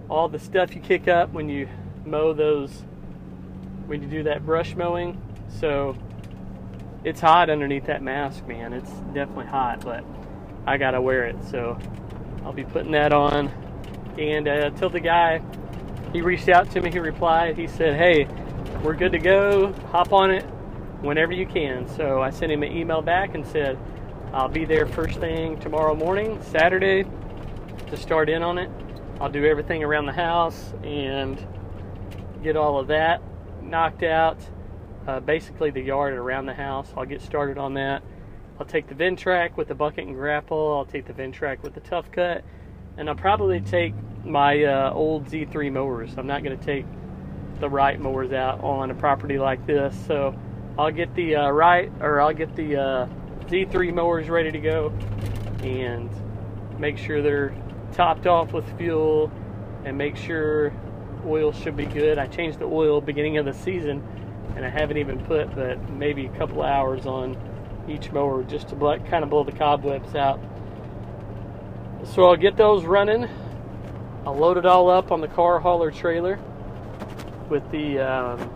all 0.08 0.28
the 0.28 0.38
stuff 0.38 0.74
you 0.74 0.80
kick 0.80 1.08
up 1.08 1.32
when 1.32 1.48
you 1.48 1.68
mow 2.04 2.32
those, 2.32 2.70
when 3.86 4.02
you 4.02 4.08
do 4.08 4.22
that 4.24 4.44
brush 4.44 4.74
mowing. 4.74 5.20
So 5.60 5.96
it's 7.04 7.20
hot 7.20 7.50
underneath 7.50 7.86
that 7.86 8.02
mask, 8.02 8.46
man. 8.46 8.72
It's 8.72 8.90
definitely 9.14 9.46
hot, 9.46 9.84
but 9.84 10.04
I 10.66 10.76
gotta 10.76 11.00
wear 11.00 11.24
it. 11.24 11.36
So 11.50 11.78
I'll 12.44 12.52
be 12.52 12.64
putting 12.64 12.92
that 12.92 13.12
on. 13.12 13.48
And 14.18 14.48
uh, 14.48 14.70
till 14.70 14.90
the 14.90 15.00
guy, 15.00 15.42
he 16.12 16.22
reached 16.22 16.48
out 16.48 16.70
to 16.72 16.80
me, 16.80 16.90
he 16.90 16.98
replied, 16.98 17.56
he 17.56 17.66
said, 17.66 17.94
hey, 17.94 18.26
we're 18.82 18.94
good 18.94 19.12
to 19.12 19.18
go. 19.18 19.72
Hop 19.90 20.12
on 20.12 20.30
it 20.30 20.42
whenever 21.02 21.32
you 21.32 21.46
can. 21.46 21.88
So 21.96 22.20
I 22.22 22.30
sent 22.30 22.50
him 22.50 22.62
an 22.62 22.76
email 22.76 23.02
back 23.02 23.34
and 23.34 23.46
said, 23.46 23.78
I'll 24.32 24.48
be 24.48 24.64
there 24.64 24.86
first 24.86 25.18
thing 25.20 25.58
tomorrow 25.60 25.94
morning, 25.94 26.42
Saturday, 26.42 27.04
to 27.88 27.96
start 27.96 28.28
in 28.28 28.42
on 28.42 28.58
it. 28.58 28.70
I'll 29.20 29.30
do 29.30 29.44
everything 29.44 29.82
around 29.82 30.06
the 30.06 30.12
house 30.12 30.72
and 30.84 31.44
get 32.42 32.56
all 32.56 32.78
of 32.78 32.86
that 32.88 33.20
knocked 33.62 34.02
out. 34.02 34.38
uh, 35.08 35.20
basically 35.20 35.70
the 35.70 35.80
yard 35.80 36.12
around 36.12 36.44
the 36.46 36.54
house. 36.54 36.92
I'll 36.96 37.06
get 37.06 37.22
started 37.22 37.56
on 37.56 37.74
that. 37.74 38.02
I'll 38.60 38.66
take 38.66 38.88
the 38.88 38.94
Ventrac 38.94 39.56
with 39.56 39.68
the 39.68 39.74
bucket 39.74 40.06
and 40.06 40.14
grapple. 40.14 40.76
I'll 40.76 40.84
take 40.84 41.06
the 41.06 41.14
Ventrac 41.14 41.62
with 41.62 41.74
the 41.74 41.80
tough 41.80 42.12
cut, 42.12 42.44
and 42.98 43.08
I'll 43.08 43.14
probably 43.14 43.60
take 43.60 43.94
my 44.24 44.64
uh, 44.64 44.92
old 44.92 45.26
Z3 45.26 45.72
mowers. 45.72 46.10
I'm 46.18 46.26
not 46.26 46.42
going 46.42 46.58
to 46.58 46.64
take 46.64 46.84
the 47.58 47.70
Wright 47.70 47.98
mowers 47.98 48.32
out 48.32 48.62
on 48.62 48.90
a 48.90 48.94
property 48.94 49.38
like 49.38 49.66
this, 49.66 49.96
so 50.06 50.38
I'll 50.78 50.90
get 50.90 51.14
the 51.14 51.36
uh, 51.36 51.50
Wright 51.50 51.90
or 52.00 52.20
I'll 52.20 52.34
get 52.34 52.54
the 52.54 52.76
uh, 52.76 53.08
Z3 53.46 53.94
mowers 53.94 54.28
ready 54.28 54.52
to 54.52 54.60
go, 54.60 54.92
and 55.62 56.10
make 56.78 56.98
sure 56.98 57.22
they're 57.22 57.54
topped 57.92 58.26
off 58.26 58.52
with 58.52 58.64
fuel, 58.76 59.30
and 59.84 59.96
make 59.96 60.16
sure 60.16 60.72
oil 61.26 61.52
should 61.52 61.76
be 61.76 61.86
good. 61.86 62.18
I 62.18 62.26
changed 62.26 62.58
the 62.58 62.66
oil 62.66 63.00
beginning 63.00 63.38
of 63.38 63.44
the 63.44 63.54
season, 63.54 64.02
and 64.56 64.64
I 64.64 64.68
haven't 64.68 64.98
even 64.98 65.24
put 65.24 65.54
but 65.54 65.88
maybe 65.90 66.26
a 66.26 66.38
couple 66.38 66.62
hours 66.62 67.06
on 67.06 67.36
each 67.88 68.12
mower 68.12 68.42
just 68.44 68.68
to 68.68 68.76
blow, 68.76 68.98
kind 68.98 69.24
of 69.24 69.30
blow 69.30 69.44
the 69.44 69.52
cobwebs 69.52 70.14
out. 70.14 70.40
So 72.04 72.24
I'll 72.24 72.36
get 72.36 72.56
those 72.56 72.84
running. 72.84 73.28
I'll 74.26 74.36
load 74.36 74.56
it 74.56 74.66
all 74.66 74.90
up 74.90 75.10
on 75.10 75.20
the 75.20 75.28
car 75.28 75.58
hauler 75.58 75.90
trailer 75.90 76.38
with 77.48 77.68
the 77.70 77.98
um, 77.98 78.50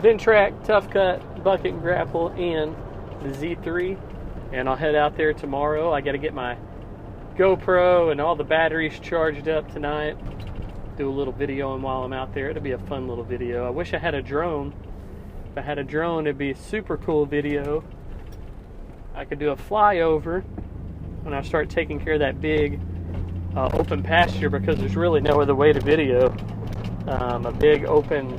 Ventrac 0.00 0.64
Tough 0.64 0.90
Cut 0.90 1.44
bucket 1.44 1.72
and 1.72 1.82
grapple 1.82 2.28
and 2.28 2.74
the 3.22 3.36
Z3, 3.36 3.98
and 4.52 4.68
I'll 4.68 4.76
head 4.76 4.94
out 4.94 5.16
there 5.16 5.32
tomorrow. 5.32 5.92
I 5.92 6.00
got 6.00 6.12
to 6.12 6.18
get 6.18 6.34
my 6.34 6.56
GoPro 7.38 8.10
and 8.10 8.20
all 8.20 8.34
the 8.34 8.42
batteries 8.42 8.98
charged 8.98 9.48
up 9.48 9.72
tonight. 9.72 10.16
Do 10.96 11.08
a 11.08 11.14
little 11.14 11.32
video 11.32 11.72
and 11.72 11.84
while 11.84 12.02
I'm 12.02 12.12
out 12.12 12.34
there. 12.34 12.50
It'll 12.50 12.60
be 12.60 12.72
a 12.72 12.78
fun 12.78 13.06
little 13.06 13.22
video. 13.22 13.64
I 13.64 13.70
wish 13.70 13.94
I 13.94 13.98
had 13.98 14.14
a 14.14 14.20
drone. 14.20 14.74
If 15.52 15.56
I 15.56 15.60
had 15.60 15.78
a 15.78 15.84
drone, 15.84 16.26
it'd 16.26 16.36
be 16.36 16.50
a 16.50 16.56
super 16.56 16.96
cool 16.96 17.26
video. 17.26 17.84
I 19.14 19.24
could 19.24 19.38
do 19.38 19.50
a 19.50 19.56
flyover 19.56 20.42
when 21.22 21.32
I 21.32 21.42
start 21.42 21.70
taking 21.70 22.00
care 22.00 22.14
of 22.14 22.18
that 22.18 22.40
big 22.40 22.80
uh, 23.54 23.70
open 23.72 24.02
pasture 24.02 24.50
because 24.50 24.76
there's 24.78 24.96
really 24.96 25.20
no 25.20 25.40
other 25.40 25.54
way 25.54 25.72
to 25.72 25.80
video 25.80 26.34
um, 27.06 27.46
a 27.46 27.52
big 27.52 27.84
open 27.84 28.36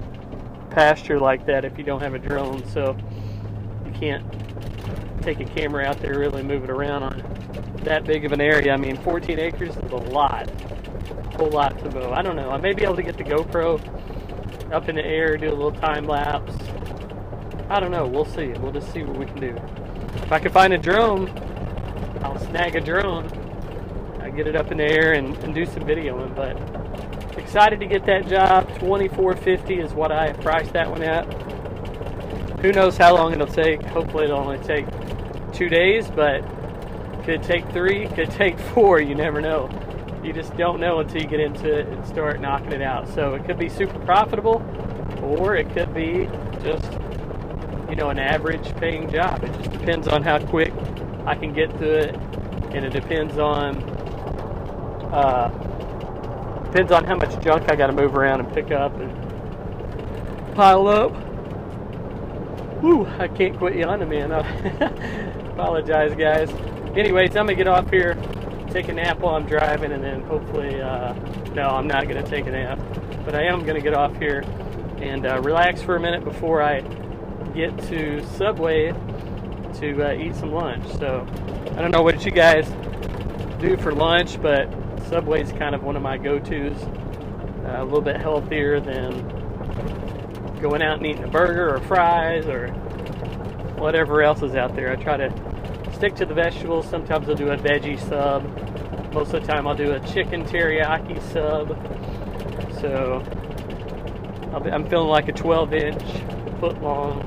pasture 0.72 1.18
like 1.18 1.45
that 1.45 1.64
if 1.64 1.78
you 1.78 1.86
don't 1.86 2.02
have 2.02 2.16
a 2.16 2.20
drone. 2.20 2.68
So 2.68 2.97
you 3.86 3.91
can't 3.93 4.26
take 5.22 5.39
a 5.39 5.45
camera 5.45 5.86
out 5.86 6.02
there 6.02 6.20
really 6.20 6.43
move 6.43 6.66
it 6.66 6.70
around 6.70 7.04
on 7.04 7.38
that 7.84 8.05
big 8.05 8.25
of 8.25 8.32
an 8.32 8.41
area. 8.41 8.73
I 8.73 8.77
mean, 8.77 8.97
14 8.97 9.39
acres 9.39 9.75
is 9.75 9.91
a 9.91 9.95
lot, 9.95 10.49
a 10.49 11.38
whole 11.38 11.49
lot 11.49 11.77
to 11.80 11.91
mow. 11.91 12.11
I 12.11 12.21
don't 12.21 12.36
know. 12.36 12.51
I 12.51 12.57
may 12.57 12.73
be 12.73 12.84
able 12.84 12.95
to 12.95 13.03
get 13.03 13.17
the 13.17 13.23
GoPro 13.23 13.80
up 14.71 14.89
in 14.89 14.95
the 14.95 15.05
air, 15.05 15.38
do 15.38 15.47
a 15.47 15.49
little 15.49 15.71
time 15.71 16.05
lapse. 16.05 16.53
I 17.69 17.80
don't 17.80 17.91
know. 17.91 18.07
We'll 18.07 18.25
see. 18.25 18.47
We'll 18.47 18.71
just 18.71 18.91
see 18.91 19.03
what 19.03 19.17
we 19.17 19.25
can 19.25 19.39
do. 19.39 19.55
If 20.23 20.32
I 20.32 20.39
can 20.39 20.51
find 20.51 20.73
a 20.73 20.77
drone, 20.77 21.30
I'll 22.23 22.39
snag 22.39 22.75
a 22.75 22.82
drone. 22.82 23.27
I 24.21 24.30
get 24.30 24.47
it 24.47 24.55
up 24.55 24.71
in 24.71 24.77
the 24.77 24.86
air 24.86 25.13
and, 25.13 25.38
and 25.43 25.53
do 25.53 25.65
some 25.65 25.84
videoing. 25.84 26.36
But 26.36 26.57
excited 27.38 27.80
to 27.80 27.86
get 27.86 28.05
that 28.05 28.27
job. 28.27 28.67
2450 28.80 29.80
is 29.80 29.93
what 29.93 30.11
I 30.11 30.34
priced 30.34 30.73
that 30.73 30.89
one 30.89 31.03
at. 31.03 31.25
Who 32.61 32.71
knows 32.71 32.97
how 32.97 33.15
long 33.15 33.34
it'll 33.34 33.47
take? 33.47 33.82
Hopefully 33.84 34.25
it'll 34.25 34.39
only 34.39 34.59
take 34.65 34.86
two 35.53 35.69
days, 35.69 36.09
but 36.09 36.43
could 37.24 37.43
take 37.43 37.70
three, 37.72 38.07
could 38.07 38.32
take 38.32 38.59
four. 38.59 38.99
You 39.01 39.15
never 39.15 39.41
know. 39.41 39.70
You 40.24 40.34
just 40.34 40.55
don't 40.57 40.80
know 40.80 40.99
until 40.99 41.22
you 41.22 41.28
get 41.28 41.39
into 41.39 41.80
it 41.80 41.88
and 41.88 42.05
start 42.05 42.41
knocking 42.41 42.74
it 42.74 42.82
out. 42.82 43.07
So 43.09 43.36
it 43.36 43.45
could 43.45 43.57
be 43.57 43.70
super 43.70 43.99
profitable, 43.99 44.61
or 45.22 45.55
it 45.55 45.72
could 45.74 45.93
be 45.93 46.30
just 46.61 46.99
you 47.89 47.95
know, 47.95 48.09
an 48.09 48.20
average 48.20 48.76
paying 48.76 49.11
job. 49.11 49.43
It 49.43 49.51
just 49.57 49.72
depends 49.72 50.07
on 50.07 50.22
how 50.22 50.39
quick 50.39 50.72
I 51.26 51.36
can 51.36 51.53
get 51.53 51.76
to 51.80 51.91
it, 51.91 52.15
and 52.72 52.86
it 52.86 52.93
depends 52.93 53.38
on 53.38 53.78
uh, 55.11 55.47
depends 56.65 56.91
on 56.91 57.03
how 57.03 57.15
much 57.15 57.43
junk 57.43 57.70
I 57.70 57.76
got 57.76 57.88
to 57.88 57.93
move 57.93 58.15
around 58.15 58.41
and 58.41 58.53
pick 58.53 58.72
up 58.72 58.95
and 58.99 60.55
pile 60.55 60.88
up. 60.88 61.11
Whew, 62.82 63.07
I 63.17 63.28
can't 63.28 63.57
quit 63.57 63.76
yawning, 63.76 64.09
man. 64.09 64.32
I 64.34 64.41
apologize, 65.51 66.13
guys. 66.15 66.49
Anyways, 66.95 67.35
I'm 67.35 67.45
gonna 67.45 67.55
get 67.55 67.67
off 67.67 67.89
here, 67.91 68.15
take 68.71 68.89
a 68.89 68.93
nap 68.93 69.19
while 69.19 69.35
I'm 69.35 69.45
driving, 69.45 69.91
and 69.91 70.03
then 70.03 70.21
hopefully, 70.21 70.81
uh, 70.81 71.13
no, 71.53 71.67
I'm 71.67 71.87
not 71.87 72.07
gonna 72.07 72.23
take 72.23 72.47
a 72.47 72.51
nap, 72.51 72.79
but 73.25 73.35
I 73.35 73.43
am 73.43 73.65
gonna 73.65 73.81
get 73.81 73.93
off 73.93 74.17
here 74.17 74.43
and 74.97 75.25
uh, 75.25 75.39
relax 75.41 75.81
for 75.81 75.95
a 75.95 75.99
minute 75.99 76.23
before 76.23 76.61
I 76.61 76.81
get 77.53 77.77
to 77.89 78.25
Subway 78.35 78.91
to 79.75 80.03
uh, 80.03 80.13
eat 80.13 80.35
some 80.35 80.51
lunch. 80.51 80.85
So 80.97 81.25
I 81.77 81.81
don't 81.81 81.91
know 81.91 82.01
what 82.01 82.25
you 82.25 82.31
guys 82.31 82.67
do 83.59 83.77
for 83.77 83.93
lunch, 83.93 84.41
but 84.41 84.67
Subway's 85.09 85.51
kind 85.53 85.75
of 85.75 85.83
one 85.83 85.95
of 85.95 86.01
my 86.01 86.17
go-tos. 86.17 86.81
Uh, 87.65 87.83
a 87.83 87.83
little 87.83 88.01
bit 88.01 88.17
healthier 88.19 88.79
than 88.79 89.27
going 90.59 90.81
out 90.81 90.97
and 90.97 91.05
eating 91.05 91.23
a 91.23 91.27
burger 91.27 91.75
or 91.75 91.79
fries 91.81 92.45
or 92.47 92.69
whatever 93.77 94.23
else 94.23 94.41
is 94.41 94.55
out 94.55 94.75
there. 94.75 94.91
I 94.91 94.95
try 94.95 95.17
to 95.17 95.29
stick 96.00 96.16
to 96.16 96.26
the 96.26 96.34
vegetables. 96.34 96.89
Sometimes 96.89 97.28
I'll 97.28 97.36
do 97.36 97.50
a 97.50 97.58
veggie 97.58 98.00
sub. 98.08 98.41
Most 99.14 99.34
of 99.34 99.41
the 99.41 99.47
time 99.52 99.68
I'll 99.68 99.76
do 99.76 99.91
a 99.91 100.00
chicken 100.00 100.45
teriyaki 100.45 101.22
sub. 101.34 101.76
So 102.80 103.22
I'm 104.54 104.88
feeling 104.88 105.10
like 105.10 105.28
a 105.28 105.34
12 105.34 105.74
inch 105.74 106.04
foot 106.62 106.82
long 106.82 107.20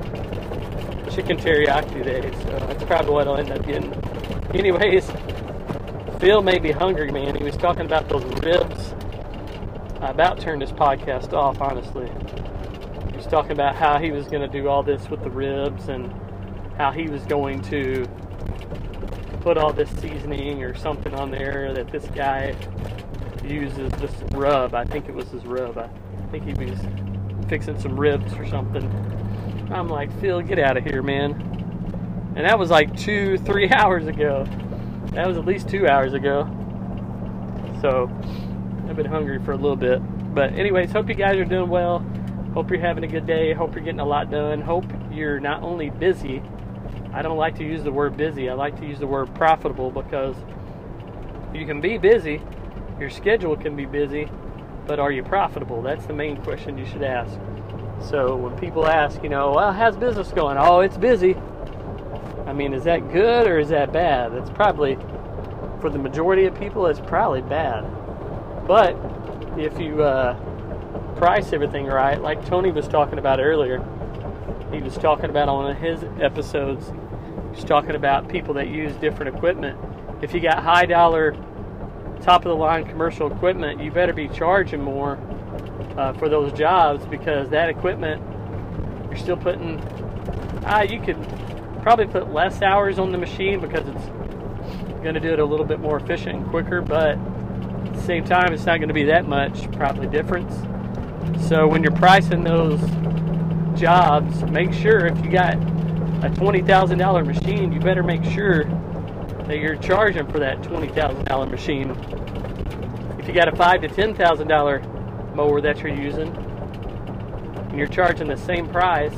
chicken 1.11 1.37
teriyaki 1.37 2.03
today, 2.03 2.31
so 2.31 2.65
that's 2.65 2.83
probably 2.85 3.13
what 3.13 3.27
I'll 3.27 3.37
end 3.37 3.51
up 3.51 3.63
getting. 3.63 3.93
Anyways, 4.55 5.07
Phil 6.19 6.41
made 6.41 6.63
me 6.63 6.71
hungry, 6.71 7.11
man. 7.11 7.35
He 7.35 7.43
was 7.43 7.55
talking 7.55 7.85
about 7.85 8.09
those 8.09 8.23
ribs. 8.41 8.95
I 10.01 10.09
about 10.09 10.39
turned 10.39 10.63
this 10.63 10.71
podcast 10.71 11.31
off, 11.33 11.61
honestly. 11.61 12.09
He 13.11 13.17
was 13.17 13.27
talking 13.27 13.51
about 13.51 13.75
how 13.75 13.99
he 13.99 14.09
was 14.09 14.25
going 14.25 14.41
to 14.41 14.47
do 14.47 14.67
all 14.67 14.81
this 14.81 15.11
with 15.11 15.21
the 15.23 15.29
ribs 15.29 15.89
and 15.89 16.11
how 16.75 16.91
he 16.91 17.07
was 17.07 17.23
going 17.25 17.61
to 17.65 18.07
put 19.43 19.57
all 19.57 19.73
this 19.73 19.89
seasoning 19.99 20.63
or 20.63 20.73
something 20.73 21.13
on 21.13 21.29
there 21.29 21.73
that 21.73 21.91
this 21.91 22.05
guy 22.15 22.55
uses 23.43 23.91
this 23.93 24.13
rub. 24.31 24.73
I 24.73 24.85
think 24.85 25.09
it 25.09 25.13
was 25.13 25.27
his 25.27 25.45
rub. 25.45 25.77
I 25.77 25.89
think 26.31 26.45
he 26.45 26.53
was 26.53 26.79
fixing 27.49 27.77
some 27.77 27.99
ribs 27.99 28.33
or 28.35 28.47
something. 28.47 28.89
I'm 29.69 29.89
like, 29.89 30.17
Phil, 30.21 30.41
get 30.41 30.59
out 30.59 30.77
of 30.77 30.85
here, 30.85 31.03
man. 31.03 31.33
And 32.37 32.45
that 32.45 32.57
was 32.57 32.69
like 32.69 32.95
two, 32.97 33.37
three 33.39 33.69
hours 33.71 34.07
ago. 34.07 34.45
That 35.11 35.27
was 35.27 35.37
at 35.37 35.45
least 35.45 35.67
two 35.67 35.87
hours 35.89 36.13
ago. 36.13 36.45
So 37.81 38.09
I've 38.87 38.95
been 38.95 39.05
hungry 39.05 39.43
for 39.43 39.51
a 39.51 39.57
little 39.57 39.75
bit. 39.75 39.99
But 40.33 40.53
anyways, 40.53 40.93
hope 40.93 41.09
you 41.09 41.15
guys 41.15 41.35
are 41.35 41.43
doing 41.45 41.69
well. 41.69 41.99
Hope 42.53 42.71
you're 42.71 42.79
having 42.79 43.03
a 43.03 43.07
good 43.07 43.27
day. 43.27 43.51
Hope 43.51 43.75
you're 43.75 43.83
getting 43.83 43.99
a 43.99 44.05
lot 44.05 44.31
done. 44.31 44.61
Hope 44.61 44.85
you're 45.11 45.41
not 45.41 45.61
only 45.63 45.89
busy. 45.89 46.41
I 47.13 47.21
don't 47.21 47.37
like 47.37 47.55
to 47.57 47.63
use 47.63 47.83
the 47.83 47.91
word 47.91 48.17
busy. 48.17 48.49
I 48.49 48.53
like 48.53 48.79
to 48.79 48.87
use 48.87 48.99
the 48.99 49.07
word 49.07 49.33
profitable 49.35 49.91
because 49.91 50.35
you 51.53 51.65
can 51.65 51.79
be 51.79 51.97
busy. 51.97 52.41
Your 52.99 53.09
schedule 53.09 53.55
can 53.55 53.75
be 53.75 53.85
busy, 53.85 54.27
but 54.87 54.99
are 54.99 55.11
you 55.11 55.23
profitable? 55.23 55.81
That's 55.81 56.05
the 56.05 56.13
main 56.13 56.37
question 56.37 56.77
you 56.77 56.85
should 56.85 57.03
ask. 57.03 57.39
So 58.09 58.35
when 58.35 58.57
people 58.57 58.87
ask, 58.87 59.21
you 59.23 59.29
know, 59.29 59.51
well, 59.51 59.71
how's 59.71 59.95
business 59.95 60.31
going? 60.31 60.57
Oh, 60.57 60.79
it's 60.79 60.97
busy. 60.97 61.35
I 62.47 62.53
mean, 62.53 62.73
is 62.73 62.83
that 62.83 63.11
good 63.11 63.47
or 63.47 63.59
is 63.59 63.69
that 63.69 63.93
bad? 63.93 64.33
It's 64.33 64.49
probably, 64.49 64.95
for 65.79 65.89
the 65.89 65.99
majority 65.99 66.45
of 66.45 66.57
people, 66.59 66.87
it's 66.87 66.99
probably 66.99 67.41
bad. 67.41 67.85
But 68.67 68.97
if 69.57 69.79
you 69.79 70.03
uh, 70.03 70.33
price 71.15 71.53
everything 71.53 71.85
right, 71.85 72.21
like 72.21 72.45
Tony 72.45 72.71
was 72.71 72.87
talking 72.87 73.19
about 73.19 73.39
earlier, 73.39 73.77
he 74.73 74.81
was 74.81 74.97
talking 74.97 75.29
about 75.29 75.47
on 75.49 75.75
his 75.75 76.03
episodes, 76.19 76.91
he's 77.53 77.63
talking 77.63 77.95
about 77.95 78.27
people 78.29 78.53
that 78.55 78.67
use 78.69 78.95
different 78.97 79.35
equipment. 79.35 79.77
If 80.21 80.33
you 80.33 80.39
got 80.39 80.63
high 80.63 80.85
dollar, 80.85 81.31
top 82.21 82.45
of 82.45 82.49
the 82.49 82.55
line 82.55 82.85
commercial 82.85 83.31
equipment, 83.31 83.81
you 83.81 83.91
better 83.91 84.13
be 84.13 84.27
charging 84.29 84.81
more 84.81 85.17
uh, 85.97 86.13
for 86.13 86.29
those 86.29 86.51
jobs 86.53 87.05
because 87.05 87.49
that 87.49 87.69
equipment 87.69 88.21
you're 89.13 89.17
still 89.17 89.37
putting 89.37 89.79
ah 90.65 90.81
you 90.81 90.99
could 90.99 91.17
probably 91.83 92.07
put 92.07 92.33
less 92.33 92.61
hours 92.61 92.97
on 92.97 93.11
the 93.11 93.17
machine 93.17 93.59
because 93.59 93.87
it's 93.87 94.05
going 95.03 95.13
to 95.13 95.19
do 95.19 95.31
it 95.31 95.39
a 95.39 95.45
little 95.45 95.65
bit 95.65 95.79
more 95.79 95.97
efficient 95.97 96.35
and 96.35 96.49
quicker 96.49 96.81
but 96.81 97.17
at 97.17 97.93
the 97.93 98.01
same 98.01 98.23
time 98.23 98.53
it's 98.53 98.65
not 98.65 98.77
going 98.77 98.87
to 98.87 98.93
be 98.93 99.03
that 99.03 99.27
much 99.27 99.71
probably 99.73 100.07
difference 100.07 100.55
so 101.47 101.67
when 101.67 101.83
you're 101.83 101.91
pricing 101.91 102.43
those 102.43 102.79
jobs 103.79 104.41
make 104.45 104.73
sure 104.73 105.05
if 105.05 105.23
you 105.23 105.29
got 105.29 105.55
a 106.23 106.29
$20,000 106.29 107.25
machine 107.25 107.73
you 107.73 107.81
better 107.81 108.01
make 108.01 108.23
sure 108.23 108.63
that 109.45 109.57
you're 109.57 109.75
charging 109.75 110.25
for 110.31 110.39
that 110.39 110.61
$20,000 110.61 111.51
machine. 111.51 111.91
If 113.19 113.27
you 113.27 113.33
got 113.33 113.47
a 113.47 113.55
five 113.55 113.81
to 113.81 113.89
ten 113.89 114.15
thousand 114.15 114.47
dollar 114.47 114.79
mower 115.35 115.59
that 115.61 115.79
you're 115.79 115.93
using 115.93 116.29
and 116.29 117.77
you're 117.77 117.87
charging 117.87 118.27
the 118.27 118.37
same 118.37 118.67
price, 118.69 119.13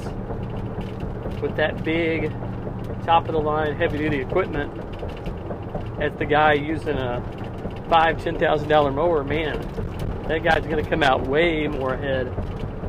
with 1.41 1.56
that 1.58 1.84
big 1.84 2.32
top 3.03 3.28
of 3.28 3.34
the 3.34 3.39
line 3.39 3.76
heavy 3.76 3.99
duty 3.99 4.20
equipment 4.20 4.72
as 6.01 6.12
the 6.18 6.26
guy 6.26 6.53
using 6.53 6.97
a 6.97 7.86
five 7.88 8.24
ten 8.24 8.39
thousand 8.39 8.68
dollar 8.68 8.91
mower 8.91 9.24
man 9.24 9.60
that 10.28 10.43
guy's 10.43 10.66
going 10.66 10.84
to 10.84 10.89
come 10.89 11.03
out 11.03 11.28
way 11.28 11.68
more 11.68 11.93
ahead 11.93 12.26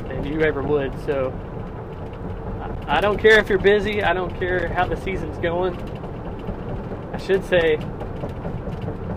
than 0.09 0.25
you 0.25 0.41
ever 0.41 0.63
would. 0.63 0.93
So 1.05 1.39
I 2.89 3.01
don't 3.01 3.19
care 3.19 3.39
if 3.41 3.49
you're 3.49 3.59
busy 3.59 4.03
I 4.03 4.13
don't 4.13 4.37
care 4.39 4.69
how 4.69 4.87
the 4.87 4.97
season's 4.97 5.39
going. 5.39 5.75
I 7.13 7.19
should 7.19 7.45
say 7.45 7.79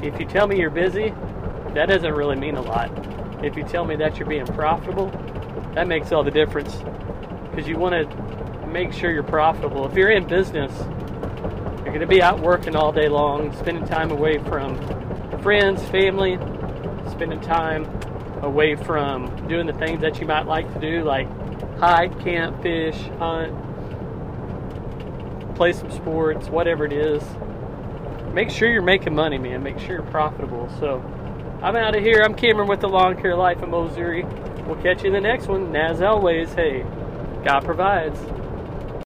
if 0.01 0.19
you 0.19 0.25
tell 0.25 0.47
me 0.47 0.59
you're 0.59 0.69
busy 0.69 1.13
that 1.73 1.87
doesn't 1.87 2.13
really 2.13 2.35
mean 2.35 2.55
a 2.55 2.61
lot. 2.61 2.89
If 3.43 3.55
you 3.55 3.63
tell 3.63 3.85
me 3.85 3.95
that 3.97 4.17
you're 4.17 4.27
being 4.27 4.45
profitable 4.45 5.09
that 5.75 5.87
makes 5.87 6.11
all 6.11 6.23
the 6.23 6.31
difference. 6.31 6.75
Because 7.49 7.67
you 7.67 7.77
want 7.77 7.93
to 7.93 8.67
make 8.67 8.91
sure 8.91 9.11
you're 9.11 9.23
profitable. 9.23 9.85
If 9.87 9.95
you're 9.95 10.11
in 10.11 10.27
business 10.27 10.71
you're 11.89 11.97
going 11.97 12.01
to 12.01 12.15
be 12.15 12.21
out 12.21 12.39
working 12.39 12.75
all 12.75 12.91
day 12.91 13.07
long, 13.07 13.55
spending 13.57 13.85
time 13.85 14.11
away 14.11 14.37
from 14.37 14.77
friends, 15.41 15.81
family, 15.89 16.37
spending 17.09 17.39
time 17.41 17.85
away 18.43 18.75
from 18.75 19.47
doing 19.47 19.65
the 19.65 19.73
things 19.73 20.01
that 20.01 20.19
you 20.19 20.27
might 20.27 20.45
like 20.45 20.71
to 20.73 20.79
do, 20.79 21.03
like 21.03 21.27
hike, 21.79 22.19
camp, 22.19 22.61
fish, 22.61 22.97
hunt, 23.19 23.55
play 25.55 25.71
some 25.73 25.91
sports, 25.91 26.47
whatever 26.49 26.85
it 26.85 26.93
is. 26.93 27.23
Make 28.33 28.49
sure 28.49 28.69
you're 28.69 28.81
making 28.81 29.15
money, 29.15 29.37
man. 29.37 29.63
Make 29.63 29.79
sure 29.79 29.95
you're 29.95 30.03
profitable. 30.03 30.69
So 30.79 30.99
I'm 31.61 31.75
out 31.75 31.95
of 31.95 32.03
here. 32.03 32.21
I'm 32.23 32.35
Cameron 32.35 32.67
with 32.67 32.81
the 32.81 32.89
Lawn 32.89 33.19
Care 33.19 33.35
Life 33.35 33.61
of 33.61 33.69
Missouri. 33.69 34.23
We'll 34.65 34.81
catch 34.81 35.03
you 35.03 35.07
in 35.07 35.13
the 35.13 35.21
next 35.21 35.47
one. 35.47 35.63
And 35.63 35.77
as 35.77 36.01
always, 36.01 36.53
hey, 36.53 36.83
God 37.43 37.63
provides. 37.63 38.19